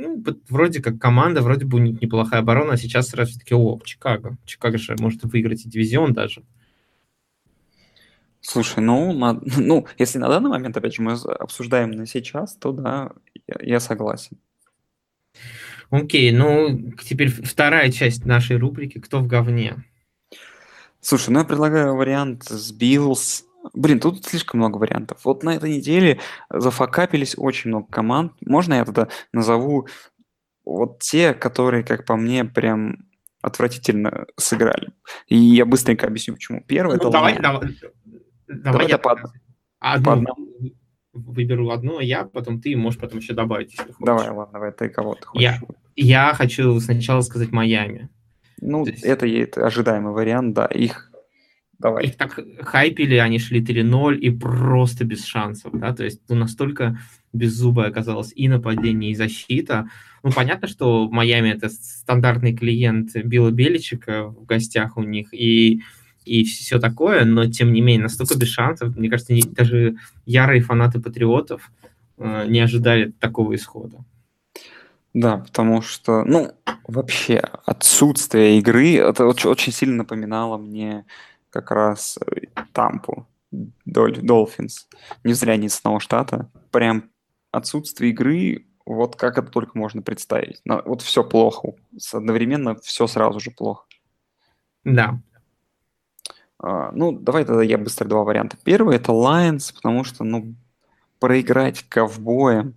ну, 0.00 0.24
вроде 0.48 0.82
как 0.82 0.98
команда, 0.98 1.42
вроде 1.42 1.64
бы 1.64 1.78
у 1.78 1.80
них 1.80 2.00
неплохая 2.00 2.40
оборона, 2.40 2.74
а 2.74 2.76
сейчас 2.76 3.08
сразу 3.08 3.38
таки, 3.38 3.54
о, 3.54 3.78
Чикаго. 3.84 4.36
Чикаго 4.44 4.78
же 4.78 4.96
может 4.98 5.22
выиграть 5.24 5.64
и 5.64 5.68
дивизион 5.68 6.12
даже. 6.12 6.42
Слушай, 8.40 8.82
ну, 8.82 9.12
на, 9.12 9.40
ну, 9.58 9.86
если 9.98 10.18
на 10.18 10.28
данный 10.28 10.50
момент, 10.50 10.76
опять 10.76 10.94
же, 10.94 11.02
мы 11.02 11.12
обсуждаем 11.12 11.90
на 11.90 12.06
сейчас, 12.06 12.56
то 12.56 12.72
да, 12.72 13.12
я, 13.46 13.56
я 13.60 13.80
согласен. 13.80 14.38
Окей, 15.90 16.30
ну, 16.32 16.92
теперь 17.04 17.28
вторая 17.28 17.90
часть 17.90 18.24
нашей 18.24 18.56
рубрики 18.56 19.00
«Кто 19.00 19.20
в 19.20 19.26
говне?». 19.26 19.84
Слушай, 21.00 21.30
ну 21.30 21.40
я 21.40 21.44
предлагаю 21.44 21.96
вариант 21.96 22.44
с 22.44 22.72
Биллс. 22.72 23.44
Блин, 23.74 24.00
тут 24.00 24.24
слишком 24.24 24.60
много 24.60 24.78
вариантов. 24.78 25.20
Вот 25.24 25.42
на 25.42 25.54
этой 25.54 25.76
неделе 25.76 26.18
за 26.50 26.63
fuckup 26.63 27.02
ились 27.02 27.34
очень 27.36 27.70
много 27.70 27.86
команд. 27.88 28.32
Можно 28.40 28.74
я 28.74 28.84
тогда 28.84 29.08
назову 29.32 29.86
вот 30.64 30.98
те, 31.00 31.34
которые, 31.34 31.84
как 31.84 32.04
по 32.04 32.16
мне, 32.16 32.44
прям 32.44 32.98
отвратительно 33.42 34.26
сыграли. 34.36 34.92
И 35.26 35.36
я 35.36 35.64
быстренько 35.64 36.06
объясню, 36.06 36.34
почему. 36.34 36.62
Первый 36.66 36.96
Ну, 36.96 37.02
это 37.02 37.10
давай, 37.10 37.38
давай, 37.38 37.60
давай 38.46 38.62
Давай 38.62 38.88
я 38.88 38.98
по 38.98 39.12
одну 39.12 39.28
по 39.80 39.92
одному. 40.12 40.34
выберу 41.12 41.70
одну, 41.70 41.98
а 41.98 42.02
я, 42.02 42.24
потом 42.24 42.60
ты, 42.60 42.76
можешь 42.76 43.00
потом 43.00 43.18
еще 43.18 43.32
добавить, 43.32 43.72
если 43.72 43.92
хочешь. 43.92 44.06
Давай, 44.06 44.28
ладно, 44.30 44.52
давай, 44.52 44.72
ты 44.72 44.88
кого 44.88 45.14
ты 45.14 45.26
хочешь. 45.26 45.42
Я, 45.42 45.60
я 45.96 46.34
хочу 46.34 46.78
сначала 46.80 47.20
сказать 47.22 47.50
Майами. 47.50 48.10
Ну, 48.60 48.84
есть- 48.86 49.02
это, 49.02 49.26
это 49.26 49.66
ожидаемый 49.66 50.12
вариант, 50.12 50.54
да, 50.54 50.66
их... 50.66 51.09
Давай. 51.80 52.04
Их 52.04 52.16
так 52.16 52.38
хайпили, 52.60 53.14
они 53.14 53.38
шли 53.38 53.62
3-0 53.62 54.18
и 54.18 54.30
просто 54.30 55.04
без 55.04 55.24
шансов, 55.24 55.72
да, 55.72 55.94
то 55.94 56.04
есть 56.04 56.20
ну, 56.28 56.36
настолько 56.36 56.98
беззубая 57.32 57.88
оказалась 57.88 58.32
и 58.34 58.48
нападение, 58.48 59.12
и 59.12 59.14
защита. 59.14 59.88
Ну, 60.22 60.30
понятно, 60.30 60.68
что 60.68 61.08
Майами 61.08 61.48
это 61.48 61.70
стандартный 61.70 62.54
клиент 62.54 63.16
Билла 63.16 63.50
Беличика 63.50 64.26
в 64.26 64.44
гостях 64.44 64.98
у 64.98 65.02
них, 65.02 65.32
и, 65.32 65.80
и 66.26 66.44
все 66.44 66.78
такое, 66.78 67.24
но 67.24 67.46
тем 67.46 67.72
не 67.72 67.80
менее, 67.80 68.02
настолько 68.02 68.36
без 68.36 68.48
шансов, 68.48 68.94
мне 68.96 69.08
кажется, 69.08 69.32
не- 69.32 69.42
даже 69.42 69.96
ярые 70.26 70.60
фанаты 70.60 71.00
патриотов 71.00 71.70
э, 72.18 72.44
не 72.46 72.60
ожидали 72.60 73.12
такого 73.18 73.54
исхода. 73.54 74.04
Да, 75.14 75.38
потому 75.38 75.80
что, 75.80 76.24
ну, 76.24 76.52
вообще 76.86 77.42
отсутствие 77.64 78.58
игры, 78.58 78.96
это 78.96 79.24
очень, 79.24 79.48
очень 79.48 79.72
сильно 79.72 79.96
напоминало 79.96 80.58
мне 80.58 81.04
как 81.50 81.70
раз 81.70 82.18
э, 82.26 82.46
Тампу, 82.72 83.26
Дол- 83.50 84.12
Долфинс. 84.22 84.88
Не 85.24 85.32
зря 85.34 85.54
они 85.54 85.66
из 85.66 85.78
одного 85.78 86.00
штата. 86.00 86.50
Прям 86.70 87.10
отсутствие 87.50 88.12
игры, 88.12 88.66
вот 88.86 89.16
как 89.16 89.38
это 89.38 89.48
только 89.50 89.76
можно 89.76 90.02
представить. 90.02 90.60
Но 90.64 90.82
вот 90.84 91.02
все 91.02 91.24
плохо. 91.24 91.74
С- 91.96 92.14
Одновременно 92.14 92.76
все 92.76 93.06
сразу 93.06 93.40
же 93.40 93.50
плохо. 93.50 93.84
Да, 94.84 95.20
А, 96.62 96.92
ну, 96.92 97.12
давай 97.12 97.44
тогда 97.44 97.62
я 97.62 97.78
быстро 97.78 98.06
два 98.06 98.22
варианта. 98.22 98.56
Первый 98.62 98.96
это 98.96 99.12
Lions, 99.12 99.74
потому 99.74 100.04
что, 100.04 100.24
ну, 100.24 100.54
проиграть 101.18 101.82
ковбоем 101.88 102.76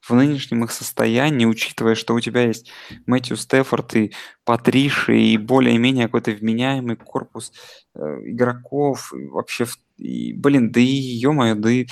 в 0.00 0.14
нынешнем 0.14 0.64
их 0.64 0.70
состоянии, 0.72 1.44
учитывая, 1.46 1.94
что 1.94 2.14
у 2.14 2.20
тебя 2.20 2.42
есть 2.42 2.70
Мэтью 3.06 3.36
Стефорд 3.36 3.94
и 3.96 4.12
Патриши, 4.44 5.18
и 5.18 5.36
более-менее 5.36 6.06
какой-то 6.06 6.30
вменяемый 6.32 6.96
корпус 6.96 7.52
э, 7.94 8.00
игроков, 8.24 9.12
и 9.14 9.26
вообще, 9.26 9.66
и, 9.98 10.32
блин, 10.32 10.70
да 10.70 10.80
и, 10.80 10.84
ё-моё, 10.84 11.54
да 11.56 11.70
и 11.70 11.86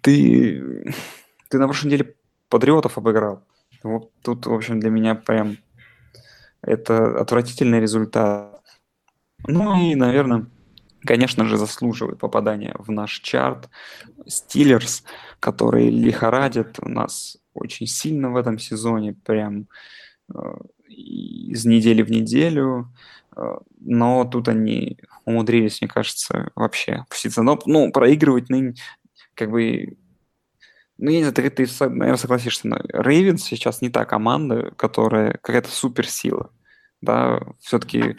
ты, 0.00 0.92
ты 1.48 1.58
на 1.58 1.66
прошлой 1.66 1.88
неделе 1.88 2.14
Патриотов 2.48 2.98
обыграл. 2.98 3.44
Вот 3.82 4.12
тут, 4.22 4.46
в 4.46 4.52
общем, 4.52 4.80
для 4.80 4.90
меня 4.90 5.14
прям 5.14 5.58
это 6.62 7.20
отвратительный 7.20 7.80
результат. 7.80 8.62
Ну 9.46 9.90
и, 9.90 9.94
наверное, 9.94 10.46
конечно 11.04 11.46
же, 11.46 11.56
заслуживает 11.56 12.18
попадания 12.18 12.74
в 12.78 12.90
наш 12.90 13.20
чарт. 13.20 13.68
Стиллерс, 14.26 15.04
которые 15.40 15.90
лихорадят 15.90 16.78
у 16.80 16.88
нас 16.88 17.38
очень 17.54 17.86
сильно 17.86 18.30
в 18.30 18.36
этом 18.36 18.58
сезоне, 18.58 19.14
прям 19.14 19.68
э, 20.34 20.36
из 20.88 21.64
недели 21.64 22.02
в 22.02 22.10
неделю. 22.10 22.92
Э, 23.36 23.58
Но 23.80 24.24
тут 24.24 24.48
они 24.48 24.98
умудрились, 25.24 25.80
мне 25.80 25.88
кажется, 25.88 26.50
вообще 26.54 26.92
опуститься. 26.92 27.42
Но, 27.42 27.58
ну, 27.66 27.92
проигрывать 27.92 28.48
ныне, 28.48 28.74
как 29.34 29.50
бы... 29.50 29.96
Ну, 31.00 31.10
я 31.10 31.18
не 31.18 31.24
знаю, 31.24 31.34
ты, 31.34 31.48
ты, 31.48 31.66
наверное, 31.80 32.16
согласишься, 32.16 32.66
но 32.66 32.78
Рейвенс 32.88 33.44
сейчас 33.44 33.80
не 33.82 33.88
та 33.88 34.04
команда, 34.04 34.72
которая 34.76 35.32
какая-то 35.32 35.70
суперсила. 35.70 36.50
Да, 37.00 37.40
все-таки 37.60 38.16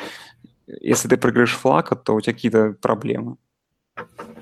если 0.81 1.07
ты 1.07 1.17
проиграешь 1.17 1.53
флага, 1.53 1.95
то 1.95 2.15
у 2.15 2.21
тебя 2.21 2.33
какие-то 2.33 2.71
проблемы. 2.73 3.37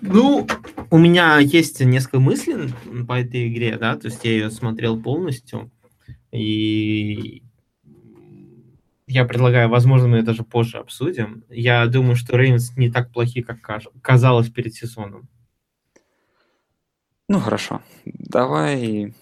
Ну, 0.02 0.48
у 0.92 0.98
меня 0.98 1.40
есть 1.40 1.80
несколько 1.80 2.20
мыслей 2.20 2.74
по 3.08 3.20
этой 3.20 3.48
игре, 3.48 3.78
да, 3.78 3.96
то 3.96 4.08
есть 4.08 4.24
я 4.24 4.32
ее 4.32 4.52
смотрел 4.52 5.02
полностью, 5.02 5.72
и 6.32 7.44
я 9.08 9.26
предлагаю, 9.26 9.70
возможно, 9.70 10.10
мы 10.10 10.18
это 10.18 10.28
даже 10.28 10.44
позже 10.44 10.78
обсудим. 10.78 11.44
Я 11.50 11.86
думаю, 11.88 12.16
что 12.16 12.38
Рейнс 12.38 12.76
не 12.76 12.92
так 12.92 13.12
плохи, 13.12 13.42
как 13.42 13.62
казалось 14.02 14.50
перед 14.50 14.74
сезоном. 14.74 15.30
Ну, 17.30 17.40
хорошо. 17.40 17.82
Давай 18.06 19.14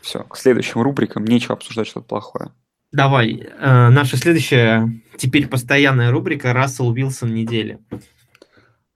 все, 0.00 0.24
к 0.24 0.36
следующим 0.36 0.80
рубрикам. 0.80 1.24
Нечего 1.24 1.54
обсуждать 1.54 1.88
что-то 1.88 2.06
плохое. 2.06 2.52
Давай, 2.96 3.42
э, 3.42 3.88
наша 3.90 4.16
следующая, 4.16 4.90
теперь 5.18 5.48
постоянная 5.48 6.10
рубрика 6.10 6.54
«Рассел 6.54 6.88
Уилсон 6.88 7.34
недели». 7.34 7.78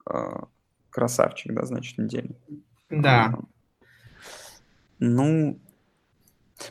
А, 0.07 0.47
Красавчик, 0.89 1.53
да, 1.53 1.65
значит, 1.65 1.99
недели. 1.99 2.35
Да, 2.89 3.37
Ну, 4.97 5.59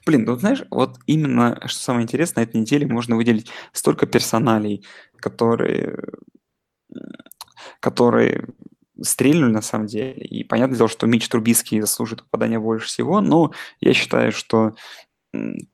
блин, 0.04 0.24
ну 0.24 0.34
знаешь, 0.38 0.64
вот 0.72 0.98
именно, 1.06 1.60
что 1.66 1.80
самое 1.80 2.02
интересное, 2.02 2.42
на 2.42 2.48
этой 2.48 2.60
неделе 2.60 2.88
можно 2.88 3.14
выделить 3.14 3.48
столько 3.72 4.06
персоналей, 4.06 4.84
которые, 5.14 6.02
которые 7.78 8.48
стрельнули 9.00 9.52
на 9.52 9.62
самом 9.62 9.86
деле. 9.86 10.20
И 10.20 10.42
понятное 10.42 10.78
дело, 10.78 10.88
что 10.88 11.06
Мич 11.06 11.28
Трубиский 11.28 11.80
заслужит 11.80 12.24
попадания 12.24 12.58
больше 12.58 12.88
всего, 12.88 13.20
но 13.20 13.52
я 13.80 13.94
считаю, 13.94 14.32
что 14.32 14.74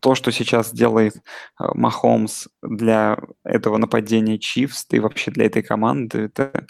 то, 0.00 0.14
что 0.14 0.30
сейчас 0.32 0.72
делает 0.72 1.22
а, 1.56 1.74
Махомс 1.74 2.48
для 2.62 3.18
этого 3.44 3.78
нападения 3.78 4.38
Чивс, 4.38 4.86
да 4.86 4.96
и 4.96 5.00
вообще 5.00 5.30
для 5.30 5.46
этой 5.46 5.62
команды, 5.62 6.22
это 6.22 6.66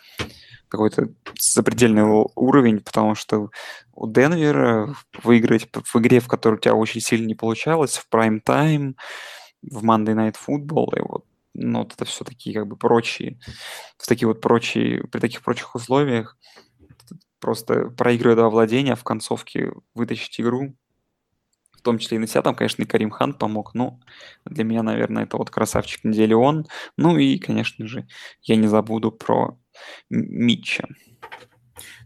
какой-то 0.69 1.09
запредельный 1.39 2.05
уровень, 2.35 2.81
потому 2.81 3.15
что 3.15 3.51
у 3.93 4.11
Денвера 4.11 4.95
выиграть 5.23 5.69
в 5.73 5.97
игре, 5.97 6.21
в 6.21 6.29
которой 6.29 6.55
у 6.57 6.59
тебя 6.59 6.75
очень 6.75 7.01
сильно 7.01 7.27
не 7.27 7.35
получалось, 7.35 7.97
в 7.97 8.09
прайм-тайм, 8.09 8.97
в 9.63 9.85
Monday 9.85 10.15
Night 10.15 10.37
Football, 10.37 10.99
и 10.99 11.03
вот, 11.03 11.25
ну, 11.55 11.81
вот 11.81 11.93
это 11.93 12.05
все 12.05 12.25
такие 12.25 12.55
как 12.55 12.67
бы 12.67 12.77
прочие, 12.77 13.39
в 13.97 14.07
такие 14.07 14.29
вот 14.29 14.41
прочие, 14.41 15.05
при 15.05 15.21
таких 15.21 15.43
прочих 15.43 15.75
условиях 15.75 16.37
просто 17.41 17.91
проигрывая 17.91 18.37
два 18.37 18.51
владения, 18.51 18.95
а 18.95 18.97
в 18.97 19.05
концовке 19.05 19.73
вытащить 19.95 20.41
игру, 20.41 20.75
том 21.87 21.99
числе 21.99 22.17
и 22.17 22.21
на 22.21 22.27
себя, 22.27 22.43
там, 22.43 22.55
конечно, 22.55 22.83
и 22.83 22.87
Карим 22.87 23.11
Хан 23.11 23.33
помог, 23.33 23.75
но 23.75 23.99
для 24.45 24.65
меня, 24.65 24.83
наверное, 24.83 25.23
это 25.23 25.37
вот 25.37 25.51
красавчик 25.51 26.05
недели 26.05 26.35
он. 26.35 26.67
Ну 26.97 27.17
и, 27.17 27.39
конечно 27.39 27.87
же, 27.87 28.07
я 28.43 28.57
не 28.57 28.67
забуду 28.67 29.13
про 29.13 29.59
Митча. 30.11 30.89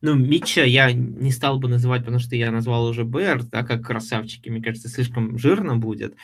Ну, 0.02 0.14
Митча 0.14 0.64
я 0.64 0.92
не 0.92 1.30
стал 1.32 1.58
бы 1.58 1.68
называть, 1.68 2.02
потому 2.02 2.18
что 2.18 2.36
я 2.36 2.50
назвал 2.50 2.86
уже 2.86 3.04
Бэр, 3.04 3.42
да, 3.44 3.62
как 3.62 3.82
красавчики. 3.82 4.50
Мне 4.50 4.62
кажется, 4.62 4.88
слишком 4.88 5.38
жирно 5.38 5.76
будет. 5.76 6.14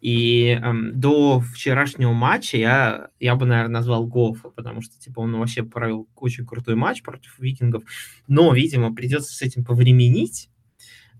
И 0.00 0.58
эм, 0.62 0.98
до 0.98 1.40
вчерашнего 1.40 2.12
матча 2.12 2.56
я, 2.56 3.08
я 3.18 3.34
бы, 3.34 3.46
наверное, 3.46 3.72
назвал 3.72 4.06
Гофа, 4.06 4.50
потому 4.50 4.82
что, 4.82 4.98
типа, 4.98 5.20
он 5.20 5.36
вообще 5.36 5.62
провел 5.62 6.08
очень 6.16 6.44
крутой 6.44 6.74
матч 6.74 7.02
против 7.02 7.38
викингов. 7.38 7.84
Но, 8.28 8.52
видимо, 8.52 8.94
придется 8.94 9.34
с 9.34 9.42
этим 9.42 9.64
повременить, 9.64 10.50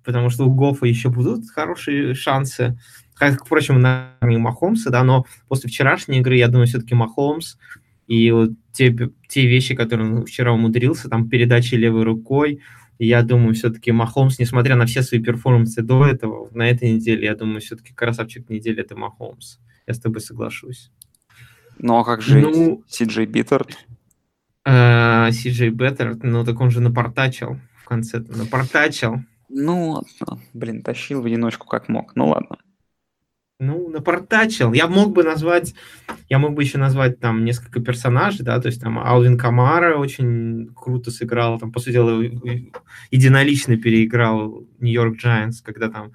потому 0.07 0.31
что 0.31 0.47
у 0.47 0.55
Гофа 0.55 0.87
еще 0.87 1.11
будут 1.11 1.51
хорошие 1.51 2.15
шансы. 2.15 2.79
Как, 3.15 3.45
впрочем, 3.45 3.81
на 3.81 4.13
и 4.23 4.37
у 4.37 4.39
Махомса, 4.39 4.91
да, 4.91 5.03
но 5.03 5.27
после 5.49 5.69
вчерашней 5.69 6.19
игры, 6.21 6.37
я 6.37 6.49
думаю, 6.49 6.67
все-таки 6.67 6.95
Махомс 6.95 7.57
и 8.07 8.31
вот 8.31 8.51
те, 8.73 8.95
те 9.29 9.47
вещи, 9.47 9.75
которые 9.75 10.11
он 10.11 10.25
вчера 10.27 10.53
умудрился, 10.53 11.09
там 11.09 11.29
передачи 11.29 11.75
левой 11.75 12.05
рукой, 12.05 12.61
я 12.99 13.23
думаю, 13.23 13.55
все-таки 13.55 13.91
Махомс, 13.91 14.39
несмотря 14.39 14.77
на 14.77 14.87
все 14.87 15.03
свои 15.03 15.21
перформансы 15.21 15.83
до 15.83 16.07
этого, 16.07 16.49
на 16.55 16.71
этой 16.71 16.93
неделе, 16.93 17.25
я 17.25 17.35
думаю, 17.35 17.61
все-таки 17.61 17.93
красавчик 17.93 18.49
недели 18.49 18.81
это 18.81 18.97
Махомс. 18.97 19.59
Я 19.87 19.95
с 19.95 20.01
тобой 20.01 20.21
соглашусь. 20.21 20.91
Ну 21.79 21.99
а 21.99 22.05
как 22.05 22.23
же 22.23 22.39
Ну- 22.39 22.85
Си 22.87 23.05
Джей 23.05 23.27
Биттерд? 23.27 23.77
А, 24.69 25.31
Си-Джей 25.31 25.71
Беттер, 25.71 26.17
ну 26.23 26.45
так 26.45 26.61
он 26.61 26.71
же 26.71 26.81
напортачил 26.81 27.61
в 27.87 27.89
конце 27.89 28.19
напортачил. 28.19 29.21
Ну, 29.49 29.91
ладно, 29.91 30.43
блин, 30.53 30.83
тащил 30.83 31.23
в 31.23 31.27
одиночку 31.27 31.67
как 31.67 31.89
мог. 31.89 32.15
Ну 32.17 32.29
ладно. 32.29 32.59
Ну, 33.59 33.89
напортачил. 33.89 34.75
Я 34.75 34.87
мог 34.87 35.15
бы 35.15 35.23
назвать, 35.23 35.75
я 36.29 36.39
мог 36.39 36.53
бы 36.53 36.63
еще 36.63 36.77
назвать 36.77 37.21
там 37.21 37.43
несколько 37.43 37.81
персонажей, 37.81 38.45
да, 38.45 38.61
то 38.61 38.67
есть 38.67 38.83
там 38.83 38.99
Алвин 38.99 39.39
Камара 39.39 39.97
очень 39.97 40.69
круто 40.75 41.11
сыграл, 41.11 41.59
там, 41.59 41.73
по 41.73 41.81
сути 41.81 41.95
дела, 41.95 42.23
единолично 43.11 43.79
переиграл 43.79 44.67
Нью-Йорк 44.79 45.17
Giants, 45.25 45.63
когда 45.65 45.89
там 45.89 46.13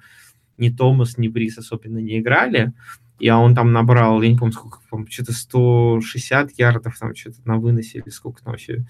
ни 0.56 0.68
Томас, 0.68 1.18
ни 1.18 1.26
Брис 1.26 1.58
особенно 1.58 1.98
не 1.98 2.20
играли. 2.20 2.74
и 3.18 3.28
он 3.30 3.56
там 3.56 3.72
набрал, 3.72 4.22
я 4.22 4.28
не 4.28 4.38
помню, 4.38 4.52
сколько, 4.52 4.78
что-то 5.10 5.32
160 5.32 6.52
ярдов, 6.58 6.96
там 6.96 7.12
что-то 7.14 7.38
на 7.44 7.56
выносе, 7.56 7.98
или 7.98 8.10
сколько 8.10 8.42
там 8.44 8.52
вообще. 8.52 8.84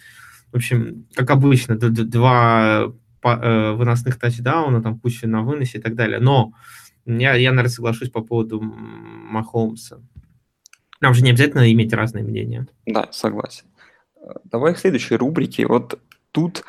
В 0.53 0.57
общем, 0.57 1.07
как 1.15 1.31
обычно, 1.31 1.77
два 1.77 2.93
выносных 3.23 4.19
тачдауна, 4.19 4.83
там 4.83 4.99
куча 4.99 5.27
на 5.27 5.43
выносе 5.43 5.79
и 5.79 5.81
так 5.81 5.95
далее. 5.95 6.19
Но 6.19 6.53
я, 7.05 7.35
я, 7.35 7.51
наверное, 7.51 7.71
соглашусь 7.71 8.11
по 8.11 8.23
поводу 8.23 8.61
Махомса. 8.61 10.03
Нам 11.01 11.15
же 11.15 11.23
не 11.23 11.31
обязательно 11.31 11.71
иметь 11.73 11.93
разные 11.93 12.25
мнения. 12.25 12.67
Да, 12.87 13.09
согласен. 13.11 13.65
Давай 14.45 14.75
к 14.75 14.79
следующей 14.79 15.17
рубрике. 15.17 15.67
Вот 15.67 16.01
тут 16.31 16.65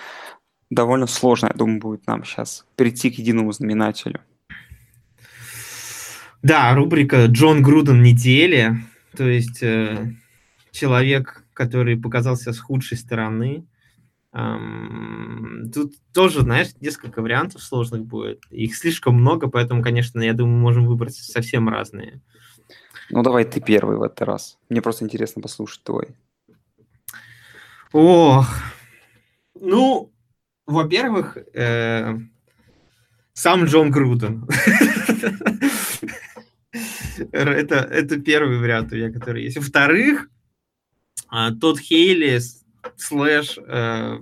довольно 0.69 1.07
сложно, 1.07 1.47
я 1.47 1.53
думаю, 1.53 1.79
будет 1.79 2.07
нам 2.07 2.23
сейчас 2.23 2.65
прийти 2.75 3.11
к 3.11 3.15
единому 3.15 3.51
знаменателю. 3.51 4.21
Да, 6.41 6.73
рубрика 6.73 7.25
«Джон 7.27 7.61
Груден 7.61 8.01
недели». 8.01 8.75
То 9.15 9.27
есть 9.27 9.61
э, 9.61 10.13
человек, 10.71 11.45
который 11.53 11.95
показался 11.95 12.51
с 12.51 12.59
худшей 12.59 12.97
стороны. 12.97 13.65
Тут 14.33 15.93
тоже, 16.11 16.41
знаешь, 16.41 16.69
несколько 16.81 17.21
вариантов 17.21 17.61
сложных 17.61 18.03
будет. 18.03 18.43
Их 18.49 18.75
слишком 18.75 19.15
много, 19.15 19.47
поэтому, 19.47 19.83
конечно, 19.83 20.21
я 20.21 20.33
думаю, 20.33 20.55
мы 20.55 20.61
можем 20.61 20.87
выбрать 20.87 21.15
совсем 21.15 21.69
разные. 21.69 22.19
Ну, 23.11 23.21
давай 23.21 23.45
ты 23.45 23.61
первый 23.61 23.97
в 23.97 24.01
этот 24.01 24.21
раз. 24.23 24.57
Мне 24.69 24.81
просто 24.81 25.05
интересно 25.05 25.41
послушать 25.41 25.83
твой. 25.83 26.15
Ох, 27.91 28.47
ну, 29.53 30.11
во-первых, 30.65 31.37
э, 31.53 32.17
сам 33.33 33.65
Джон 33.65 33.91
Груден. 33.91 34.47
это, 37.31 37.75
это 37.75 38.19
первый 38.19 38.57
вариант 38.57 38.91
у 38.93 38.95
меня, 38.95 39.11
который 39.11 39.43
есть. 39.43 39.57
Во-вторых, 39.57 40.27
э, 41.31 41.51
тот 41.61 41.77
Хейли 41.77 42.39
слэш 42.97 43.57
э, 43.57 44.19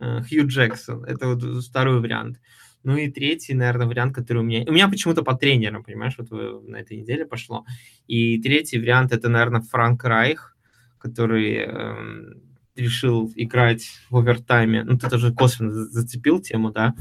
э, 0.00 0.22
Хью 0.22 0.46
Джексон. 0.46 1.04
Это 1.04 1.28
вот 1.28 1.64
второй 1.64 2.00
вариант. 2.00 2.38
Ну 2.82 2.96
и 2.96 3.10
третий, 3.10 3.54
наверное, 3.54 3.88
вариант, 3.88 4.14
который 4.14 4.38
у 4.38 4.42
меня... 4.42 4.64
У 4.68 4.72
меня 4.72 4.88
почему-то 4.88 5.24
по 5.24 5.34
тренерам, 5.34 5.82
понимаешь, 5.82 6.14
вот 6.18 6.30
на 6.68 6.76
этой 6.76 6.98
неделе 6.98 7.26
пошло. 7.26 7.64
И 8.06 8.40
третий 8.40 8.78
вариант, 8.78 9.12
это, 9.12 9.28
наверное, 9.28 9.60
Франк 9.60 10.04
Райх, 10.04 10.56
который 10.98 11.64
э, 11.66 12.34
решил 12.76 13.32
играть 13.34 13.88
в 14.10 14.16
овертайме. 14.16 14.84
Ну, 14.84 14.98
ты 14.98 15.10
тоже 15.10 15.32
косвенно 15.32 15.72
зацепил 15.72 16.40
тему, 16.40 16.70
да? 16.70 16.94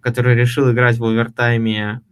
Который 0.00 0.34
решил 0.34 0.70
играть 0.70 0.98
в 0.98 1.04
овертайме 1.04 2.02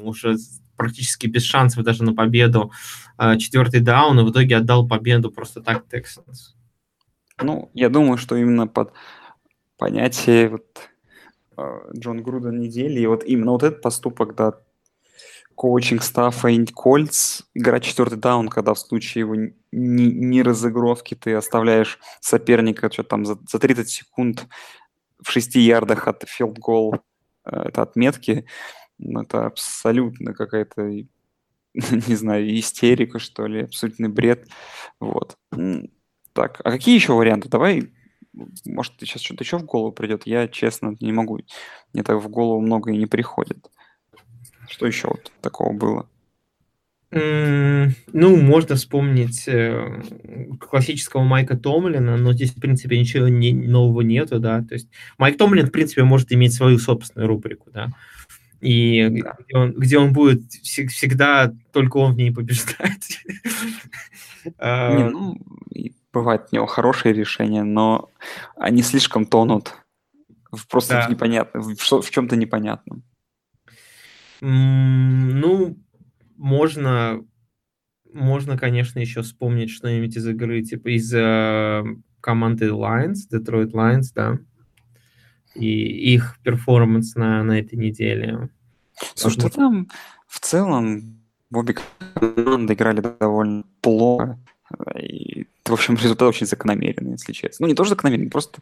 уже 0.00 0.36
практически 0.76 1.26
без 1.26 1.44
шансов 1.44 1.84
даже 1.84 2.02
на 2.02 2.14
победу. 2.14 2.72
Э, 3.18 3.36
четвертый 3.38 3.80
даун, 3.80 4.18
и 4.20 4.22
в 4.22 4.30
итоге 4.30 4.56
отдал 4.56 4.88
победу 4.88 5.30
просто 5.30 5.60
так 5.60 5.84
Texans. 5.92 6.54
Ну, 7.40 7.70
я 7.74 7.88
думаю, 7.88 8.16
что 8.16 8.36
именно 8.36 8.66
под 8.66 8.92
понятие 9.76 10.48
вот 10.48 10.90
а, 11.56 11.90
Джон 11.96 12.22
Груден 12.22 12.58
недели. 12.58 13.00
И 13.00 13.06
вот 13.06 13.24
именно 13.24 13.52
вот 13.52 13.62
этот 13.62 13.82
поступок, 13.82 14.34
да, 14.34 14.54
коучинг 15.54 16.02
стаффа 16.02 16.48
и 16.48 16.66
Кольц, 16.66 17.42
играть 17.54 17.84
четвертый 17.84 18.18
даун, 18.18 18.48
когда 18.48 18.74
в 18.74 18.78
случае 18.78 19.20
его 19.20 19.36
не 19.72 20.42
разыгровки 20.42 21.14
ты 21.14 21.34
оставляешь 21.34 21.98
соперника 22.20 22.90
что 22.92 23.04
там 23.04 23.24
за, 23.24 23.38
за 23.48 23.58
30 23.58 23.88
секунд 23.88 24.46
в 25.22 25.30
6 25.30 25.54
ярдах 25.56 26.08
от 26.08 26.24
филд 26.28 26.58
гол 26.58 26.96
э, 27.44 27.56
это 27.68 27.82
отметки, 27.82 28.46
ну, 28.98 29.22
это 29.22 29.46
абсолютно 29.46 30.34
какая-то, 30.34 30.82
не 31.74 32.14
знаю, 32.14 32.58
истерика, 32.58 33.18
что 33.18 33.46
ли, 33.46 33.62
абсолютный 33.62 34.08
бред. 34.08 34.48
Вот. 35.00 35.36
Так, 36.34 36.60
а 36.62 36.70
какие 36.70 36.94
еще 36.94 37.14
варианты? 37.14 37.48
Давай 37.48 37.90
может, 38.64 38.94
сейчас 38.98 39.22
что-то 39.22 39.44
еще 39.44 39.58
в 39.58 39.64
голову 39.64 39.92
придет. 39.92 40.22
Я, 40.26 40.48
честно, 40.48 40.96
не 41.00 41.12
могу. 41.12 41.40
Мне 41.92 42.02
так 42.02 42.22
в 42.22 42.28
голову 42.28 42.60
много 42.60 42.92
и 42.92 42.96
не 42.96 43.06
приходит. 43.06 43.70
Что 44.68 44.86
еще 44.86 45.08
вот 45.08 45.30
такого 45.40 45.72
было? 45.72 46.08
Ну, 47.10 48.36
можно 48.36 48.74
вспомнить 48.74 49.46
э, 49.46 50.02
классического 50.58 51.22
Майка 51.22 51.56
Томлина, 51.56 52.16
но 52.16 52.32
здесь, 52.32 52.50
в 52.50 52.60
принципе, 52.60 52.98
ничего 52.98 53.28
не, 53.28 53.52
нового 53.52 54.00
нету, 54.00 54.40
да. 54.40 54.62
То 54.62 54.74
есть 54.74 54.88
Майк 55.16 55.38
Томлин, 55.38 55.66
в 55.66 55.70
принципе, 55.70 56.02
может 56.02 56.32
иметь 56.32 56.54
свою 56.54 56.78
собственную 56.78 57.28
рубрику, 57.28 57.70
да. 57.70 57.90
И 58.60 59.08
да. 59.22 59.36
Где, 59.38 59.56
он, 59.56 59.72
где 59.74 59.98
он 59.98 60.12
будет 60.12 60.50
всегда, 60.50 61.54
только 61.72 61.98
он 61.98 62.14
в 62.14 62.16
ней 62.16 62.32
побеждать. 62.32 63.20
Не, 64.44 65.08
ну, 65.08 65.38
бывают 66.14 66.48
у 66.50 66.56
него 66.56 66.66
хорошие 66.66 67.12
решения, 67.12 67.64
но 67.64 68.10
они 68.56 68.82
слишком 68.82 69.26
тонут 69.26 69.74
просто 70.68 70.94
да. 70.94 71.06
в 71.06 71.10
непонятно, 71.10 71.60
в, 71.60 71.76
в 71.76 72.10
чем-то 72.10 72.36
непонятном. 72.36 73.02
Ну, 74.40 75.76
можно, 76.36 77.24
можно, 78.12 78.58
конечно, 78.58 78.98
еще 78.98 79.22
вспомнить 79.22 79.70
что-нибудь 79.70 80.16
из 80.16 80.26
игры, 80.26 80.62
типа 80.62 80.96
из 80.96 81.12
э, 81.14 81.82
команды 82.20 82.66
Lions, 82.66 83.28
Detroit 83.32 83.72
Lions, 83.72 84.06
да, 84.14 84.38
и 85.54 86.14
их 86.14 86.38
перформанс 86.42 87.14
на, 87.14 87.42
на 87.42 87.58
этой 87.58 87.76
неделе. 87.76 88.50
Слушай, 89.14 89.40
что 89.40 89.48
там 89.50 89.88
в 90.26 90.40
целом 90.40 91.22
обе 91.52 91.76
команды 92.14 92.74
играли 92.74 93.00
довольно 93.00 93.64
плохо. 93.80 94.38
И, 94.98 95.46
в 95.64 95.72
общем, 95.72 95.94
результат 95.96 96.28
очень 96.28 96.46
закономерный, 96.46 97.12
если 97.12 97.32
честно. 97.32 97.64
Ну, 97.64 97.68
не 97.68 97.74
тоже 97.74 97.90
закономерный, 97.90 98.30
просто 98.30 98.60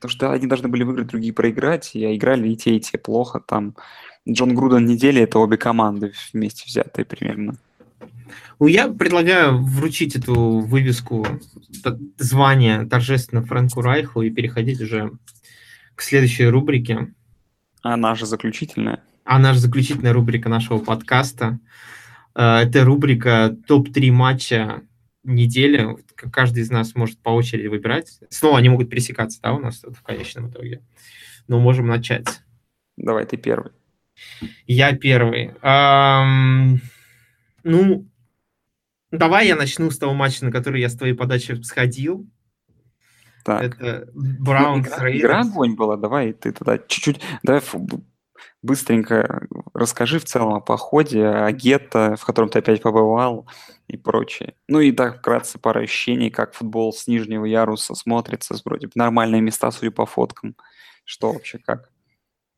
то, 0.00 0.08
что 0.08 0.30
одни 0.30 0.46
должны 0.46 0.68
были 0.68 0.82
выиграть, 0.82 1.08
другие 1.08 1.32
проиграть, 1.32 1.94
и 1.94 2.16
играли 2.16 2.48
и 2.48 2.56
те, 2.56 2.76
и 2.76 2.80
те 2.80 2.98
плохо. 2.98 3.40
Там 3.40 3.74
Джон 4.28 4.54
Груден 4.54 4.86
недели— 4.86 5.20
это 5.22 5.38
обе 5.38 5.56
команды 5.56 6.12
вместе 6.32 6.64
взятые 6.66 7.04
примерно. 7.04 7.56
Ну, 8.60 8.66
я 8.66 8.88
предлагаю 8.88 9.62
вручить 9.62 10.16
эту 10.16 10.60
вывеску 10.60 11.26
звания 12.18 12.86
торжественно 12.86 13.42
Фрэнку 13.42 13.80
Райху 13.80 14.22
и 14.22 14.30
переходить 14.30 14.80
уже 14.80 15.12
к 15.94 16.02
следующей 16.02 16.46
рубрике. 16.46 17.12
А 17.82 17.96
наша 17.96 18.26
заключительная? 18.26 19.02
А 19.24 19.38
наша 19.38 19.60
заключительная 19.60 20.12
рубрика 20.12 20.48
нашего 20.48 20.78
подкаста. 20.78 21.58
Э, 22.34 22.58
это 22.58 22.84
рубрика 22.84 23.56
топ-3 23.66 24.10
матча 24.10 24.82
недели 25.24 25.96
каждый 26.14 26.62
из 26.62 26.70
нас 26.70 26.94
может 26.94 27.18
по 27.18 27.30
очереди 27.30 27.66
выбирать. 27.66 28.20
Снова 28.30 28.58
они 28.58 28.68
могут 28.68 28.90
пересекаться, 28.90 29.40
да, 29.42 29.52
у 29.52 29.58
нас 29.58 29.82
в 29.82 30.02
конечном 30.02 30.50
итоге. 30.50 30.82
Но 31.48 31.58
можем 31.58 31.86
начать. 31.86 32.26
Давай, 32.96 33.26
ты 33.26 33.36
первый. 33.36 33.72
Я 34.66 34.94
первый. 34.96 35.54
Эм, 35.62 36.80
ну, 37.62 38.08
давай 39.10 39.48
я 39.48 39.56
начну 39.56 39.90
с 39.90 39.98
того 39.98 40.14
матча, 40.14 40.44
на 40.44 40.52
который 40.52 40.80
я 40.80 40.88
с 40.88 40.96
твоей 40.96 41.14
подачи 41.14 41.60
сходил. 41.62 42.28
Так. 43.44 43.62
Это 43.62 44.08
Браунс 44.14 44.88
ну, 44.88 44.96
игра, 44.96 45.16
игра 45.16 45.40
огонь 45.40 45.74
была, 45.74 45.96
давай 45.96 46.32
ты 46.32 46.50
тогда 46.52 46.78
чуть-чуть, 46.78 47.20
давай 47.42 47.60
быстренько 48.62 49.46
расскажи 49.74 50.18
в 50.18 50.24
целом 50.24 50.54
о 50.54 50.60
походе, 50.60 51.26
о 51.26 51.50
гетто, 51.52 52.16
в 52.16 52.24
котором 52.24 52.48
ты 52.48 52.60
опять 52.60 52.80
побывал 52.80 53.46
и 53.88 53.96
прочее. 53.96 54.54
Ну 54.68 54.80
и 54.80 54.92
так 54.92 55.18
вкратце 55.18 55.58
пара 55.58 55.80
ощущений, 55.80 56.30
как 56.30 56.54
футбол 56.54 56.92
с 56.92 57.06
нижнего 57.06 57.44
яруса 57.44 57.94
смотрится, 57.94 58.54
вроде 58.64 58.86
бы 58.86 58.92
нормальные 58.94 59.42
места, 59.42 59.70
судя 59.70 59.90
по 59.90 60.06
фоткам. 60.06 60.56
Что 61.04 61.32
вообще, 61.32 61.58
как? 61.58 61.90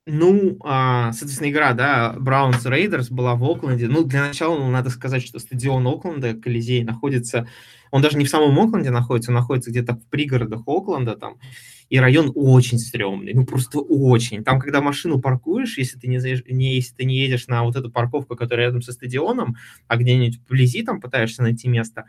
Ну, 0.09 0.57
а, 0.63 1.11
соответственно, 1.11 1.51
игра, 1.51 1.73
да, 1.73 2.15
Браунс 2.17 2.65
Рейдерс 2.65 3.11
была 3.11 3.35
в 3.35 3.43
Окленде. 3.43 3.89
Ну, 3.89 4.05
для 4.05 4.29
начала 4.29 4.65
надо 4.69 4.89
сказать, 4.91 5.27
что 5.27 5.41
стадион 5.41 5.85
Окленда, 5.87 6.35
Колизей, 6.35 6.85
находится... 6.85 7.49
Он 7.91 8.03
даже 8.03 8.17
не 8.17 8.25
в 8.25 8.29
самом 8.29 8.57
Окленде 8.61 8.91
находится, 8.91 9.33
он 9.33 9.37
находится 9.37 9.71
где-то 9.71 9.95
в 9.95 10.09
пригородах 10.09 10.63
Окленда 10.67 11.17
там 11.17 11.39
и 11.89 11.99
район 11.99 12.33
очень 12.35 12.79
стрёмный, 12.79 13.33
ну 13.33 13.47
просто 13.47 13.79
очень. 13.79 14.43
Там, 14.43 14.59
когда 14.59 14.81
машину 14.81 15.21
паркуешь, 15.21 15.79
если 15.79 15.99
ты 15.99 16.09
не, 16.09 16.19
не, 16.53 16.77
если 16.77 16.95
ты 16.95 17.05
не 17.05 17.17
едешь 17.17 17.47
на 17.47 17.63
вот 17.63 17.77
эту 17.77 17.91
парковку, 17.91 18.37
которая 18.37 18.67
рядом 18.67 18.83
со 18.83 18.93
стадионом, 18.93 19.57
а 19.87 19.97
где-нибудь 19.97 20.41
вблизи 20.41 20.83
там 20.83 21.01
пытаешься 21.01 21.43
найти 21.43 21.69
место, 21.69 22.07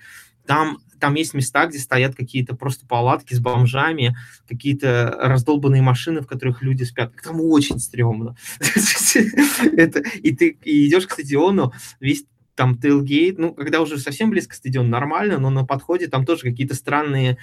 там, 0.47 0.79
там 0.99 1.13
есть 1.15 1.33
места, 1.33 1.67
где 1.67 1.77
стоят 1.77 2.15
какие-то 2.15 2.55
просто 2.55 2.87
палатки 2.87 3.33
с 3.33 3.39
бомжами, 3.39 4.15
какие-то 4.47 5.15
раздолбанные 5.19 5.81
машины, 5.81 6.21
в 6.21 6.27
которых 6.27 6.61
люди 6.61 6.83
спят. 6.83 7.13
Там 7.21 7.41
очень 7.41 7.79
стрёмно. 7.79 8.35
Это, 9.77 9.99
и 9.99 10.35
ты 10.35 10.57
и 10.63 10.87
идешь 10.87 11.05
к 11.05 11.11
стадиону, 11.11 11.73
весь 11.99 12.25
там 12.55 12.79
тейлгейт, 12.79 13.37
ну, 13.37 13.53
когда 13.53 13.81
уже 13.81 13.99
совсем 13.99 14.31
близко 14.31 14.53
к 14.53 14.57
стадиону, 14.57 14.89
нормально, 14.89 15.37
но 15.37 15.51
на 15.51 15.63
подходе 15.63 16.07
там 16.07 16.25
тоже 16.25 16.41
какие-то 16.41 16.73
странные 16.73 17.37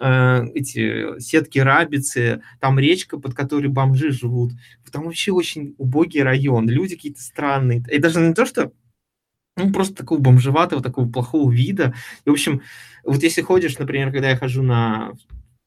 э, 0.00 0.46
эти 0.54 1.20
сетки 1.20 1.58
рабицы, 1.58 2.42
там 2.60 2.78
речка, 2.78 3.18
под 3.18 3.34
которой 3.34 3.68
бомжи 3.68 4.10
живут. 4.10 4.52
Там 4.90 5.04
вообще 5.04 5.30
очень 5.30 5.74
убогий 5.78 6.22
район, 6.22 6.68
люди 6.68 6.96
какие-то 6.96 7.20
странные. 7.20 7.84
И 7.90 7.98
даже 7.98 8.20
не 8.20 8.34
то, 8.34 8.44
что 8.44 8.72
ну, 9.56 9.72
просто 9.72 9.94
такого 9.94 10.18
бомжеватого, 10.18 10.82
такого 10.82 11.08
плохого 11.08 11.50
вида. 11.50 11.94
И, 12.24 12.30
в 12.30 12.32
общем, 12.32 12.62
вот 13.04 13.22
если 13.22 13.42
ходишь, 13.42 13.78
например, 13.78 14.10
когда 14.10 14.30
я 14.30 14.36
хожу 14.36 14.62
на 14.62 15.12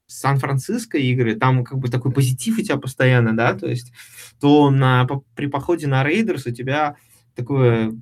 Сан-Франциско 0.08 0.98
игры, 0.98 1.36
там 1.36 1.64
как 1.64 1.80
бы 1.80 1.88
такой 1.90 2.12
позитив 2.12 2.58
у 2.58 2.62
тебя 2.62 2.78
постоянно, 2.78 3.36
да, 3.36 3.54
то 3.54 3.68
есть, 3.68 3.94
то 4.40 4.70
на, 4.70 5.08
при 5.36 5.48
походе 5.48 5.88
на 5.88 6.04
Рейдерс 6.04 6.46
у 6.46 6.52
тебя 6.52 6.98
такое 7.36 7.94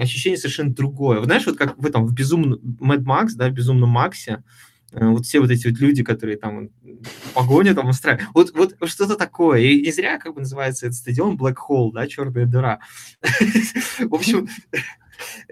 ощущение 0.00 0.38
совершенно 0.38 0.74
другое. 0.74 1.18
Вот 1.18 1.26
знаешь, 1.26 1.46
вот 1.46 1.56
как 1.56 1.76
в 1.78 1.86
этом, 1.86 2.06
в 2.06 2.14
безумном, 2.14 2.58
Mad 2.80 3.04
Max, 3.04 3.30
да, 3.36 3.48
в 3.48 3.52
безумном 3.52 3.90
Максе, 3.90 4.42
вот 4.92 5.26
все 5.26 5.40
вот 5.40 5.50
эти 5.50 5.68
вот 5.68 5.78
люди, 5.78 6.02
которые 6.02 6.36
там 6.36 6.70
погоню 7.34 7.74
там 7.74 7.88
устраивают. 7.88 8.28
Вот, 8.34 8.52
вот 8.54 8.88
что-то 8.88 9.16
такое. 9.16 9.60
И 9.60 9.82
не 9.82 9.92
зря 9.92 10.18
как 10.18 10.34
бы 10.34 10.40
называется 10.40 10.86
этот 10.86 10.98
стадион 10.98 11.36
Black 11.36 11.56
Hole, 11.68 11.92
да, 11.92 12.06
черная 12.06 12.46
дыра. 12.46 12.80
В 13.98 14.14
общем, 14.14 14.48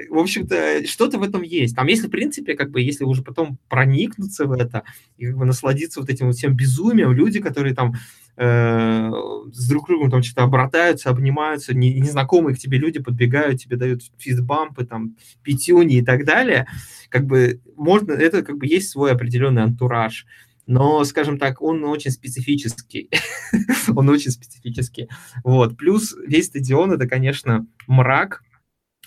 в 0.09 0.19
общем-то, 0.19 0.87
что-то 0.87 1.19
в 1.19 1.23
этом 1.23 1.43
есть. 1.43 1.77
Там, 1.77 1.87
если, 1.87 2.09
в 2.09 2.11
принципе, 2.11 2.55
как 2.55 2.71
бы, 2.71 2.81
если 2.81 3.05
уже 3.05 3.23
потом 3.23 3.59
проникнуться 3.69 4.47
в 4.47 4.53
это 4.53 4.83
и 5.17 5.27
как 5.27 5.37
бы 5.37 5.45
насладиться 5.45 6.01
вот 6.01 6.11
этим 6.11 6.27
вот 6.27 6.37
всем 6.37 6.55
безумием, 6.55 7.13
люди, 7.13 7.41
которые 7.41 7.75
там 7.75 7.95
э, 8.37 9.11
с 9.53 9.69
друг 9.69 9.89
другом 9.89 10.11
там 10.11 10.23
что-то 10.23 10.45
обратаются, 10.45 11.11
обнимаются, 11.11 11.75
не, 11.75 11.95
незнакомые 11.95 12.57
к 12.57 12.59
тебе 12.59 12.79
люди 12.79 13.01
подбегают, 13.01 13.61
тебе 13.61 13.77
дают 13.77 14.03
фистбампы, 14.19 14.85
там, 14.85 15.17
пятюни 15.43 15.99
и 15.99 16.05
так 16.05 16.25
далее, 16.25 16.67
как 17.09 17.27
бы 17.27 17.61
можно, 17.77 18.13
это 18.13 18.43
как 18.43 18.59
бы 18.59 18.67
есть 18.67 18.91
свой 18.91 19.13
определенный 19.13 19.63
антураж 19.63 20.27
но, 20.71 21.03
скажем 21.03 21.37
так, 21.37 21.61
он 21.63 21.83
очень 21.85 22.13
специфический. 22.13 23.11
он 23.89 24.09
очень 24.09 24.31
специфический. 24.31 25.09
Вот. 25.43 25.77
Плюс 25.77 26.15
весь 26.25 26.47
стадион— 26.47 26.93
это, 26.93 27.09
конечно, 27.09 27.67
мрак, 27.89 28.45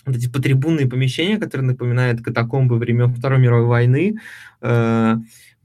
вот 0.06 0.16
эти 0.16 0.28
потрибунные 0.28 0.86
помещения, 0.86 1.38
которые 1.38 1.66
напоминают 1.66 2.22
катакомбы 2.22 2.78
времен 2.78 3.14
Второй 3.14 3.38
мировой 3.38 3.66
войны, 3.66 4.16
э, 4.60 5.16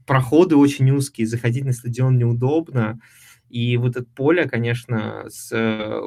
проходы 0.06 0.56
очень 0.56 0.90
узкие, 0.90 1.26
заходить 1.26 1.64
на 1.64 1.72
стадион 1.72 2.18
неудобно, 2.18 3.00
и 3.50 3.76
вот 3.76 3.96
это 3.96 4.04
поле, 4.04 4.48
конечно, 4.48 5.24
с, 5.28 5.50
э, 5.52 6.00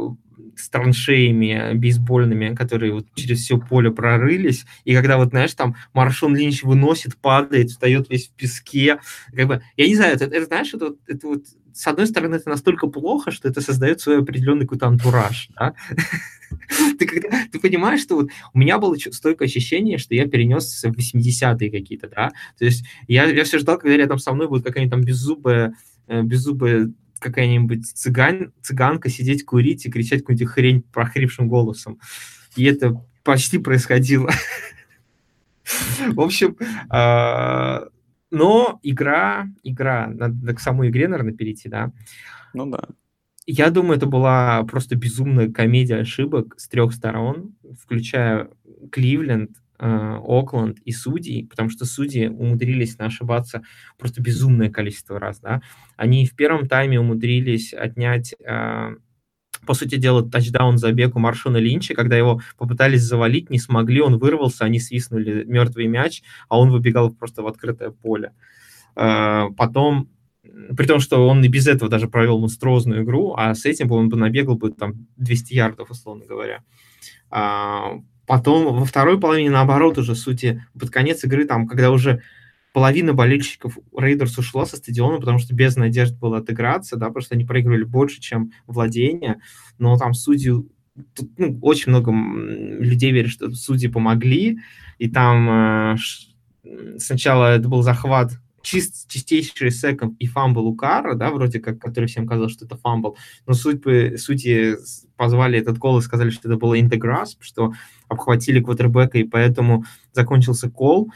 с 0.56 0.70
траншеями 0.70 1.74
бейсбольными, 1.76 2.56
которые 2.56 2.94
вот 2.94 3.08
через 3.16 3.42
все 3.42 3.58
поле 3.58 3.92
прорылись, 3.92 4.66
и 4.86 4.94
когда 4.96 5.18
вот, 5.18 5.30
знаешь, 5.30 5.54
там 5.54 5.76
Маршон 5.94 6.36
Линч 6.36 6.64
выносит, 6.64 7.18
падает, 7.18 7.70
встает 7.70 8.10
весь 8.10 8.30
в 8.30 8.32
песке, 8.34 9.00
как 9.36 9.48
бы, 9.48 9.62
я 9.76 9.88
не 9.88 9.96
знаю, 9.96 10.16
это, 10.16 10.26
это 10.26 10.46
знаешь, 10.46 10.74
это, 10.74 10.96
это 11.08 11.28
вот, 11.28 11.44
с 11.74 11.88
одной 11.88 12.08
стороны, 12.08 12.36
это 12.36 12.50
настолько 12.50 12.88
плохо, 12.88 13.32
что 13.32 13.50
это 13.50 13.60
создает 13.60 14.00
свой 14.00 14.20
определенный 14.20 14.62
какой-то 14.62 14.88
антураж, 14.88 15.50
да? 15.58 15.74
ты, 17.00 17.06
когда, 17.06 17.30
ты 17.52 17.60
понимаешь, 17.60 18.02
что 18.02 18.16
вот 18.16 18.30
у 18.54 18.60
меня 18.60 18.78
было 18.80 18.96
стойкое 18.96 19.48
ощущение, 19.48 19.98
что 19.98 20.16
я 20.16 20.28
перенесся 20.28 20.92
в 20.92 20.98
80-е 20.98 21.72
какие-то, 21.72 22.08
да, 22.08 22.32
то 22.58 22.66
есть 22.66 22.86
я, 23.08 23.26
я 23.26 23.44
все 23.44 23.60
ждал, 23.60 23.78
когда 23.78 23.98
рядом 23.98 24.20
со 24.20 24.34
мной 24.34 24.48
будет 24.48 24.64
какая-нибудь 24.64 24.92
там 24.92 25.02
беззубая, 25.02 25.76
э, 26.08 26.22
беззубая 26.22 26.92
какая-нибудь 27.24 27.88
цыган, 27.88 28.54
цыганка 28.62 29.10
сидеть, 29.10 29.46
курить 29.46 29.86
и 29.86 29.92
кричать 29.92 30.20
какую-нибудь 30.20 30.52
хрень 30.52 30.82
прохрипшим 30.82 31.48
голосом. 31.48 32.00
И 32.56 32.66
это 32.66 33.04
почти 33.24 33.58
происходило. 33.58 34.30
В 36.10 36.20
общем, 36.20 36.58
а, 36.90 37.88
но 38.30 38.80
игра, 38.84 39.48
игра, 39.64 40.08
надо 40.08 40.54
к 40.54 40.60
самой 40.60 40.90
игре, 40.90 41.08
наверное, 41.08 41.34
перейти, 41.34 41.70
да? 41.70 41.92
Ну 42.54 42.66
да. 42.70 42.84
Я 43.46 43.70
думаю, 43.70 43.98
это 43.98 44.06
была 44.06 44.64
просто 44.64 44.96
безумная 44.96 45.52
комедия 45.52 45.98
ошибок 45.98 46.56
с 46.58 46.68
трех 46.68 46.94
сторон, 46.94 47.56
включая 47.82 48.50
Кливленд, 48.92 49.52
Окленд 49.80 50.80
и 50.80 50.92
судей, 50.92 51.48
потому 51.48 51.70
что 51.70 51.86
судьи 51.86 52.28
умудрились 52.28 52.96
ошибаться 53.00 53.64
просто 53.98 54.22
безумное 54.22 54.70
количество 54.70 55.20
раз. 55.20 55.40
Да? 55.40 55.62
Они 55.98 56.26
в 56.26 56.36
первом 56.36 56.68
тайме 56.68 57.00
умудрились 57.00 57.74
отнять, 57.74 58.34
э, 58.40 58.96
по 59.66 59.74
сути 59.74 59.96
дела, 59.96 60.30
тачдаун 60.30 60.78
забег 60.78 61.16
у 61.16 61.20
Маршона 61.20 61.58
Линча, 61.58 61.96
когда 61.96 62.18
его 62.18 62.42
попытались 62.58 63.02
завалить, 63.02 63.50
не 63.50 63.60
смогли, 63.60 64.02
он 64.02 64.18
вырвался, 64.18 64.66
они 64.66 64.80
свистнули 64.80 65.44
мертвый 65.46 65.88
мяч, 65.88 66.22
а 66.50 66.60
он 66.60 66.70
выбегал 66.70 67.12
просто 67.14 67.42
в 67.42 67.48
открытое 67.48 67.92
поле. 67.92 68.34
Э, 68.96 69.46
потом 69.58 70.10
при 70.76 70.86
том, 70.86 71.00
что 71.00 71.28
он 71.28 71.44
и 71.44 71.48
без 71.48 71.68
этого 71.68 71.90
даже 71.90 72.08
провел 72.08 72.40
монструозную 72.40 73.04
игру, 73.04 73.34
а 73.38 73.56
с 73.56 73.66
этим 73.66 73.92
он 73.92 74.10
бы 74.10 74.18
набегал 74.18 74.56
бы 74.56 74.72
там 74.72 75.08
200 75.18 75.54
ярдов, 75.54 75.90
условно 75.90 76.26
говоря. 76.26 76.64
А, 77.30 77.94
потом 78.34 78.76
во 78.76 78.84
второй 78.84 79.20
половине, 79.20 79.52
наоборот, 79.52 80.00
уже 80.00 80.16
сути, 80.16 80.66
под 80.80 80.90
конец 80.90 81.24
игры, 81.24 81.46
там, 81.46 81.68
когда 81.68 81.92
уже 81.92 82.24
половина 82.72 83.14
болельщиков 83.14 83.78
Рейдерс 83.96 84.36
ушла 84.40 84.66
со 84.66 84.78
стадиона, 84.78 85.20
потому 85.20 85.38
что 85.38 85.54
без 85.54 85.76
надежд 85.76 86.18
было 86.18 86.40
отыграться, 86.40 86.96
да, 86.96 87.10
потому 87.10 87.22
что 87.22 87.36
они 87.36 87.46
проигрывали 87.46 87.84
больше, 87.84 88.20
чем 88.20 88.52
владение, 88.66 89.40
но 89.78 89.96
там 89.98 90.16
судьи, 90.16 90.52
тут, 91.14 91.30
ну, 91.38 91.60
очень 91.62 91.92
много 91.92 92.12
людей 92.12 93.12
верят, 93.12 93.30
что 93.30 93.52
судьи 93.52 93.88
помогли, 93.88 94.58
и 94.98 95.12
там 95.12 95.94
э, 95.94 95.96
сначала 96.98 97.54
это 97.56 97.70
был 97.70 97.84
захват 97.84 98.32
чист, 98.64 99.10
чистейший 99.12 99.72
sack 99.72 100.16
and 100.20 100.26
fumble 100.26 100.66
у 100.66 100.76
Кара, 100.76 101.14
да, 101.16 101.30
вроде 101.30 101.60
как, 101.60 101.80
который 101.80 102.06
всем 102.06 102.26
казалось, 102.26 102.54
что 102.54 102.66
это 102.66 102.78
fumble, 102.78 103.18
но 103.46 103.54
суть, 103.54 103.84
судьи 104.20 104.76
позвали 105.18 105.60
этот 105.60 105.78
call 105.78 106.00
и 106.00 106.02
сказали, 106.02 106.32
что 106.32 106.48
это 106.48 106.58
было 106.58 106.80
in 106.80 106.91
the 106.91 107.09
grasp, 107.09 107.44
что 107.44 107.74
обхватили 108.08 108.62
квотербека, 108.62 109.20
и 109.20 109.26
поэтому 109.26 109.86
закончился 110.14 110.70
call. 110.70 111.12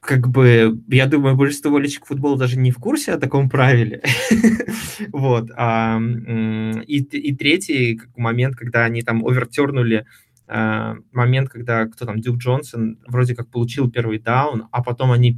Как 0.00 0.28
бы, 0.28 0.80
я 0.88 1.06
думаю, 1.06 1.36
большинство 1.36 1.72
болельщиков 1.72 2.08
футбола 2.08 2.38
даже 2.38 2.56
не 2.56 2.70
в 2.70 2.78
курсе 2.78 3.12
о 3.12 3.18
таком 3.18 3.50
правиле. 3.50 4.00
вот. 5.12 5.50
А, 5.56 6.00
и, 6.00 6.98
и 7.02 7.36
третий 7.36 8.00
момент, 8.16 8.54
когда 8.54 8.84
они 8.84 9.02
там 9.02 9.26
overturn 9.26 9.84
ули 9.84 10.06
а, 10.46 10.94
момент, 11.12 11.50
когда 11.50 11.86
кто 11.86 12.06
там, 12.06 12.20
Дюк 12.20 12.36
Джонсон 12.38 12.98
вроде 13.06 13.34
как 13.34 13.48
получил 13.48 13.90
первый 13.90 14.18
даун, 14.18 14.68
а 14.70 14.82
потом 14.82 15.10
они 15.10 15.36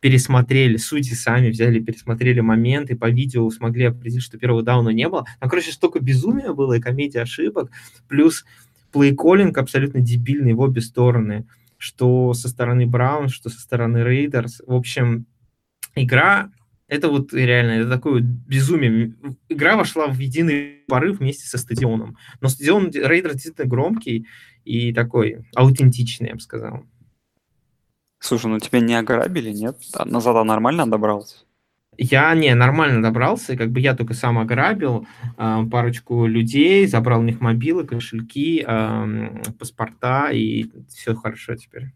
пересмотрели, 0.00 0.76
судьи 0.76 1.14
сами 1.14 1.50
взяли, 1.50 1.78
пересмотрели 1.78 2.40
моменты, 2.40 2.96
по 2.96 3.10
видео 3.10 3.48
смогли 3.50 3.84
определить, 3.84 4.22
что 4.22 4.38
первого 4.38 4.62
дауна 4.62 4.90
не 4.90 5.08
было. 5.08 5.26
Там, 5.38 5.48
короче, 5.48 5.72
столько 5.72 6.00
безумия 6.00 6.52
было 6.52 6.74
и 6.74 6.80
комедия 6.80 7.20
ошибок, 7.20 7.70
плюс 8.08 8.44
play-calling 8.92 9.58
абсолютно 9.58 10.00
дебильный 10.00 10.54
в 10.54 10.60
обе 10.60 10.80
стороны, 10.80 11.46
что 11.76 12.34
со 12.34 12.48
стороны 12.48 12.86
Браун, 12.86 13.28
что 13.28 13.50
со 13.50 13.60
стороны 13.60 13.98
Рейдерс. 13.98 14.62
В 14.66 14.74
общем, 14.74 15.26
игра 15.94 16.50
это 16.90 17.08
вот 17.08 17.32
реально, 17.32 17.82
это 17.82 17.88
такое 17.90 18.20
безумие. 18.20 19.14
Игра 19.48 19.76
вошла 19.76 20.08
в 20.08 20.18
единый 20.18 20.80
порыв 20.88 21.20
вместе 21.20 21.46
со 21.46 21.56
стадионом. 21.56 22.16
Но 22.40 22.48
стадион 22.48 22.90
Рейдер 22.90 23.34
действительно 23.34 23.68
громкий 23.68 24.26
и 24.64 24.92
такой 24.92 25.46
аутентичный, 25.54 26.30
я 26.30 26.34
бы 26.34 26.40
сказал. 26.40 26.84
Слушай, 28.20 28.46
ну 28.46 28.60
тебя 28.60 28.80
не 28.80 28.94
ограбили, 28.94 29.50
нет? 29.50 29.76
А 29.94 30.04
назад 30.04 30.36
а 30.36 30.44
нормально 30.44 30.88
добрался? 30.88 31.36
Я 31.96 32.34
не 32.34 32.54
нормально 32.54 33.02
добрался, 33.02 33.56
как 33.56 33.70
бы 33.70 33.80
я 33.80 33.94
только 33.94 34.14
сам 34.14 34.38
ограбил 34.38 35.06
э, 35.36 35.62
парочку 35.70 36.26
людей, 36.26 36.86
забрал 36.86 37.20
у 37.20 37.24
них 37.24 37.40
мобилы, 37.40 37.84
кошельки, 37.84 38.64
э, 38.66 39.52
паспорта 39.58 40.30
и 40.30 40.70
все 40.88 41.14
хорошо 41.14 41.56
теперь. 41.56 41.92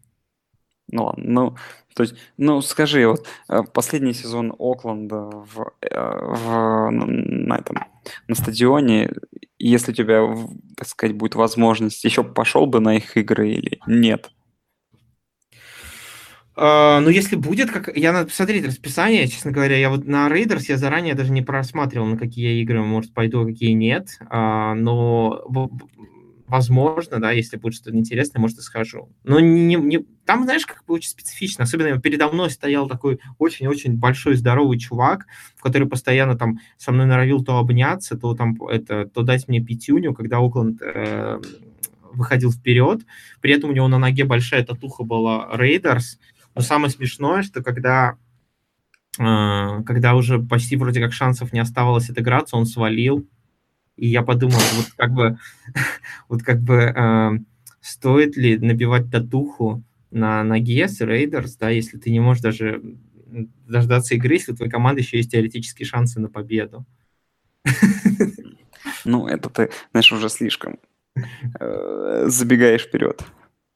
Ну 0.91 1.05
ладно, 1.05 1.23
ну, 1.25 1.55
то 1.95 2.03
есть, 2.03 2.15
ну 2.37 2.61
скажи, 2.61 3.07
вот 3.07 3.25
э, 3.49 3.63
последний 3.73 4.13
сезон 4.13 4.53
Окленда 4.59 5.15
в, 5.15 5.71
э, 5.81 5.89
в, 5.89 6.89
на 6.91 7.55
этом 7.55 7.77
на 8.27 8.35
стадионе, 8.35 9.11
если 9.57 9.91
у 9.91 9.95
тебя, 9.95 10.27
так 10.77 10.87
сказать, 10.87 11.15
будет 11.15 11.35
возможность, 11.35 12.03
еще 12.03 12.23
пошел 12.23 12.67
бы 12.67 12.79
на 12.79 12.97
их 12.97 13.17
игры 13.17 13.49
или 13.49 13.79
нет? 13.87 14.29
Uh, 16.55 17.01
ну, 17.01 17.09
если 17.09 17.35
будет, 17.35 17.69
как 17.69 17.95
я 17.97 18.13
надо 18.13 18.27
посмотреть 18.27 18.65
расписание, 18.65 19.27
честно 19.27 19.51
говоря, 19.51 19.75
я 19.77 19.89
вот 19.89 20.05
на 20.05 20.29
Raiders 20.29 20.63
я 20.69 20.77
заранее 20.77 21.13
даже 21.13 21.33
не 21.33 21.41
просматривал, 21.41 22.05
на 22.05 22.17
какие 22.17 22.61
игры, 22.61 22.81
может, 22.81 23.13
пойду, 23.13 23.41
а 23.41 23.45
какие 23.45 23.71
нет, 23.71 24.17
uh, 24.31 24.73
но 24.73 25.43
возможно, 26.47 27.19
да, 27.19 27.31
если 27.31 27.57
будет 27.57 27.73
что-то 27.73 27.97
интересное, 27.97 28.39
может, 28.39 28.59
и 28.59 28.61
схожу. 28.61 29.09
Но 29.23 29.39
не, 29.39 29.75
не, 29.75 30.05
там, 30.25 30.43
знаешь, 30.43 30.65
как 30.65 30.85
бы 30.85 30.93
очень 30.93 31.09
специфично, 31.09 31.63
особенно 31.63 31.99
передо 31.99 32.29
мной 32.29 32.49
стоял 32.49 32.87
такой 32.87 33.19
очень-очень 33.37 33.97
большой, 33.97 34.35
здоровый 34.35 34.77
чувак, 34.77 35.25
который 35.59 35.87
постоянно 35.87 36.37
там 36.37 36.59
со 36.77 36.91
мной 36.91 37.05
норовил 37.05 37.43
то 37.43 37.57
обняться, 37.57 38.17
то 38.17 38.33
там 38.35 38.55
это, 38.63 39.05
то 39.07 39.23
дать 39.23 39.47
мне 39.47 39.59
пятюню, 39.59 40.13
когда 40.13 40.37
Окленд 40.37 40.81
э, 40.81 41.39
выходил 42.13 42.51
вперед, 42.51 43.01
при 43.41 43.53
этом 43.53 43.71
у 43.71 43.73
него 43.73 43.87
на 43.87 43.97
ноге 43.97 44.23
большая 44.23 44.63
татуха 44.63 45.03
была 45.03 45.49
Raiders, 45.53 46.17
но 46.55 46.61
самое 46.61 46.89
смешное, 46.89 47.43
что 47.43 47.61
когда, 47.61 48.17
э, 49.19 49.83
когда 49.83 50.15
уже 50.15 50.39
почти 50.39 50.77
вроде 50.77 51.01
как 51.01 51.13
шансов 51.13 51.53
не 51.53 51.59
оставалось 51.59 52.09
отыграться, 52.09 52.55
он 52.55 52.65
свалил. 52.65 53.27
И 53.97 54.07
я 54.07 54.23
подумал, 54.23 54.59
вот 54.75 54.87
как 54.97 55.11
бы, 55.13 55.37
вот 56.29 56.43
как 56.43 56.61
бы 56.61 56.75
э, 56.75 57.31
стоит 57.81 58.37
ли 58.37 58.57
набивать 58.57 59.11
татуху 59.11 59.83
на 60.11 60.43
ноге 60.43 60.87
с 60.87 61.01
Рейдерс, 61.01 61.57
да, 61.57 61.69
если 61.69 61.97
ты 61.97 62.09
не 62.09 62.21
можешь 62.21 62.41
даже 62.41 62.81
дождаться 63.67 64.15
игры, 64.15 64.35
если 64.35 64.53
у 64.53 64.55
твоей 64.55 64.71
команды 64.71 65.01
еще 65.01 65.17
есть 65.17 65.31
теоретические 65.31 65.85
шансы 65.85 66.19
на 66.19 66.29
победу. 66.29 66.85
Ну, 69.03 69.27
это 69.27 69.49
ты, 69.49 69.69
знаешь, 69.91 70.11
уже 70.11 70.29
слишком 70.29 70.79
э, 71.59 72.25
забегаешь 72.27 72.83
вперед. 72.83 73.23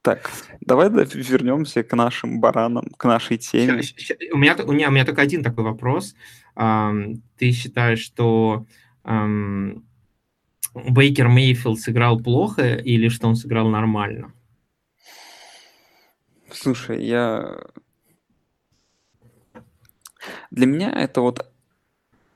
Так, 0.01 0.31
давай 0.61 0.89
вернемся 0.89 1.83
к 1.83 1.93
нашим 1.95 2.39
баранам, 2.39 2.85
к 2.97 3.03
нашей 3.05 3.37
теме. 3.37 3.81
У 4.31 4.37
меня, 4.37 4.55
у, 4.65 4.71
меня, 4.71 4.87
у 4.87 4.91
меня 4.91 5.05
только 5.05 5.21
один 5.21 5.43
такой 5.43 5.65
вопрос. 5.65 6.15
Ты 6.55 7.51
считаешь, 7.51 7.99
что 7.99 8.65
Бейкер 10.73 11.27
Мейфилд 11.27 11.79
сыграл 11.79 12.19
плохо 12.19 12.75
или 12.75 13.09
что 13.09 13.27
он 13.27 13.35
сыграл 13.35 13.67
нормально? 13.67 14.33
Слушай, 16.51 17.05
я... 17.05 17.59
Для 20.51 20.65
меня 20.65 20.91
это 20.91 21.21
вот 21.21 21.51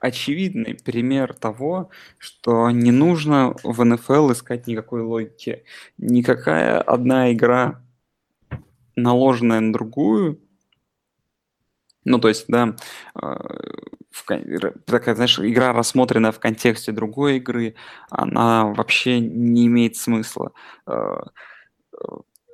очевидный 0.03 0.75
пример 0.75 1.33
того, 1.33 1.89
что 2.17 2.69
не 2.71 2.91
нужно 2.91 3.55
в 3.63 3.83
НФЛ 3.83 4.33
искать 4.33 4.67
никакой 4.67 5.01
логики. 5.01 5.63
Никакая 5.97 6.81
одна 6.81 7.31
игра, 7.31 7.81
наложенная 8.97 9.61
на 9.61 9.71
другую, 9.71 10.39
ну, 12.05 12.19
то 12.19 12.27
есть, 12.27 12.45
да, 12.49 12.75
а, 13.15 13.39
в, 14.11 14.25
такая, 14.85 15.15
знаешь, 15.15 15.39
игра, 15.39 15.71
рассмотренная 15.71 16.33
в 16.33 16.39
контексте 16.39 16.91
другой 16.91 17.37
игры, 17.37 17.75
она 18.09 18.65
вообще 18.65 19.21
не 19.21 19.67
имеет 19.67 19.95
смысла. 19.95 20.51
А, 20.85 21.27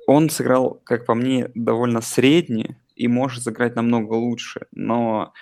он 0.06 0.30
сыграл, 0.30 0.80
как 0.84 1.04
по 1.04 1.14
мне, 1.14 1.50
довольно 1.56 2.00
средне 2.00 2.80
и 2.94 3.08
может 3.08 3.42
сыграть 3.42 3.74
намного 3.74 4.14
лучше, 4.14 4.66
но 4.70 5.32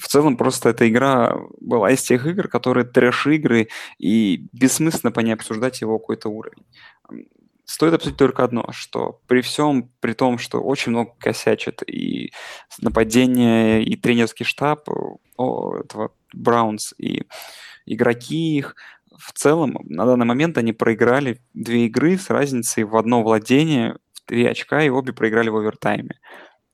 в 0.00 0.08
целом 0.08 0.36
просто 0.36 0.70
эта 0.70 0.88
игра 0.88 1.36
была 1.60 1.90
из 1.92 2.02
тех 2.02 2.26
игр, 2.26 2.48
которые 2.48 2.84
трэш-игры, 2.84 3.68
и 3.98 4.48
бессмысленно 4.52 5.12
по 5.12 5.20
ней 5.20 5.32
обсуждать 5.32 5.80
его 5.80 5.98
какой-то 5.98 6.28
уровень. 6.28 6.64
Стоит 7.64 7.94
обсудить 7.94 8.18
только 8.18 8.44
одно, 8.44 8.66
что 8.72 9.20
при 9.26 9.40
всем, 9.40 9.90
при 10.00 10.12
том, 10.12 10.38
что 10.38 10.60
очень 10.60 10.92
много 10.92 11.12
косячит 11.18 11.82
и 11.88 12.32
нападение, 12.80 13.82
и 13.82 13.96
тренерский 13.96 14.44
штаб 14.44 14.88
о, 15.36 15.78
этого 15.78 16.12
Браунс, 16.32 16.92
и 16.98 17.22
игроки 17.86 18.58
их, 18.58 18.74
в 19.16 19.32
целом 19.32 19.78
на 19.84 20.04
данный 20.04 20.26
момент 20.26 20.58
они 20.58 20.72
проиграли 20.72 21.40
две 21.54 21.86
игры 21.86 22.18
с 22.18 22.30
разницей 22.30 22.84
в 22.84 22.96
одно 22.96 23.22
владение 23.22 23.96
в 24.12 24.20
три 24.26 24.44
очка, 24.44 24.82
и 24.82 24.90
обе 24.90 25.12
проиграли 25.12 25.48
в 25.48 25.56
овертайме. 25.56 26.18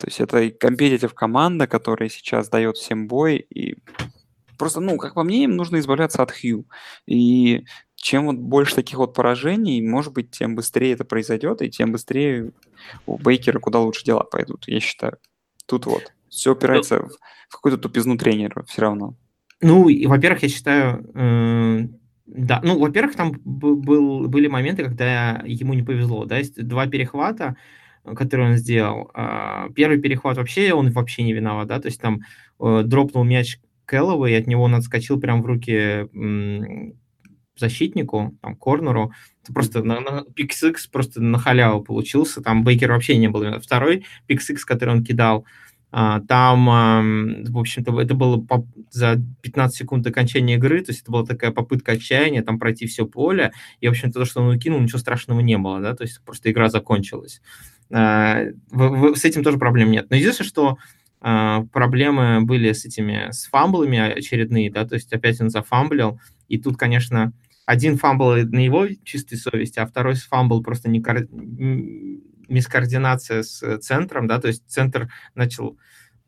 То 0.01 0.07
есть 0.07 0.19
это 0.19 0.51
компетитив 0.51 1.13
команда, 1.13 1.67
которая 1.67 2.09
сейчас 2.09 2.49
дает 2.49 2.79
всем 2.79 3.07
бой. 3.07 3.37
И 3.37 3.77
просто, 4.57 4.81
ну, 4.81 4.97
как 4.97 5.13
по 5.13 5.23
мне, 5.23 5.45
им 5.45 5.57
нужно 5.57 5.79
избавляться 5.79 6.23
от 6.23 6.33
Хью. 6.33 6.65
И 7.07 7.65
чем 7.97 8.25
вот 8.27 8.37
больше 8.37 8.75
таких 8.75 8.97
вот 8.97 9.13
поражений, 9.13 9.83
может 9.83 10.15
быть, 10.15 10.31
тем 10.31 10.57
быстрее 10.57 10.95
это 10.95 11.05
произойдет, 11.05 11.61
и 11.61 11.69
тем 11.69 11.93
быстрее 11.93 12.53
у 13.05 13.19
Бейкера 13.19 13.59
куда 13.59 13.81
лучше 13.81 14.05
дела 14.05 14.25
пойдут, 14.25 14.65
я 14.69 14.81
считаю. 14.81 15.19
Тут 15.67 15.85
вот. 15.85 16.13
Все 16.31 16.53
опирается 16.53 17.01
ну, 17.01 17.09
в, 17.09 17.19
в 17.51 17.53
какую-то 17.57 17.77
тупизну 17.77 18.17
тренера 18.17 18.65
все 18.65 18.83
равно. 18.83 19.17
Ну, 19.61 19.91
и, 19.91 20.07
во-первых, 20.07 20.43
я 20.43 20.49
считаю, 20.49 21.05
э, 21.15 21.89
да, 22.25 22.61
ну, 22.65 22.79
во-первых, 22.79 23.17
там 23.17 23.33
был, 23.45 24.29
были 24.29 24.47
моменты, 24.47 24.85
когда 24.85 25.43
ему 25.45 25.75
не 25.75 25.83
повезло, 25.83 26.25
да, 26.25 26.39
есть 26.39 26.67
два 26.67 26.87
перехвата, 26.87 27.57
который 28.05 28.47
он 28.47 28.57
сделал. 28.57 29.11
А, 29.15 29.69
первый 29.75 29.99
перехват 29.99 30.37
вообще, 30.37 30.73
он 30.73 30.91
вообще 30.91 31.23
не 31.23 31.33
виноват, 31.33 31.69
да, 31.69 31.81
то 31.81 31.89
есть 31.89 32.01
там 32.01 32.21
э, 32.61 32.83
дропнул 32.85 33.25
мяч 33.25 33.59
Кэллоуэй, 33.87 34.39
от 34.39 34.47
него 34.47 34.63
он 34.65 34.75
отскочил 34.75 35.21
прямо 35.21 35.43
в 35.43 35.47
руки 35.47 36.09
защитнику, 37.57 38.37
там, 38.41 38.57
корнеру, 38.57 39.13
это 39.43 39.53
просто 39.53 39.83
на, 39.83 40.01
на 40.01 40.25
pick 40.35 40.64
six 40.64 40.87
просто 40.87 41.21
на 41.21 41.39
халяву 41.39 41.83
получился, 41.83 42.41
там 42.41 42.65
Бейкер 42.65 42.91
вообще 42.91 43.17
не 43.17 43.29
был. 43.29 43.61
Второй 43.61 44.07
pick 44.27 44.46
six, 44.46 44.65
который 44.65 44.95
он 44.95 45.05
кидал, 45.05 45.45
а, 45.93 46.21
там, 46.21 46.67
в 47.45 47.59
общем-то, 47.59 48.01
это 48.01 48.15
было 48.15 48.45
за 48.91 49.21
15 49.43 49.77
секунд 49.77 50.07
окончания 50.07 50.55
игры, 50.55 50.83
то 50.83 50.93
есть 50.93 51.03
это 51.03 51.11
была 51.11 51.27
такая 51.27 51.51
попытка 51.51 51.93
отчаяния, 51.93 52.43
там 52.43 52.59
пройти 52.59 52.87
все 52.87 53.07
поле, 53.07 53.53
и, 53.81 53.89
в 53.89 53.91
общем-то, 53.91 54.21
то, 54.21 54.25
что 54.25 54.41
он 54.41 54.55
укинул, 54.55 54.81
ничего 54.81 54.99
страшного 54.99 55.41
не 55.41 55.59
было, 55.59 55.81
да, 55.81 55.95
то 55.95 56.05
есть 56.05 56.23
просто 56.25 56.51
игра 56.51 56.69
закончилась. 56.69 57.41
А, 57.93 58.45
с 59.15 59.25
этим 59.25 59.43
тоже 59.43 59.59
проблем 59.59 59.91
нет. 59.91 60.07
Но 60.11 60.17
единственное, 60.17 60.49
что 60.49 60.79
а, 61.21 61.63
проблемы 61.73 62.43
были 62.43 62.73
с 62.73 62.85
этими, 62.85 63.31
с 63.31 63.47
фамблами 63.47 63.99
очередные, 63.99 64.71
да, 64.71 64.87
то 64.87 64.95
есть 64.95 65.13
опять 65.13 65.41
он 65.41 65.51
зафамблил, 65.51 66.21
и 66.49 66.59
тут, 66.59 66.77
конечно, 66.77 67.33
один 67.67 67.99
фамбл 67.99 68.35
на 68.35 68.65
его 68.65 68.89
чистой 69.05 69.37
совести, 69.37 69.79
а 69.79 69.87
второй 69.87 70.15
фамбл 70.15 70.63
просто 70.63 70.89
не 70.89 71.01
мискоординация 72.49 73.43
с 73.43 73.79
центром, 73.79 74.27
да, 74.27 74.41
то 74.41 74.49
есть 74.49 74.65
центр 74.67 75.09
начал 75.35 75.79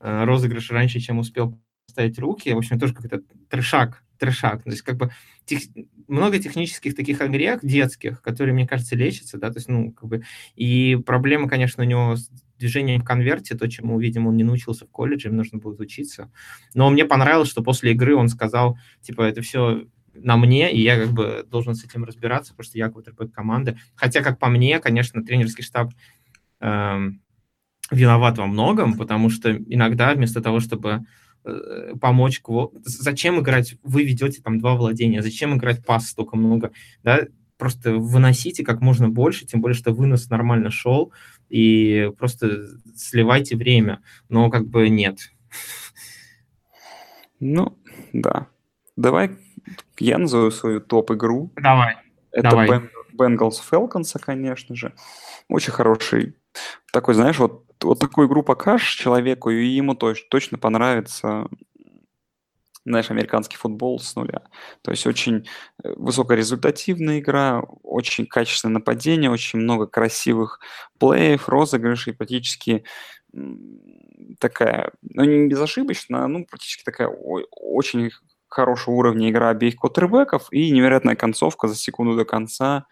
э, 0.01 0.25
розыгрыш 0.25 0.71
раньше, 0.71 1.01
чем 1.01 1.19
успел 1.19 1.59
ставить 1.93 2.19
руки, 2.19 2.53
в 2.53 2.59
общем, 2.59 2.79
тоже 2.79 2.95
как-то 2.95 3.21
трешак, 3.49 4.03
трешак, 4.19 4.63
то 4.63 4.71
есть 4.71 4.83
как 4.83 4.97
бы 4.97 5.11
тех, 5.45 5.61
много 6.09 6.39
технических 6.39 6.95
таких 6.95 7.21
огрех 7.21 7.61
детских, 7.63 8.23
которые, 8.23 8.55
мне 8.55 8.67
кажется, 8.67 8.97
лечатся, 8.97 9.39
да, 9.39 9.51
то 9.51 9.59
есть, 9.59 9.69
ну, 9.69 9.93
как 9.93 10.09
бы, 10.09 10.23
и 10.55 10.99
проблема, 11.07 11.49
конечно, 11.49 11.85
у 11.85 11.87
него 11.87 12.17
с 12.17 12.31
движением 12.59 13.01
в 13.01 13.05
конверте, 13.05 13.57
то, 13.57 13.69
чему, 13.69 13.99
видимо, 13.99 14.29
он 14.29 14.37
не 14.37 14.45
научился 14.45 14.87
в 14.87 14.91
колледже, 14.91 15.29
им 15.29 15.37
нужно 15.37 15.59
будет 15.59 15.81
учиться, 15.81 16.31
но 16.75 16.91
мне 16.91 17.05
понравилось, 17.05 17.49
что 17.49 17.63
после 17.63 17.93
игры 17.93 18.17
он 18.17 18.29
сказал, 18.29 18.79
типа, 19.01 19.23
это 19.23 19.43
все 19.43 19.87
на 20.15 20.37
мне, 20.37 20.73
и 20.73 20.81
я 20.81 20.99
как 20.99 21.13
бы 21.13 21.47
должен 21.51 21.75
с 21.75 21.85
этим 21.85 22.05
разбираться, 22.05 22.53
потому 22.53 22.65
что 22.65 22.79
я 22.79 22.91
квотербек 22.91 23.33
команды. 23.33 23.79
Хотя, 23.95 24.23
как 24.23 24.39
по 24.39 24.49
мне, 24.49 24.79
конечно, 24.79 25.25
тренерский 25.25 25.65
штаб 25.65 25.93
эм, 26.61 27.23
виноват 27.91 28.39
во 28.39 28.47
многом, 28.47 28.97
потому 28.97 29.31
что 29.31 29.55
иногда 29.55 30.15
вместо 30.15 30.41
того, 30.41 30.61
чтобы 30.61 31.01
помочь, 32.01 32.41
кво... 32.41 32.71
зачем 32.85 33.41
играть, 33.41 33.77
вы 33.83 34.05
ведете 34.05 34.43
там 34.43 34.59
два 34.59 34.75
владения, 34.77 35.23
зачем 35.23 35.57
играть 35.57 35.85
пас 35.85 36.09
столько 36.09 36.37
много, 36.37 36.73
да, 37.03 37.27
просто 37.57 37.95
выносите 37.95 38.65
как 38.65 38.81
можно 38.81 39.09
больше, 39.09 39.47
тем 39.47 39.61
более, 39.61 39.77
что 39.77 39.93
вынос 39.93 40.31
нормально 40.31 40.71
шел, 40.71 41.13
и 41.49 42.11
просто 42.19 42.69
сливайте 42.97 43.57
время, 43.57 44.03
но 44.29 44.51
как 44.51 44.69
бы 44.69 44.89
нет. 44.89 45.33
Ну, 47.41 47.77
да. 48.13 48.47
Давай 48.97 49.31
я 49.99 50.19
назову 50.19 50.51
свою 50.51 50.81
топ-игру. 50.81 51.53
Давай. 51.57 51.97
Это 52.33 52.51
давай. 52.51 52.69
Bengals 53.15 53.61
Falcons, 53.71 54.19
конечно 54.21 54.75
же. 54.75 54.95
Очень 55.49 55.73
хороший. 55.73 56.37
Такой, 56.93 57.15
знаешь, 57.15 57.39
вот, 57.39 57.65
вот 57.83 57.99
такую 57.99 58.29
игру 58.29 58.43
покажешь 58.43 58.95
человеку, 58.95 59.51
и 59.51 59.65
ему 59.65 59.95
точ, 59.95 60.27
точно 60.29 60.59
понравится 60.59 61.49
знаешь, 62.85 63.11
американский 63.11 63.57
футбол 63.57 64.01
с 64.01 64.17
нуля. 64.17 64.43
То 64.83 64.91
есть 64.91 65.07
очень 65.07 65.47
э, 65.83 65.93
высокорезультативная 65.97 67.21
игра, 67.21 67.63
очень 67.83 68.27
качественное 68.27 68.75
нападение, 68.75 69.31
очень 69.31 69.61
много 69.61 69.87
красивых 69.87 70.61
плеев, 70.99 71.49
розыгрышей, 71.49 72.13
практически 72.13 72.85
такая, 74.39 74.93
ну 75.03 75.25
не 75.25 75.49
безошибочная, 75.49 76.27
ну 76.27 76.45
практически 76.45 76.83
такая 76.85 77.09
очень 77.09 78.11
хорошего 78.53 78.95
уровня 78.95 79.31
игра 79.31 79.51
обеих 79.51 79.77
квотербеков 79.77 80.49
и 80.51 80.71
невероятная 80.71 81.17
концовка 81.17 81.69
за 81.69 81.75
секунду 81.75 82.17
до 82.17 82.25
конца. 82.25 82.87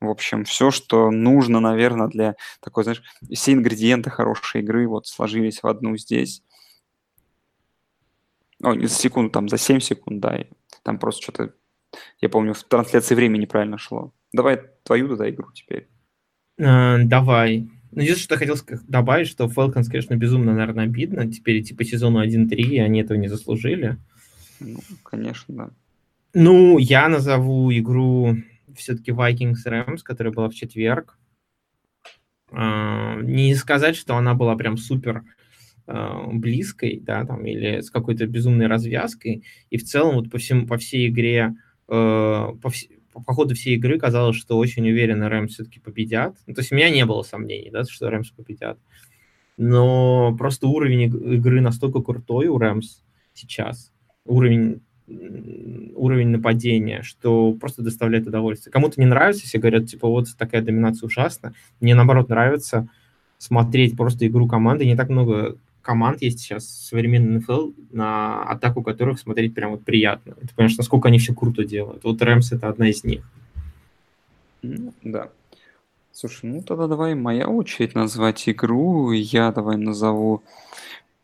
В 0.00 0.08
общем, 0.08 0.44
все, 0.44 0.70
что 0.70 1.10
нужно, 1.10 1.60
наверное, 1.60 2.08
для 2.08 2.36
такой, 2.60 2.84
знаешь, 2.84 3.02
все 3.32 3.52
ингредиенты 3.52 4.10
хорошей 4.10 4.60
игры 4.60 4.86
вот 4.86 5.06
сложились 5.06 5.62
в 5.62 5.66
одну 5.66 5.96
здесь. 5.96 6.42
О, 8.62 8.74
не 8.74 8.86
за 8.86 8.94
секунду, 8.94 9.30
там 9.30 9.48
за 9.48 9.58
7 9.58 9.80
секунд, 9.80 10.20
да. 10.20 10.36
И 10.36 10.46
там 10.82 10.98
просто 10.98 11.22
что-то, 11.22 11.54
я 12.20 12.28
помню, 12.28 12.54
в 12.54 12.62
трансляции 12.64 13.14
времени 13.14 13.42
неправильно 13.42 13.78
шло. 13.78 14.12
Давай 14.32 14.60
твою 14.84 15.08
туда 15.08 15.28
игру 15.28 15.52
теперь. 15.52 15.88
А, 16.60 16.98
давай. 16.98 17.68
Ну, 17.92 18.02
единственное, 18.02 18.24
что 18.24 18.34
я 18.34 18.38
хотел 18.38 18.80
добавить, 18.88 19.28
что 19.28 19.44
Falcons, 19.44 19.84
конечно, 19.84 20.14
безумно, 20.16 20.52
наверное, 20.52 20.84
обидно. 20.84 21.30
Теперь 21.30 21.60
идти 21.60 21.74
по 21.74 21.84
сезону 21.84 22.24
1-3, 22.24 22.54
и 22.54 22.78
они 22.78 23.00
этого 23.00 23.16
не 23.16 23.28
заслужили. 23.28 23.98
Ну, 24.64 24.80
конечно, 25.02 25.54
да. 25.54 25.70
Ну, 26.32 26.78
я 26.78 27.08
назову 27.08 27.72
игру 27.72 28.36
все-таки 28.76 29.12
Vikings 29.12 29.66
Rams, 29.66 29.98
которая 30.02 30.32
была 30.32 30.48
в 30.48 30.54
четверг. 30.54 31.18
Uh, 32.50 33.22
не 33.22 33.54
сказать, 33.54 33.96
что 33.96 34.16
она 34.16 34.34
была 34.34 34.54
прям 34.56 34.76
супер 34.76 35.24
uh, 35.86 36.32
близкой, 36.32 37.00
да, 37.00 37.24
там, 37.24 37.44
или 37.46 37.80
с 37.80 37.90
какой-то 37.90 38.26
безумной 38.26 38.66
развязкой. 38.66 39.44
И 39.70 39.76
в 39.76 39.84
целом 39.84 40.16
вот 40.16 40.30
по, 40.30 40.38
всему, 40.38 40.66
по 40.66 40.76
всей 40.76 41.08
игре, 41.08 41.54
uh, 41.88 42.56
по, 42.58 42.70
вс 42.70 42.86
по 43.12 43.32
ходу 43.32 43.54
всей 43.54 43.76
игры 43.76 43.98
казалось, 43.98 44.36
что 44.36 44.58
очень 44.58 44.88
уверенно 44.88 45.28
Рэмс 45.28 45.52
все-таки 45.52 45.78
победят. 45.80 46.36
Ну, 46.46 46.54
то 46.54 46.60
есть 46.60 46.72
у 46.72 46.74
меня 46.74 46.90
не 46.90 47.06
было 47.06 47.22
сомнений, 47.22 47.70
да, 47.70 47.84
что 47.84 48.10
Рэмс 48.10 48.30
победят. 48.30 48.78
Но 49.56 50.36
просто 50.36 50.66
уровень 50.66 51.02
игры 51.34 51.60
настолько 51.60 52.02
крутой 52.02 52.48
у 52.48 52.58
Рэмс 52.58 53.02
сейчас, 53.32 53.92
уровень 54.24 54.80
уровень 55.06 56.28
нападения, 56.28 57.02
что 57.02 57.52
просто 57.52 57.82
доставляет 57.82 58.26
удовольствие. 58.26 58.72
Кому-то 58.72 58.98
не 58.98 59.06
нравится, 59.06 59.46
все 59.46 59.58
говорят, 59.58 59.86
типа, 59.86 60.08
вот 60.08 60.28
такая 60.38 60.62
доминация 60.62 61.06
ужасна. 61.06 61.52
Мне, 61.80 61.94
наоборот, 61.94 62.30
нравится 62.30 62.88
смотреть 63.36 63.96
просто 63.96 64.26
игру 64.26 64.46
команды. 64.48 64.86
Не 64.86 64.96
так 64.96 65.10
много 65.10 65.58
команд 65.82 66.22
есть 66.22 66.40
сейчас 66.40 66.64
в 66.64 66.86
современной 66.86 67.38
НФЛ, 67.38 67.72
на 67.92 68.42
атаку 68.44 68.82
которых 68.82 69.18
смотреть 69.18 69.54
прям 69.54 69.72
вот 69.72 69.84
приятно. 69.84 70.34
Ты 70.40 70.48
понимаешь, 70.54 70.78
насколько 70.78 71.08
они 71.08 71.18
все 71.18 71.34
круто 71.34 71.64
делают. 71.64 72.02
Вот 72.04 72.22
Рэмс— 72.22 72.52
это 72.52 72.68
одна 72.68 72.88
из 72.88 73.04
них. 73.04 73.22
Да. 75.02 75.28
Слушай, 76.12 76.50
ну 76.50 76.62
тогда 76.62 76.86
давай 76.86 77.14
моя 77.14 77.48
очередь 77.48 77.94
назвать 77.94 78.48
игру. 78.48 79.12
Я 79.12 79.52
давай 79.52 79.76
назову 79.76 80.42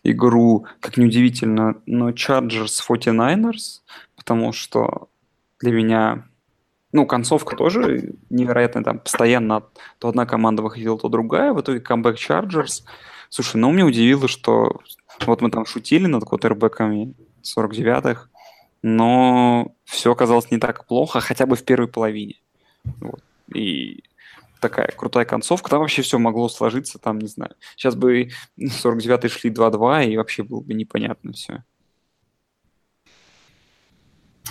игру, 0.02 0.66
как 0.80 0.96
неудивительно, 0.96 1.80
но 1.86 2.10
Chargers 2.10 2.80
49ers, 2.88 3.80
потому 4.16 4.52
что 4.52 5.08
для 5.60 5.72
меня, 5.72 6.26
ну, 6.92 7.06
концовка 7.06 7.56
тоже 7.56 8.14
невероятная, 8.30 8.82
там 8.82 8.98
постоянно 8.98 9.64
то 9.98 10.08
одна 10.08 10.26
команда 10.26 10.62
выходила, 10.62 10.98
то 10.98 11.08
другая, 11.08 11.52
в 11.52 11.60
итоге 11.60 11.80
камбэк 11.80 12.16
Chargers. 12.16 12.84
Слушай, 13.28 13.56
ну, 13.56 13.70
меня 13.70 13.86
удивило, 13.86 14.28
что 14.28 14.80
вот 15.26 15.42
мы 15.42 15.50
там 15.50 15.66
шутили 15.66 16.06
над 16.06 16.24
квотербеками 16.24 17.14
49-х, 17.42 18.28
но 18.82 19.72
все 19.84 20.12
оказалось 20.12 20.50
не 20.50 20.58
так 20.58 20.86
плохо, 20.86 21.20
хотя 21.20 21.46
бы 21.46 21.56
в 21.56 21.64
первой 21.64 21.88
половине. 21.88 22.36
Вот. 23.00 23.22
И 23.54 24.02
такая 24.60 24.88
крутая 24.96 25.24
концовка. 25.24 25.70
Там 25.70 25.80
вообще 25.80 26.02
все 26.02 26.18
могло 26.18 26.48
сложиться, 26.48 26.98
там, 26.98 27.18
не 27.18 27.26
знаю. 27.26 27.54
Сейчас 27.76 27.96
бы 27.96 28.30
49-й 28.58 29.28
шли 29.28 29.50
2-2, 29.50 30.06
и 30.08 30.16
вообще 30.16 30.42
было 30.42 30.60
бы 30.60 30.74
непонятно 30.74 31.32
все. 31.32 31.64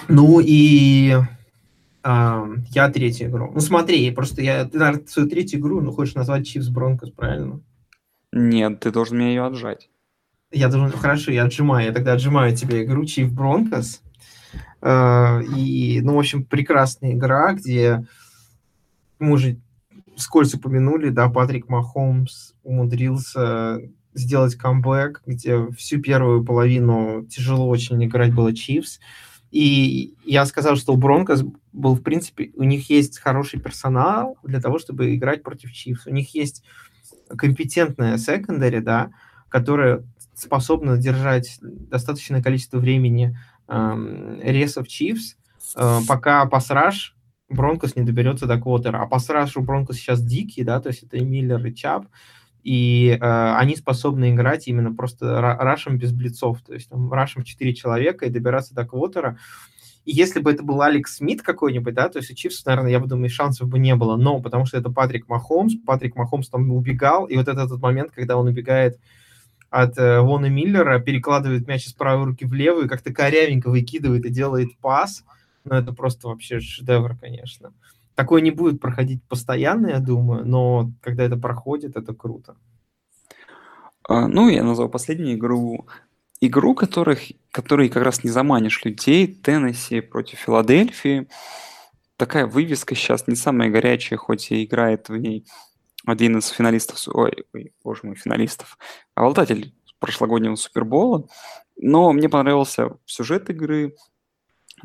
Ну 0.07 0.39
и 0.39 1.15
а, 2.03 2.47
я 2.71 2.89
третью 2.89 3.29
игру. 3.29 3.51
Ну 3.53 3.59
смотри, 3.59 4.09
просто 4.11 4.41
я, 4.41 4.65
ты, 4.65 4.77
наверное, 4.77 5.05
свою 5.07 5.29
третью 5.29 5.59
игру, 5.59 5.81
ну, 5.81 5.91
хочешь 5.91 6.15
назвать 6.15 6.47
Чивс 6.47 6.69
Бронкос, 6.69 7.11
правильно? 7.11 7.61
Нет, 8.31 8.79
ты 8.79 8.91
должен 8.91 9.17
мне 9.17 9.29
ее 9.29 9.45
отжать. 9.45 9.89
Я 10.51 10.69
должен, 10.69 10.97
хорошо, 10.97 11.31
я 11.31 11.43
отжимаю, 11.43 11.87
я 11.87 11.93
тогда 11.93 12.13
отжимаю 12.13 12.55
тебе 12.55 12.83
игру 12.83 13.05
Чив 13.05 13.31
Бронкос. 13.31 14.01
А, 14.81 15.41
и, 15.55 15.99
ну, 16.01 16.15
в 16.15 16.19
общем, 16.19 16.43
прекрасная 16.43 17.13
игра, 17.13 17.53
где 17.53 18.05
мы 19.19 19.33
уже 19.33 19.57
вскользь 20.19 20.53
упомянули, 20.53 21.09
да, 21.09 21.29
Патрик 21.29 21.69
Махомс 21.69 22.53
умудрился 22.63 23.79
сделать 24.13 24.55
камбэк, 24.55 25.23
где 25.25 25.67
всю 25.71 26.01
первую 26.01 26.43
половину 26.43 27.25
тяжело 27.25 27.67
очень 27.67 28.03
играть 28.03 28.33
было 28.33 28.53
Чивс. 28.53 28.99
И 29.51 30.13
я 30.25 30.45
сказал, 30.45 30.75
что 30.75 30.93
у 30.93 30.97
Бронкос 30.97 31.43
был, 31.71 31.95
в 31.95 32.03
принципе, 32.03 32.51
у 32.55 32.63
них 32.63 32.89
есть 32.89 33.19
хороший 33.19 33.59
персонал 33.59 34.37
для 34.43 34.61
того, 34.61 34.77
чтобы 34.77 35.15
играть 35.15 35.41
против 35.41 35.71
Чивс. 35.71 36.05
У 36.05 36.11
них 36.11 36.35
есть 36.35 36.63
компетентная 37.35 38.17
секондари, 38.17 38.79
да, 38.79 39.11
которая 39.47 40.03
способна 40.35 40.97
держать 40.97 41.57
достаточное 41.61 42.43
количество 42.43 42.77
времени 42.77 43.37
эм, 43.67 44.39
ресов 44.41 44.87
Чивс, 44.87 45.35
э, 45.75 45.99
пока 46.07 46.45
пасраж 46.45 47.15
Бронкос 47.49 47.95
не 47.95 48.03
доберется 48.03 48.45
до 48.45 48.59
квотера. 48.59 49.01
А 49.01 49.07
пас 49.07 49.29
у 49.55 49.61
Бронкос 49.61 49.97
сейчас 49.97 50.21
дикий, 50.21 50.63
да, 50.63 50.79
то 50.79 50.89
есть 50.89 51.03
это 51.03 51.17
и 51.17 51.25
Миллер, 51.25 51.65
и 51.65 51.73
Чап, 51.73 52.07
и 52.63 53.17
э, 53.19 53.53
они 53.55 53.75
способны 53.75 54.31
играть 54.31 54.67
именно 54.67 54.93
просто 54.93 55.41
рашем 55.41 55.97
без 55.97 56.11
блицов, 56.11 56.61
то 56.61 56.73
есть 56.73 56.89
там 56.89 57.11
рашем 57.11 57.43
4 57.43 57.73
человека 57.73 58.25
и 58.25 58.29
добираться 58.29 58.75
до 58.75 58.85
квотера. 58.85 59.37
И 60.05 60.11
если 60.11 60.39
бы 60.39 60.51
это 60.51 60.63
был 60.63 60.81
Алекс 60.81 61.17
Смит 61.17 61.41
какой-нибудь, 61.41 61.93
да, 61.93 62.09
то 62.09 62.19
есть 62.19 62.31
у 62.31 62.35
Чипсов, 62.35 62.65
наверное, 62.65 62.91
я 62.91 62.99
бы 62.99 63.07
думаю, 63.07 63.29
шансов 63.29 63.67
бы 63.67 63.79
не 63.79 63.95
было, 63.95 64.15
но 64.15 64.41
потому 64.41 64.65
что 64.65 64.77
это 64.77 64.89
Патрик 64.89 65.27
Махомс, 65.27 65.73
Патрик 65.85 66.15
Махомс 66.15 66.49
там 66.49 66.71
убегал, 66.71 67.25
и 67.25 67.35
вот 67.35 67.47
этот, 67.47 67.65
этот 67.67 67.81
момент, 67.81 68.11
когда 68.11 68.37
он 68.37 68.47
убегает 68.47 68.99
от 69.69 69.97
э, 69.97 70.19
Вона 70.19 70.49
Миллера, 70.49 70.99
перекладывает 70.99 71.67
мяч 71.67 71.87
из 71.87 71.93
правой 71.93 72.25
руки 72.25 72.45
в 72.45 72.53
левую, 72.53 72.89
как-то 72.89 73.13
корявенько 73.13 73.69
выкидывает 73.69 74.25
и 74.25 74.29
делает 74.29 74.77
пас– 74.77 75.23
ну, 75.63 75.75
это 75.75 75.93
просто 75.93 76.27
вообще 76.27 76.59
шедевр, 76.59 77.15
конечно. 77.15 77.73
Такое 78.15 78.41
не 78.41 78.51
будет 78.51 78.81
проходить 78.81 79.23
постоянно, 79.23 79.87
я 79.87 79.99
думаю, 79.99 80.45
но 80.45 80.91
когда 81.01 81.23
это 81.23 81.37
проходит, 81.37 81.95
это 81.95 82.13
круто. 82.13 82.57
А, 84.07 84.27
ну, 84.27 84.49
я 84.49 84.63
назвал 84.63 84.89
последнюю 84.89 85.37
игру. 85.37 85.87
Игру, 86.41 86.73
которых, 86.73 87.19
которой 87.51 87.89
как 87.89 88.03
раз 88.03 88.23
не 88.23 88.29
заманишь 88.29 88.83
людей. 88.83 89.27
Теннесси 89.27 90.01
против 90.01 90.39
Филадельфии. 90.39 91.27
Такая 92.17 92.47
вывеска 92.47 92.95
сейчас 92.95 93.27
не 93.27 93.35
самая 93.35 93.69
горячая, 93.69 94.17
хоть 94.17 94.51
и 94.51 94.65
играет 94.65 95.09
в 95.09 95.15
ней 95.15 95.45
один 96.05 96.37
из 96.37 96.47
финалистов, 96.47 96.97
ой, 97.07 97.45
ой 97.53 97.73
боже 97.83 98.01
мой, 98.03 98.15
финалистов, 98.15 98.77
обладатель 99.15 99.75
прошлогоднего 99.99 100.55
Супербола. 100.55 101.27
Но 101.77 102.11
мне 102.11 102.29
понравился 102.29 102.97
сюжет 103.05 103.49
игры 103.49 103.95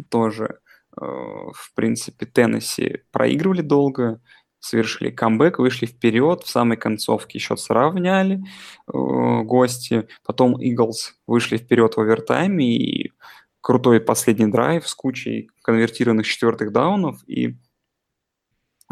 тоже. 0.09 0.59
Э, 1.01 1.05
в 1.05 1.73
принципе, 1.75 2.27
Теннесси 2.27 3.03
проигрывали 3.11 3.63
долго, 3.63 4.21
совершили 4.61 5.11
камбэк, 5.11 5.59
вышли 5.59 5.87
вперед, 5.87 6.43
в 6.43 6.49
самой 6.49 6.77
концовке 6.77 7.39
счет 7.39 7.61
сравняли 7.61 8.43
э, 8.87 8.93
гости, 9.43 10.09
потом 10.25 10.61
Иглс 10.61 11.15
вышли 11.27 11.59
вперед 11.59 11.95
в 11.95 12.01
овертайме, 12.01 12.77
и 12.77 13.13
крутой 13.61 14.01
последний 14.01 14.47
драйв 14.47 14.89
с 14.89 14.95
кучей 14.95 15.51
конвертированных 15.63 16.27
четвертых 16.27 16.73
даунов, 16.73 17.23
и 17.27 17.57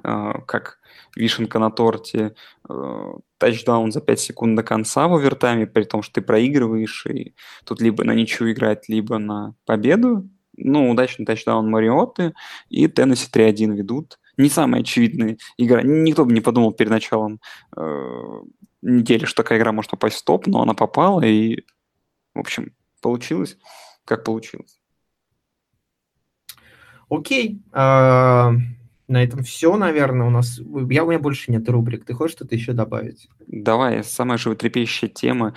э, 0.05 0.33
как 0.47 0.79
вишенка 1.17 1.59
на 1.59 1.71
торте, 1.71 2.35
э, 2.69 3.13
тачдаун 3.39 3.93
за 3.93 4.01
5 4.01 4.21
секунд 4.21 4.57
до 4.57 4.63
конца 4.63 5.09
в 5.09 5.15
овертайме, 5.15 5.67
при 5.67 5.85
том, 5.85 6.03
что 6.03 6.15
ты 6.15 6.23
проигрываешь, 6.23 7.07
и 7.07 7.35
тут 7.65 7.81
либо 7.81 8.05
на 8.05 8.15
ничью 8.15 8.53
играть, 8.53 8.89
либо 8.89 9.19
на 9.19 9.55
победу, 9.65 10.29
ну, 10.57 10.91
удачный 10.91 11.27
тачдаун 11.27 11.71
Мариотты, 11.71 12.35
и 12.69 12.87
Теннесси 12.89 13.29
3-1 13.33 13.75
ведут. 13.75 14.19
Не 14.37 14.49
самая 14.49 14.83
очевидная 14.83 15.39
игра. 15.59 15.83
Никто 15.83 16.25
бы 16.25 16.33
не 16.33 16.41
подумал 16.41 16.73
перед 16.73 16.91
началом 16.91 17.41
э, 17.77 18.43
недели, 18.83 19.25
что 19.25 19.43
такая 19.43 19.59
игра 19.59 19.73
может 19.73 19.91
попасть 19.91 20.21
в 20.21 20.25
топ, 20.25 20.47
но 20.47 20.63
она 20.63 20.75
попала, 20.75 21.21
и, 21.23 21.65
в 22.35 22.41
общем, 22.41 22.73
получилось, 23.01 23.59
как 24.05 24.25
получилось. 24.25 24.79
Окей. 27.09 27.63
А, 27.73 28.53
на 29.07 29.23
этом 29.23 29.43
все, 29.43 29.77
наверное, 29.77 30.27
у 30.27 30.31
нас. 30.31 30.59
Я, 30.59 31.05
у 31.05 31.09
меня 31.09 31.19
больше 31.19 31.53
нет 31.53 31.69
рубрик. 31.69 32.07
Ты 32.07 32.15
хочешь 32.15 32.37
что-то 32.37 32.55
еще 32.55 32.73
добавить? 32.73 33.29
Давай, 33.47 34.03
самая 34.03 34.39
животрепещущая 34.39 35.11
тема 35.11 35.55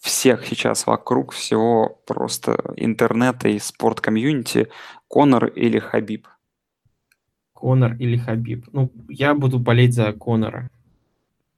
всех 0.00 0.46
сейчас 0.46 0.86
вокруг 0.86 1.32
всего 1.32 2.00
просто 2.06 2.74
интернета 2.76 3.48
и 3.48 3.58
спорт-комьюнити 3.58 4.68
Конор 5.08 5.46
или 5.46 5.78
Хабиб? 5.78 6.28
Конор 7.52 7.94
или 7.94 8.16
Хабиб? 8.16 8.66
Ну, 8.72 8.92
я 9.08 9.34
буду 9.34 9.58
болеть 9.58 9.94
за 9.94 10.12
Конора. 10.12 10.70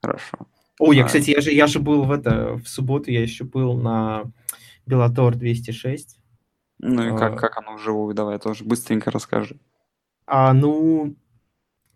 Хорошо. 0.03 0.39
О, 0.79 0.93
я, 0.93 1.05
кстати, 1.05 1.31
я 1.31 1.41
же, 1.43 1.53
я 1.53 1.67
же 1.67 1.79
был 1.79 2.05
в 2.05 2.11
это, 2.11 2.55
в 2.55 2.67
субботу 2.67 3.11
я 3.11 3.21
еще 3.21 3.45
был 3.45 3.75
на 3.75 4.25
Белатор 4.87 5.37
206. 5.37 6.19
Ну 6.79 7.15
и 7.15 7.19
как, 7.19 7.35
а, 7.35 7.37
как 7.37 7.59
оно 7.59 7.75
вживую? 7.75 8.15
Давай 8.15 8.39
тоже 8.39 8.65
быстренько 8.65 9.11
расскажи. 9.11 9.59
А, 10.27 10.55
ну, 10.55 11.15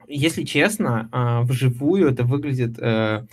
если 0.06 0.42
честно, 0.42 1.08
а, 1.12 1.42
вживую 1.42 2.08
это 2.10 2.24
выглядит 2.24 2.78
э, 2.78 3.26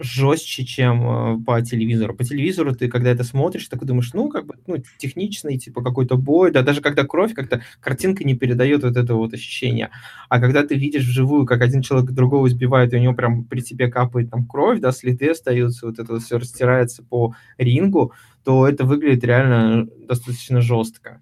жестче, 0.00 0.64
чем 0.64 1.38
э, 1.40 1.44
по 1.44 1.60
телевизору. 1.62 2.14
По 2.14 2.24
телевизору 2.24 2.74
ты, 2.74 2.88
когда 2.88 3.10
это 3.10 3.22
смотришь, 3.22 3.68
такой 3.68 3.86
думаешь, 3.86 4.12
ну, 4.14 4.28
как 4.28 4.46
бы, 4.46 4.54
ну, 4.66 4.76
техничный, 4.98 5.58
типа, 5.58 5.82
какой-то 5.82 6.16
бой, 6.16 6.50
да, 6.50 6.62
даже 6.62 6.80
когда 6.80 7.04
кровь, 7.04 7.34
как-то 7.34 7.62
картинка 7.80 8.24
не 8.24 8.34
передает 8.34 8.82
вот 8.82 8.96
это 8.96 9.14
вот 9.14 9.34
ощущение. 9.34 9.90
А 10.28 10.40
когда 10.40 10.64
ты 10.64 10.74
видишь 10.74 11.04
вживую, 11.04 11.46
как 11.46 11.60
один 11.60 11.82
человек 11.82 12.10
другого 12.10 12.48
избивает, 12.48 12.92
и 12.92 12.96
у 12.96 13.00
него 13.00 13.14
прям 13.14 13.44
при 13.44 13.60
тебе 13.60 13.88
капает 13.88 14.30
там 14.30 14.46
кровь, 14.46 14.80
да, 14.80 14.90
следы 14.92 15.30
остаются, 15.30 15.86
вот 15.86 15.98
это 15.98 16.14
вот 16.14 16.22
все 16.22 16.38
растирается 16.38 17.02
по 17.02 17.34
рингу, 17.58 18.12
то 18.44 18.66
это 18.66 18.84
выглядит 18.84 19.24
реально 19.24 19.86
достаточно 20.08 20.60
жестко. 20.60 21.20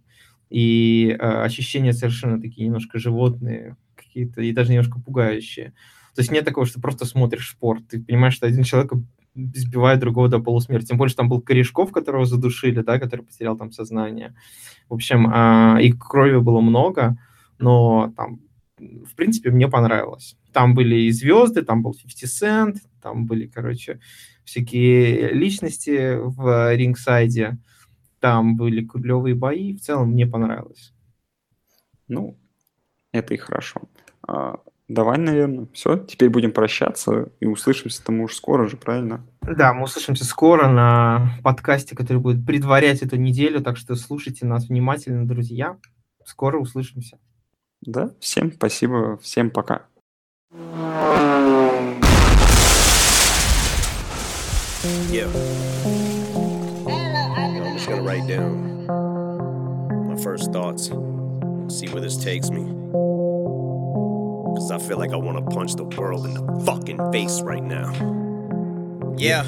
И 0.50 1.10
э, 1.10 1.14
ощущения 1.16 1.92
совершенно 1.92 2.40
такие 2.40 2.66
немножко 2.66 2.98
животные 2.98 3.76
какие-то, 3.96 4.40
и 4.40 4.52
даже 4.52 4.70
немножко 4.70 5.00
пугающие. 5.00 5.74
То 6.18 6.22
есть 6.22 6.32
нет 6.32 6.44
такого, 6.44 6.66
что 6.66 6.80
просто 6.80 7.04
смотришь 7.04 7.50
спорт. 7.50 7.86
Ты 7.86 8.02
понимаешь, 8.02 8.34
что 8.34 8.48
один 8.48 8.64
человек 8.64 8.90
избивает 9.36 10.00
другого 10.00 10.28
до 10.28 10.40
полусмерти. 10.40 10.86
Тем 10.86 10.98
более, 10.98 11.10
что 11.10 11.18
там 11.18 11.28
был 11.28 11.40
Корешков, 11.40 11.92
которого 11.92 12.24
задушили, 12.24 12.80
да, 12.80 12.98
который 12.98 13.20
потерял 13.24 13.56
там 13.56 13.70
сознание. 13.70 14.34
В 14.88 14.94
общем, 14.94 15.30
а, 15.32 15.78
и 15.80 15.92
крови 15.92 16.40
было 16.40 16.60
много. 16.60 17.16
но 17.60 18.12
там, 18.16 18.40
в 18.78 19.14
принципе, 19.14 19.52
мне 19.52 19.68
понравилось. 19.68 20.36
Там 20.52 20.74
были 20.74 21.02
и 21.02 21.12
звезды, 21.12 21.62
там 21.62 21.84
был 21.84 21.94
50 21.94 22.24
Cent, 22.24 22.78
там 23.00 23.26
были, 23.26 23.46
короче, 23.46 24.00
всякие 24.42 25.32
личности 25.32 26.16
в 26.18 26.74
рингсайде, 26.74 27.58
там 28.18 28.56
были 28.56 28.84
клевые 28.84 29.36
бои, 29.36 29.72
в 29.72 29.80
целом 29.80 30.10
мне 30.10 30.26
понравилось. 30.26 30.92
Ну, 32.08 32.36
это 33.12 33.34
и 33.34 33.36
хорошо. 33.36 33.82
Давай, 34.88 35.18
наверное, 35.18 35.66
все. 35.74 35.98
Теперь 35.98 36.30
будем 36.30 36.50
прощаться 36.50 37.28
и 37.40 37.46
услышимся-то 37.46 38.10
мы 38.10 38.24
уж 38.24 38.34
скоро 38.34 38.66
же, 38.66 38.78
правильно? 38.78 39.22
Да, 39.42 39.74
мы 39.74 39.84
услышимся 39.84 40.24
скоро 40.24 40.66
на 40.66 41.34
подкасте, 41.44 41.94
который 41.94 42.18
будет 42.18 42.46
предварять 42.46 43.02
эту 43.02 43.16
неделю, 43.16 43.60
так 43.60 43.76
что 43.76 43.94
слушайте 43.96 44.46
нас 44.46 44.68
внимательно, 44.68 45.28
друзья. 45.28 45.76
Скоро 46.24 46.58
услышимся. 46.58 47.18
Да, 47.82 48.12
всем 48.18 48.50
спасибо, 48.50 49.18
всем 49.18 49.50
пока. 49.50 49.82
Yeah. 55.10 55.28
I'm 56.86 57.74
just 57.74 57.88
gonna 57.88 58.02
write 58.02 58.26
down 58.26 58.86
my 60.08 60.16
first 60.16 60.50
thoughts, 60.50 60.88
see 61.68 61.88
where 61.88 62.00
this 62.00 62.16
takes 62.16 62.50
me. 62.50 62.64
Cause 64.58 64.72
I 64.72 64.78
feel 64.78 64.98
like 64.98 65.12
I 65.12 65.16
wanna 65.16 65.42
punch 65.42 65.76
the 65.76 65.84
world 65.84 66.26
in 66.26 66.34
the 66.34 66.42
fucking 66.66 67.12
face 67.12 67.40
right 67.42 67.62
now. 67.62 67.92
Yeah. 69.16 69.42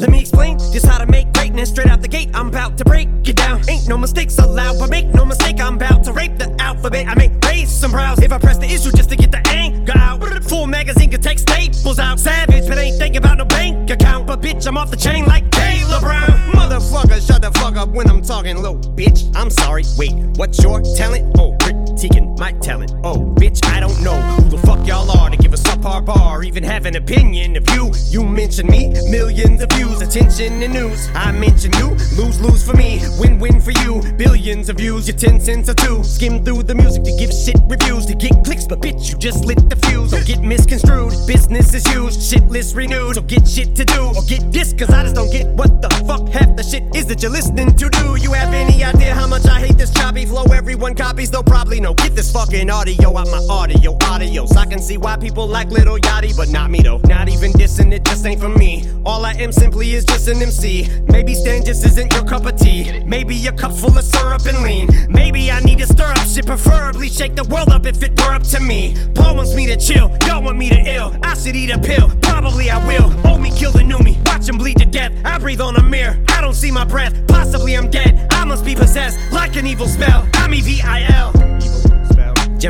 Let 0.00 0.10
me 0.10 0.18
explain 0.18 0.58
just 0.58 0.84
how 0.84 0.98
to 0.98 1.06
make 1.06 1.32
greatness 1.32 1.68
straight 1.68 1.86
out 1.86 2.02
the 2.02 2.08
gate. 2.08 2.28
I'm 2.34 2.48
about 2.48 2.76
to 2.78 2.84
break 2.84 3.06
it 3.24 3.36
down. 3.36 3.62
Ain't 3.70 3.88
no 3.88 3.96
mistakes 3.96 4.36
allowed, 4.38 4.80
but 4.80 4.90
make 4.90 5.06
no 5.14 5.24
mistake, 5.24 5.60
I'm 5.60 5.76
about 5.76 6.02
to 6.06 6.12
rape 6.12 6.38
the 6.38 6.52
alphabet. 6.58 7.06
I 7.06 7.14
may 7.14 7.30
raise 7.46 7.70
some 7.70 7.92
brows 7.92 8.18
if 8.18 8.32
I 8.32 8.38
press 8.38 8.58
the 8.58 8.66
issue 8.66 8.90
just 8.90 9.10
to 9.10 9.16
get 9.16 9.30
the 9.30 9.46
anger 9.50 9.92
out. 9.94 10.24
Full 10.42 10.66
magazine 10.66 11.12
can 11.12 11.20
take 11.20 11.38
staples 11.38 12.00
out. 12.00 12.18
Savage, 12.18 12.66
but 12.66 12.76
ain't 12.76 12.98
thinking 12.98 13.18
about 13.18 13.38
no 13.38 13.44
bank 13.44 13.88
account. 13.90 14.26
But 14.26 14.42
bitch, 14.42 14.66
I'm 14.66 14.76
off 14.76 14.90
the 14.90 14.96
chain 14.96 15.24
like 15.24 15.48
Taylor 15.52 16.00
Brown. 16.00 16.32
Motherfucker, 16.50 17.24
shut 17.24 17.42
the 17.42 17.52
fuck 17.52 17.76
up 17.76 17.90
when 17.90 18.10
I'm 18.10 18.22
talking 18.22 18.60
low. 18.60 18.74
Bitch, 18.74 19.30
I'm 19.36 19.50
sorry. 19.50 19.84
Wait, 19.96 20.14
what's 20.34 20.60
your 20.60 20.82
talent? 20.96 21.36
Oh, 21.38 21.56
critiquing 22.04 22.38
my 22.38 22.52
talent. 22.52 22.92
Oh, 23.02 23.18
bitch, 23.18 23.64
I 23.66 23.80
don't 23.80 24.00
know 24.02 24.14
who 24.14 24.50
the 24.50 24.58
fuck 24.58 24.86
y'all 24.86 25.10
are 25.10 25.30
to 25.30 25.36
give 25.36 25.52
a 25.52 25.56
subpar 25.56 26.04
bar, 26.04 26.42
even 26.42 26.62
have 26.62 26.86
an 26.86 26.96
opinion 26.96 27.56
of 27.56 27.68
you. 27.70 27.92
You 28.08 28.24
mention 28.24 28.66
me, 28.66 28.88
millions 29.10 29.62
of 29.62 29.70
views, 29.70 30.00
attention 30.00 30.62
and 30.62 30.72
news. 30.72 31.08
I 31.14 31.32
mention 31.32 31.72
you, 31.74 31.90
lose 32.16 32.40
lose 32.40 32.66
for 32.68 32.76
me, 32.76 33.00
win 33.18 33.38
win 33.38 33.60
for 33.60 33.72
you. 33.82 34.02
Billions 34.16 34.68
of 34.68 34.76
views, 34.76 35.08
your 35.08 35.16
10 35.16 35.40
cents 35.40 35.68
or 35.68 35.74
two. 35.74 36.02
Skim 36.04 36.44
through 36.44 36.64
the 36.64 36.74
music 36.74 37.04
to 37.04 37.16
give 37.16 37.32
shit 37.32 37.56
reviews, 37.68 38.06
to 38.06 38.14
get 38.14 38.44
clicks, 38.44 38.66
but 38.66 38.80
bitch, 38.80 39.10
you 39.10 39.18
just 39.18 39.44
lit 39.44 39.68
the 39.68 39.76
fuse. 39.76 40.10
Don't 40.10 40.26
get 40.26 40.40
misconstrued, 40.40 41.12
business 41.26 41.72
is 41.74 41.86
used, 41.92 42.22
shit 42.22 42.44
list 42.48 42.74
renewed. 42.74 43.14
So 43.14 43.22
get 43.22 43.48
shit 43.48 43.74
to 43.76 43.84
do, 43.84 44.12
or 44.16 44.22
get 44.28 44.52
this, 44.52 44.72
cause 44.72 44.90
I 44.90 45.02
just 45.04 45.14
don't 45.14 45.30
get 45.30 45.46
what 45.48 45.80
the 45.80 45.88
fuck 46.06 46.28
half 46.28 46.56
the 46.56 46.62
shit 46.62 46.84
is 46.94 47.06
that 47.06 47.22
you're 47.22 47.30
listening 47.30 47.74
to. 47.76 47.88
Do 47.88 48.16
you 48.16 48.32
have 48.32 48.52
any 48.52 48.84
idea 48.84 49.14
how 49.14 49.26
much 49.26 49.46
I 49.46 49.60
hate 49.60 49.78
this 49.78 49.92
choppy 49.92 50.26
flow? 50.26 50.44
Everyone 50.52 50.94
copies, 50.94 51.30
they'll 51.30 51.42
probably 51.42 51.80
know. 51.80 51.93
Get 51.96 52.14
this 52.14 52.32
fucking 52.32 52.70
audio 52.70 53.16
out 53.16 53.28
my 53.28 53.44
audio, 53.50 53.96
audios. 53.98 54.56
I 54.56 54.66
can 54.66 54.78
see 54.78 54.96
why 54.96 55.16
people 55.16 55.46
like 55.46 55.70
Little 55.70 55.98
Yachty, 55.98 56.36
but 56.36 56.48
not 56.48 56.70
me 56.70 56.80
though. 56.80 57.00
Not 57.04 57.28
even 57.28 57.52
dissing, 57.52 57.92
it 57.92 58.04
just 58.04 58.24
ain't 58.26 58.40
for 58.40 58.48
me. 58.48 58.84
All 59.04 59.24
I 59.24 59.32
am 59.32 59.52
simply 59.52 59.92
is 59.92 60.04
just 60.04 60.28
an 60.28 60.42
MC. 60.42 60.88
Maybe 61.08 61.34
Stan 61.34 61.64
just 61.64 61.84
isn't 61.84 62.12
your 62.12 62.24
cup 62.24 62.46
of 62.46 62.56
tea. 62.56 63.02
Maybe 63.04 63.34
your 63.34 63.52
cup's 63.52 63.80
full 63.80 63.96
of 63.96 64.04
syrup 64.04 64.46
and 64.46 64.62
lean. 64.62 64.88
Maybe 65.08 65.50
I 65.50 65.60
need 65.60 65.78
to 65.78 65.86
stir 65.86 66.10
up 66.10 66.26
shit, 66.26 66.46
preferably 66.46 67.08
shake 67.08 67.34
the 67.34 67.44
world 67.44 67.70
up 67.70 67.86
if 67.86 68.02
it 68.02 68.18
were 68.20 68.34
up 68.34 68.42
to 68.44 68.60
me. 68.60 68.96
Paul 69.14 69.36
wants 69.36 69.54
me 69.54 69.66
to 69.66 69.76
chill, 69.76 70.16
y'all 70.26 70.42
want 70.42 70.58
me 70.58 70.68
to 70.70 70.80
ill. 70.94 71.16
I 71.22 71.34
should 71.34 71.56
eat 71.56 71.70
a 71.70 71.78
pill, 71.78 72.10
probably 72.22 72.70
I 72.70 72.84
will. 72.86 73.12
Old 73.26 73.40
me 73.40 73.50
kill 73.50 73.72
the 73.72 73.82
new 73.82 73.98
me, 73.98 74.18
watch 74.26 74.48
him 74.48 74.58
bleed 74.58 74.78
to 74.78 74.86
death. 74.86 75.12
I 75.24 75.38
breathe 75.38 75.60
on 75.60 75.76
a 75.76 75.82
mirror, 75.82 76.18
I 76.28 76.40
don't 76.40 76.54
see 76.54 76.70
my 76.70 76.84
breath. 76.84 77.14
Possibly 77.26 77.76
I'm 77.76 77.90
dead, 77.90 78.26
I 78.30 78.44
must 78.44 78.64
be 78.64 78.74
possessed 78.74 79.18
like 79.32 79.56
an 79.56 79.66
evil 79.66 79.86
spell. 79.86 80.28
I'm 80.34 80.52
E-V-I-L. 80.54 81.14
Gemma 81.34 81.53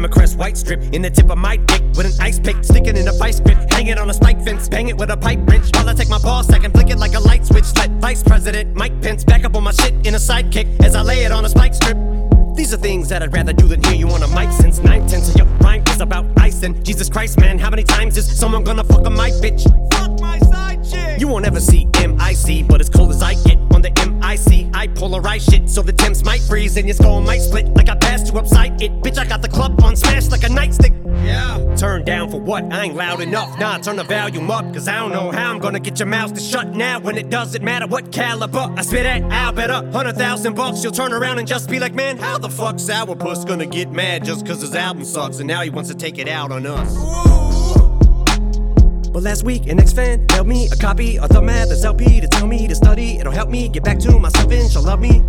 crest 0.03 0.37
white 0.37 0.57
strip 0.57 0.83
in 0.93 1.03
the 1.03 1.11
tip 1.11 1.31
of 1.31 1.39
my 1.39 1.57
dick 1.57 1.83
with 1.95 2.07
an 2.07 2.13
ice 2.21 2.41
pick 2.41 2.65
sticking 2.65 2.97
in 2.97 3.07
a 3.07 3.13
vice 3.13 3.39
grip. 3.39 3.59
Hang 3.71 3.87
it 3.87 3.97
on 3.97 4.11
a 4.11 4.15
spike 4.15 4.43
fence, 4.43 4.69
bang 4.69 4.89
it 4.89 4.97
with 4.97 5.11
a 5.11 5.17
pipe 5.17 5.39
wrench. 5.45 5.71
While 5.75 5.89
I 5.89 5.95
take 5.95 6.09
my 6.09 6.19
ball 6.19 6.43
sack 6.43 6.65
and 6.65 6.75
flick 6.75 6.91
it 6.91 6.99
like 6.99 7.15
a 7.15 7.21
light 7.21 7.47
switch. 7.47 7.67
Let 7.77 7.91
Vice 8.01 8.23
President 8.23 8.75
Mike 8.75 9.01
Pence 9.01 9.23
back 9.23 9.45
up 9.45 9.55
on 9.55 9.63
my 9.63 9.71
shit 9.71 9.95
in 10.05 10.15
a 10.15 10.19
sidekick 10.19 10.83
as 10.83 10.97
I 10.97 11.03
lay 11.03 11.25
it 11.25 11.31
on 11.31 11.45
a 11.45 11.49
spike 11.49 11.75
strip. 11.75 11.97
These 12.57 12.75
are 12.75 12.77
things 12.77 13.09
that 13.09 13.23
I'd 13.23 13.33
rather 13.33 13.53
do 13.53 13.69
than 13.69 13.83
hear 13.85 13.95
you 13.95 14.09
on 14.11 14.23
a 14.23 14.29
mic 14.29 14.51
since 14.53 14.79
nine 14.81 15.07
tenths 15.07 15.29
of 15.29 15.37
your 15.37 15.47
rhyme 15.61 15.85
is 15.89 16.01
about 16.01 16.27
icing. 16.39 16.83
Jesus 16.83 17.09
Christ, 17.09 17.39
man, 17.39 17.59
how 17.59 17.71
many 17.71 17.85
times 17.85 18.17
is 18.17 18.27
someone 18.39 18.65
gonna 18.65 18.85
fuck 18.85 19.07
a 19.07 19.11
my 19.11 19.31
bitch? 19.31 19.63
Fuck 19.95 20.21
my 20.21 20.39
side. 20.41 20.74
You 21.19 21.29
won't 21.29 21.47
ever 21.47 21.61
see 21.61 21.87
MIC, 21.87 22.69
but 22.69 22.81
as 22.81 22.91
cold 22.91 23.11
as 23.11 23.23
I 23.23 23.35
get 23.45 23.59
on 23.73 23.83
the 23.83 23.91
MIC, 23.91 24.71
I 24.75 24.89
polarize 24.89 25.49
shit 25.51 25.69
so 25.71 25.83
the 25.83 25.93
Thames 25.93 26.25
might 26.25 26.43
freeze 26.43 26.77
and 26.77 26.87
your 26.87 26.95
skull 26.95 27.21
might 27.21 27.41
split 27.41 27.69
like 27.75 27.89
I 27.89 27.95
passed 27.95 28.33
you 28.33 28.39
upside 28.39 28.81
it. 28.83 28.93
Bitch, 29.01 29.19
I 29.19 29.25
got 29.25 29.43
the 29.43 29.49
club 29.49 29.83
on 29.83 29.97
smash 29.97 30.29
like 30.29 30.43
a 30.43 30.49
nightstick. 30.49 30.95
Yeah. 31.25 31.75
Turn 31.77 32.05
down 32.05 32.31
for 32.31 32.41
what? 32.41 32.65
I 32.73 32.85
ain't 32.85 32.97
loud 32.97 33.21
enough. 33.21 33.59
Nah, 33.59 33.79
turn 33.79 33.97
the 33.97 34.05
volume 34.05 34.51
up, 34.51 34.65
cause 34.75 34.89
I 34.89 34.99
don't 34.99 35.11
know 35.11 35.31
how 35.31 35.51
I'm 35.51 35.59
gonna 35.59 35.81
get 35.81 35.99
your 35.99 36.09
mouth 36.09 36.35
to 36.35 36.41
shut 36.41 36.75
now 36.75 37.01
when 37.01 37.17
it 37.17 37.31
doesn't 37.31 37.65
matter 37.65 37.87
what 37.87 38.13
caliber 38.13 38.73
I 38.77 38.83
spit 38.83 39.07
at. 39.07 39.23
I'll 39.33 39.53
bet 39.53 39.71
a 39.71 39.91
hundred 39.91 40.17
thousand 40.17 40.55
bucks 40.55 40.83
you'll 40.83 40.93
turn 40.93 41.13
around 41.13 41.39
and 41.39 41.49
just 41.49 41.71
be 41.71 41.79
like, 41.79 41.95
man, 41.95 42.19
how 42.19 42.39
the 42.39 42.51
fuck 42.51 42.77
Sourpuss 42.77 43.47
gonna 43.47 43.67
get 43.67 43.91
mad 43.91 44.25
just 44.25 44.47
cause 44.47 44.61
his 44.61 44.75
album 44.75 45.05
sucks 45.05 45.39
and 45.39 45.49
now 45.49 45.63
he 45.63 45.71
wants 45.71 45.89
to 45.91 45.97
take 45.97 46.19
it 46.19 46.29
out 46.29 46.53
on 46.53 46.67
us? 46.67 47.54
But 49.15 49.23
last 49.23 49.45
week, 49.45 49.69
an 49.69 49.79
ex-fan 49.79 50.27
mailed 50.33 50.49
me 50.49 50.67
a 50.73 50.77
copy 50.77 51.21
of 51.21 51.29
the 51.29 51.41
Mathers 51.41 51.85
LP 51.85 52.21
to 52.21 52.27
tell 52.27 52.49
me 52.49 52.67
to 52.67 52.75
study. 52.75 53.17
It'll 53.19 53.33
help 53.33 53.49
me 53.49 53.69
get 53.69 53.85
back 53.85 54.01
to 54.01 54.19
myself 54.19 54.51
and 54.51 54.69
she'll 54.69 54.83
love 54.83 54.99
me. 54.99 55.23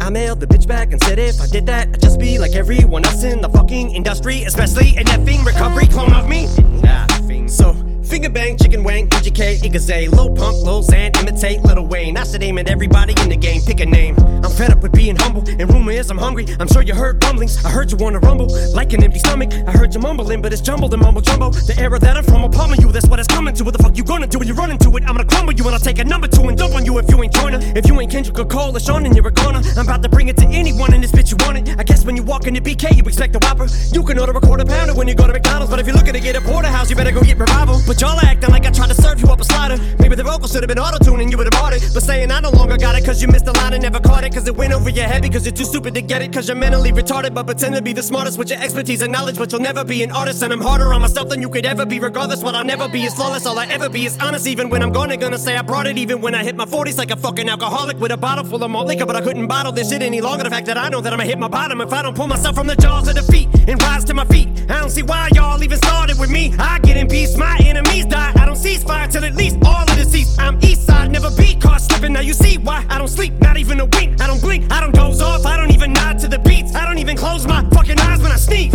I 0.00 0.08
mailed 0.08 0.40
the 0.40 0.46
bitch 0.46 0.66
back 0.66 0.92
and 0.92 1.02
said 1.02 1.18
if 1.18 1.38
I 1.38 1.46
did 1.46 1.66
that, 1.66 1.88
I'd 1.88 2.00
just 2.00 2.18
be 2.18 2.38
like 2.38 2.54
everyone 2.54 3.04
else 3.04 3.24
in 3.24 3.42
the 3.42 3.50
fucking 3.50 3.94
industry, 3.94 4.44
especially 4.44 4.96
an 4.96 5.04
effing 5.04 5.44
recovery 5.44 5.86
clone 5.86 6.14
of 6.14 6.26
me. 6.26 6.46
So 7.46 7.74
finger 8.16 8.30
bang, 8.30 8.56
chicken 8.56 8.82
wang, 8.82 9.06
PGK, 9.10 9.60
Igaze, 9.60 10.10
low 10.10 10.30
punk, 10.30 10.56
low 10.64 10.80
Xan, 10.80 11.14
imitate 11.20 11.62
Little 11.64 11.86
Wayne. 11.86 12.16
I 12.16 12.24
should 12.24 12.42
aim 12.42 12.56
at 12.56 12.66
everybody 12.66 13.14
in 13.20 13.28
the 13.28 13.36
game, 13.36 13.60
pick 13.60 13.80
a 13.80 13.84
name. 13.84 14.16
I'm 14.42 14.50
fed 14.50 14.70
up 14.70 14.82
with 14.82 14.92
being 14.92 15.16
humble, 15.16 15.44
and 15.46 15.70
rumor 15.70 15.92
is 15.92 16.10
I'm 16.10 16.16
hungry. 16.16 16.46
I'm 16.58 16.66
sure 16.66 16.80
you 16.80 16.94
heard 16.94 17.22
rumblings. 17.22 17.62
I 17.62 17.68
heard 17.68 17.90
you 17.90 17.98
wanna 17.98 18.20
rumble 18.20 18.48
like 18.72 18.94
an 18.94 19.04
empty 19.04 19.18
stomach. 19.18 19.52
I 19.66 19.70
heard 19.70 19.92
you 19.94 20.00
mumbling, 20.00 20.40
but 20.40 20.50
it's 20.54 20.62
jumbled 20.62 20.94
and 20.94 21.02
mumble 21.02 21.20
jumbo. 21.20 21.50
The 21.50 21.76
era 21.78 21.98
that 21.98 22.16
I'm 22.16 22.24
from 22.24 22.40
will 22.40 22.48
pummel 22.48 22.76
you. 22.76 22.90
That's 22.90 23.06
what 23.06 23.18
it's 23.18 23.28
coming 23.28 23.54
to. 23.54 23.64
What 23.64 23.76
the 23.76 23.82
fuck 23.82 23.98
you 23.98 24.04
gonna 24.04 24.26
do 24.26 24.38
when 24.38 24.48
you 24.48 24.54
run 24.54 24.70
into 24.70 24.88
it? 24.96 25.02
I'm 25.02 25.14
gonna 25.14 25.26
crumble 25.26 25.52
you 25.52 25.64
and 25.66 25.74
I'll 25.74 25.86
take 25.88 25.98
a 25.98 26.04
number 26.04 26.26
two 26.26 26.48
and 26.48 26.56
dump 26.56 26.74
on 26.74 26.86
you 26.86 26.96
if 26.98 27.10
you 27.10 27.22
ain't 27.22 27.34
joiner. 27.34 27.60
If 27.76 27.86
you 27.86 28.00
ain't 28.00 28.10
Kendrick 28.10 28.38
or 28.38 28.46
Cole 28.46 28.74
or 28.74 28.80
Sean, 28.80 29.02
then 29.02 29.14
you're 29.14 29.28
a 29.28 29.30
goner. 29.30 29.60
I'm 29.76 29.84
about 29.84 30.02
to 30.04 30.08
bring 30.08 30.28
it 30.28 30.38
to 30.38 30.46
anyone 30.46 30.94
in 30.94 31.02
this 31.02 31.12
bitch 31.12 31.32
you 31.32 31.36
want 31.44 31.58
it. 31.58 31.78
I 31.78 31.82
guess 31.82 32.06
when 32.06 32.16
you 32.16 32.22
walk 32.22 32.46
into 32.46 32.62
BK, 32.62 32.96
you 32.96 33.02
expect 33.02 33.36
a 33.36 33.40
whopper. 33.40 33.66
You 33.92 34.02
can 34.04 34.18
order 34.18 34.32
a 34.32 34.40
quarter 34.40 34.64
pounder 34.64 34.94
when 34.94 35.06
you 35.06 35.14
go 35.14 35.26
to 35.26 35.34
McDonald's, 35.34 35.70
but 35.70 35.80
if 35.80 35.86
you're 35.86 35.96
looking 35.96 36.14
to 36.14 36.20
get 36.20 36.34
a 36.34 36.40
porterhouse, 36.40 36.88
you 36.88 36.96
better 36.96 37.12
go 37.12 37.20
get 37.20 37.36
revival. 37.36 37.82
But 37.86 38.00
y'all 38.06 38.20
acting 38.20 38.50
like 38.50 38.64
I 38.66 38.70
tried 38.70 38.88
to 38.88 38.94
serve 38.94 39.20
you 39.20 39.28
up 39.28 39.40
a 39.40 39.44
slider. 39.44 39.76
Maybe 39.98 40.14
the 40.14 40.22
vocals 40.22 40.52
should 40.52 40.62
have 40.62 40.68
been 40.68 40.78
auto 40.78 40.98
tuning, 41.04 41.30
you 41.30 41.36
would 41.38 41.48
have 41.52 41.60
bought 41.60 41.72
it. 41.72 41.82
But 41.92 42.02
saying 42.02 42.30
I 42.30 42.40
no 42.40 42.50
longer 42.50 42.76
got 42.76 42.94
it 42.96 43.04
cause 43.04 43.20
you 43.20 43.28
missed 43.28 43.46
the 43.46 43.52
line 43.52 43.72
and 43.72 43.82
never 43.82 44.00
caught 44.00 44.24
it. 44.24 44.32
Cause 44.32 44.46
it 44.46 44.56
went 44.56 44.72
over 44.72 44.90
your 44.90 45.06
head 45.06 45.22
because 45.22 45.44
you're 45.44 45.54
too 45.54 45.64
stupid 45.64 45.94
to 45.94 46.02
get 46.02 46.22
it. 46.22 46.32
Cause 46.32 46.48
you're 46.48 46.56
mentally 46.56 46.92
retarded, 46.92 47.34
but 47.34 47.46
pretend 47.46 47.74
to 47.74 47.82
be 47.82 47.92
the 47.92 48.02
smartest 48.02 48.38
with 48.38 48.50
your 48.50 48.60
expertise 48.60 49.02
and 49.02 49.12
knowledge. 49.12 49.36
But 49.38 49.50
you'll 49.52 49.60
never 49.60 49.84
be 49.84 50.02
an 50.02 50.12
artist, 50.12 50.42
and 50.42 50.52
I'm 50.52 50.60
harder 50.60 50.92
on 50.94 51.00
myself 51.00 51.28
than 51.28 51.42
you 51.42 51.48
could 51.48 51.66
ever 51.66 51.84
be. 51.84 51.98
Regardless, 51.98 52.42
what 52.42 52.54
I'll 52.54 52.64
never 52.64 52.88
be 52.88 53.04
is 53.04 53.14
flawless. 53.14 53.46
All 53.46 53.58
I 53.58 53.66
ever 53.66 53.88
be 53.88 54.06
is 54.06 54.16
honest, 54.18 54.46
even 54.46 54.70
when 54.70 54.82
I'm 54.82 54.92
gonna 54.92 55.16
gonna 55.16 55.38
say 55.38 55.56
I 55.56 55.62
brought 55.62 55.86
it. 55.86 55.98
Even 55.98 56.20
when 56.20 56.34
I 56.34 56.44
hit 56.44 56.56
my 56.56 56.66
40s 56.66 56.98
like 56.98 57.10
a 57.10 57.16
fucking 57.16 57.48
alcoholic 57.48 57.98
with 57.98 58.12
a 58.12 58.16
bottle 58.16 58.44
full 58.44 58.62
of 58.62 58.70
malt 58.70 58.86
liquor. 58.86 59.06
But 59.06 59.16
I 59.16 59.20
couldn't 59.20 59.48
bottle 59.48 59.72
this 59.72 59.90
shit 59.90 60.02
any 60.02 60.20
longer. 60.20 60.44
The 60.44 60.50
fact 60.50 60.66
that 60.66 60.78
I 60.78 60.88
know 60.88 61.00
that 61.00 61.12
I'ma 61.12 61.24
hit 61.24 61.38
my 61.38 61.48
bottom 61.48 61.80
if 61.80 61.92
I 61.92 62.02
don't 62.02 62.16
pull 62.16 62.28
myself 62.28 62.54
from 62.54 62.66
the 62.66 62.76
jaws 62.76 63.08
of 63.08 63.16
defeat 63.16 63.48
and 63.66 63.82
rise 63.82 64.04
to 64.04 64.14
my 64.14 64.24
feet. 64.26 64.48
I 64.68 64.80
don't 64.80 64.90
see 64.90 65.02
why 65.02 65.28
y'all 65.34 65.62
even 65.62 65.78
started 65.78 66.18
with 66.18 66.30
me. 66.30 66.54
I 66.58 66.78
get 66.80 66.96
in 66.96 67.08
peace, 67.08 67.36
my 67.36 67.56
enemies 67.96 68.14
die. 68.14 68.32
I 68.36 68.46
don't 68.46 68.56
cease 68.56 68.82
fire 68.82 69.08
till 69.08 69.24
at 69.24 69.34
least 69.34 69.56
all 69.64 69.82
of 69.82 69.96
the 69.96 70.04
seats. 70.04 70.38
I'm 70.38 70.58
east 70.62 70.86
side, 70.86 71.10
never 71.10 71.30
be 71.30 71.54
caught 71.54 71.80
slipping. 71.80 72.12
Now 72.12 72.20
you 72.20 72.32
see 72.32 72.58
why 72.58 72.84
I 72.88 72.98
don't 72.98 73.08
sleep, 73.08 73.34
not 73.40 73.56
even 73.56 73.80
a 73.80 73.86
wink. 73.86 74.20
I 74.20 74.26
don't 74.26 74.40
blink, 74.40 74.70
I 74.72 74.80
don't 74.80 74.94
doze 74.94 75.20
off, 75.20 75.46
I 75.46 75.56
don't 75.56 75.72
even 75.72 75.92
nod 75.92 76.18
to 76.20 76.28
the 76.28 76.38
beats. 76.38 76.74
I 76.74 76.84
don't 76.84 76.98
even 76.98 77.16
close 77.16 77.46
my 77.46 77.62
fucking 77.70 77.98
eyes 77.98 78.20
when 78.22 78.32
I 78.32 78.36
sneeze. 78.36 78.74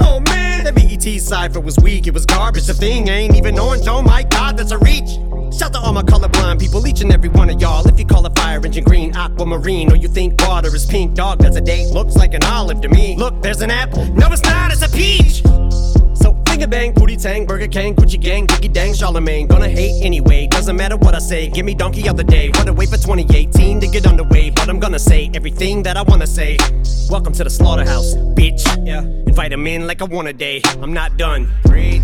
Oh 0.00 0.20
man, 0.28 0.64
that 0.64 0.74
BET 0.74 1.20
cipher 1.20 1.60
was 1.60 1.78
weak, 1.78 2.06
it 2.06 2.14
was 2.14 2.26
garbage. 2.26 2.66
The 2.66 2.74
thing 2.74 3.08
ain't 3.08 3.36
even 3.36 3.58
orange, 3.58 3.86
oh 3.88 4.02
my 4.02 4.22
god, 4.22 4.56
that's 4.56 4.72
a 4.72 4.78
reach. 4.78 5.18
Shout 5.56 5.74
to 5.74 5.80
all 5.80 5.92
my 5.92 6.02
colorblind 6.02 6.60
people, 6.60 6.86
each 6.86 7.02
and 7.02 7.12
every 7.12 7.28
one 7.28 7.50
of 7.50 7.60
y'all. 7.60 7.86
If 7.86 7.98
you 7.98 8.06
call 8.06 8.24
a 8.24 8.30
fire 8.30 8.64
engine 8.64 8.84
green, 8.84 9.14
aquamarine, 9.14 9.92
or 9.92 9.96
you 9.96 10.08
think 10.08 10.40
water 10.40 10.74
is 10.74 10.86
pink, 10.86 11.14
dog, 11.14 11.40
that's 11.40 11.56
a 11.56 11.60
date. 11.60 11.88
Looks 11.90 12.16
like 12.16 12.32
an 12.32 12.42
olive 12.44 12.80
to 12.80 12.88
me. 12.88 13.16
Look, 13.16 13.42
there's 13.42 13.60
an 13.60 13.70
apple. 13.70 14.06
No, 14.14 14.28
it's 14.32 14.42
not, 14.42 14.72
it's 14.72 14.82
a 14.82 14.88
peach. 14.88 15.42
So 16.62 16.68
finger 16.68 16.78
bang, 16.78 16.92
booty 16.94 17.16
Tang, 17.16 17.44
Burger 17.44 17.66
King, 17.66 17.96
Gucci 17.96 18.20
Gang, 18.20 18.46
Biggie 18.46 18.72
Dang, 18.72 18.94
Charlemagne. 18.94 19.48
Gonna 19.48 19.68
hate 19.68 20.00
anyway, 20.04 20.46
doesn't 20.46 20.76
matter 20.76 20.96
what 20.96 21.12
I 21.12 21.18
say. 21.18 21.48
Give 21.48 21.66
me 21.66 21.74
donkey 21.74 22.08
of 22.08 22.16
the 22.16 22.22
day. 22.22 22.52
Wanna 22.54 22.72
wait 22.72 22.88
for 22.88 22.98
2018 22.98 23.80
to 23.80 23.88
get 23.88 24.06
underway, 24.06 24.50
but 24.50 24.68
I'm 24.68 24.78
gonna 24.78 25.00
say 25.00 25.28
everything 25.34 25.82
that 25.82 25.96
I 25.96 26.02
wanna 26.02 26.28
say. 26.28 26.58
Welcome 27.10 27.32
to 27.32 27.42
the 27.42 27.50
slaughterhouse, 27.50 28.14
bitch. 28.38 28.62
Yeah. 28.86 29.00
Invite 29.00 29.52
him 29.52 29.66
in 29.66 29.88
like 29.88 30.02
I 30.02 30.04
want 30.04 30.28
a 30.28 30.32
day. 30.32 30.62
I'm 30.80 30.92
not 30.92 31.16
done. 31.16 31.48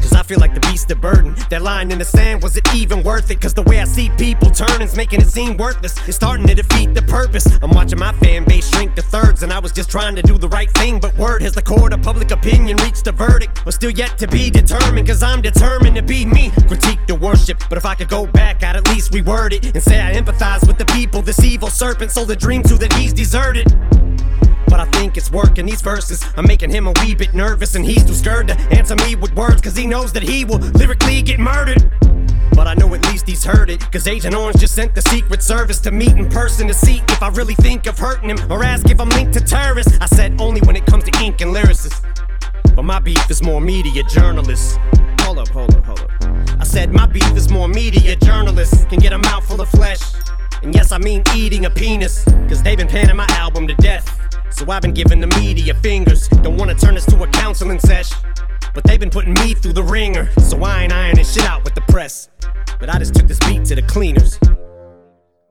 Cause 0.09 0.12
I 0.12 0.22
feel 0.22 0.39
like 0.39 0.55
the 0.55 0.60
beast 0.60 0.90
of 0.90 1.02
burden. 1.02 1.36
That 1.51 1.60
line 1.60 1.90
in 1.90 1.98
the 1.98 2.05
sand, 2.05 2.43
was 2.43 2.56
it 2.56 2.66
even 2.74 3.02
worth 3.02 3.30
it? 3.30 3.40
Cause 3.40 3.52
the 3.52 3.62
way 3.62 3.80
I 3.80 3.85
see 3.85 4.09
people 4.16 4.51
turning's 4.51 4.97
making 4.97 5.20
it 5.20 5.26
seem 5.26 5.59
worthless. 5.59 5.97
It's 6.09 6.16
starting 6.16 6.47
to 6.47 6.55
defeat 6.55 6.94
the 6.94 7.02
purpose. 7.02 7.47
I'm 7.60 7.70
watching 7.72 7.98
my 7.98 8.12
fan 8.14 8.44
base 8.44 8.70
shrink 8.70 8.94
to 8.94 9.02
thirds, 9.02 9.43
and 9.43 9.52
I 9.52 9.59
was 9.59 9.72
just 9.72 9.90
trying 9.90 10.16
to 10.16 10.22
do 10.22 10.39
the 10.39 10.48
right 10.48 10.70
thing. 10.70 10.98
But 10.98 11.16
word 11.18 11.43
has 11.43 11.52
the 11.52 11.60
court 11.62 11.93
of 11.93 12.01
public 12.01 12.30
opinion 12.30 12.78
reached 12.78 13.06
a 13.06 13.12
verdict. 13.12 13.60
But 13.64 13.74
still 13.74 13.90
yet 13.90 14.16
to 14.18 14.26
determined, 14.51 15.07
cause 15.07 15.23
I'm 15.23 15.43
determined 15.43 15.97
to 15.97 16.03
be 16.03 16.25
me. 16.25 16.51
Critique 16.66 17.01
the 17.07 17.15
worship, 17.15 17.62
but 17.69 17.79
if 17.79 17.85
I 17.85 17.95
could 17.95 18.09
go 18.09 18.27
back, 18.27 18.62
I'd 18.62 18.77
at 18.77 18.89
least 18.89 19.12
reword 19.12 19.53
it 19.53 19.65
and 19.75 19.83
say 19.83 20.01
I 20.01 20.12
empathize 20.15 20.66
with 20.66 20.79
the 20.79 20.85
people. 20.87 21.23
This 21.23 21.43
evil 21.43 21.69
serpent 21.69 22.11
sold 22.11 22.31
a 22.31 22.37
dream 22.37 22.62
to 22.65 22.75
that 22.77 22.93
he's 22.95 23.12
deserted. 23.12 23.66
But 24.66 24.81
I 24.81 24.85
think 24.93 25.16
it's 25.16 25.31
working 25.31 25.66
these 25.66 25.81
verses. 25.81 26.25
I'm 26.37 26.47
making 26.47 26.70
him 26.70 26.87
a 26.87 26.93
wee 27.01 27.15
bit 27.15 27.35
nervous, 27.35 27.75
and 27.75 27.85
he's 27.85 28.05
too 28.05 28.15
scared 28.15 28.49
to 28.49 28.59
answer 28.70 28.97
me 28.97 29.16
with 29.16 29.35
words, 29.35 29.61
cause 29.62 29.77
he 29.77 29.87
knows 29.87 30.12
that 30.12 30.23
he 30.23 30.45
will 30.45 30.59
lyrically 30.59 31.23
get 31.23 31.41
murdered. 31.41 31.91
But 32.55 32.66
I 32.66 32.75
know 32.75 32.93
at 32.95 33.07
least 33.07 33.27
he's 33.27 33.45
heard 33.45 33.70
it, 33.70 33.81
cause 33.93 34.07
Agent 34.07 34.35
Orange 34.35 34.59
just 34.61 34.75
sent 34.75 34.95
the 34.95 35.03
Secret 35.03 35.43
Service 35.43 35.79
to 35.81 35.91
meet 35.91 36.16
in 36.16 36.29
person 36.29 36.66
to 36.69 36.75
see 36.75 37.03
if 37.09 37.23
I 37.23 37.29
really 37.29 37.55
think 37.55 37.87
of 37.87 37.99
hurting 37.99 38.31
him 38.31 38.53
or 38.53 38.65
ask 38.65 38.91
if 38.91 39.01
I'm 39.01 39.09
linked 39.11 39.33
to 39.35 39.41
terrorists. 39.41 39.97
I 40.01 40.07
said 40.07 40.41
only 40.41 40.61
when 40.62 40.77
it 40.77 40.85
comes 40.85 41.05
to 41.05 41.23
ink 41.23 41.41
and 41.41 41.55
lyricists. 41.55 42.18
But 42.78 42.84
my 42.84 43.00
beef 43.00 43.28
is 43.28 43.42
more 43.42 43.60
media 43.60 44.05
journalists. 44.05 44.78
Hold 45.22 45.40
up, 45.40 45.48
hold 45.48 45.74
up, 45.74 45.84
hold 45.84 45.98
up. 45.98 46.10
I 46.60 46.62
said 46.62 46.92
my 46.92 47.06
beef 47.06 47.36
is 47.36 47.50
more 47.50 47.66
media 47.66 48.14
journalists 48.14 48.84
can 48.84 49.00
get 49.00 49.12
a 49.12 49.18
mouthful 49.18 49.60
of 49.60 49.68
flesh. 49.68 49.98
And 50.62 50.72
yes, 50.72 50.92
I 50.92 50.98
mean 50.98 51.24
eating 51.34 51.64
a 51.64 51.70
penis, 51.70 52.22
cause 52.48 52.62
they've 52.62 52.78
been 52.78 52.86
panning 52.86 53.16
my 53.16 53.26
album 53.30 53.66
to 53.66 53.74
death. 53.74 54.06
So 54.50 54.70
I've 54.70 54.82
been 54.82 54.94
giving 54.94 55.18
the 55.18 55.26
media 55.40 55.74
fingers. 55.82 56.28
Don't 56.28 56.56
wanna 56.56 56.76
turn 56.76 56.94
this 56.94 57.05
to 57.06 57.20
a 57.20 57.26
counseling 57.26 57.80
sesh. 57.80 58.12
But 58.72 58.84
they've 58.84 59.00
been 59.00 59.10
putting 59.10 59.34
me 59.34 59.55
through 59.55 59.72
the 59.72 59.82
ringer. 59.82 60.30
So 60.38 60.62
I 60.62 60.84
ain't 60.84 60.92
ironing 60.92 61.24
shit 61.24 61.46
out 61.46 61.64
with 61.64 61.74
the 61.74 61.80
press. 61.80 62.28
But 62.78 62.94
I 62.94 63.00
just 63.00 63.12
took 63.12 63.26
this 63.26 63.40
beat 63.40 63.64
to 63.64 63.74
the 63.74 63.82
cleaners. 63.82 64.38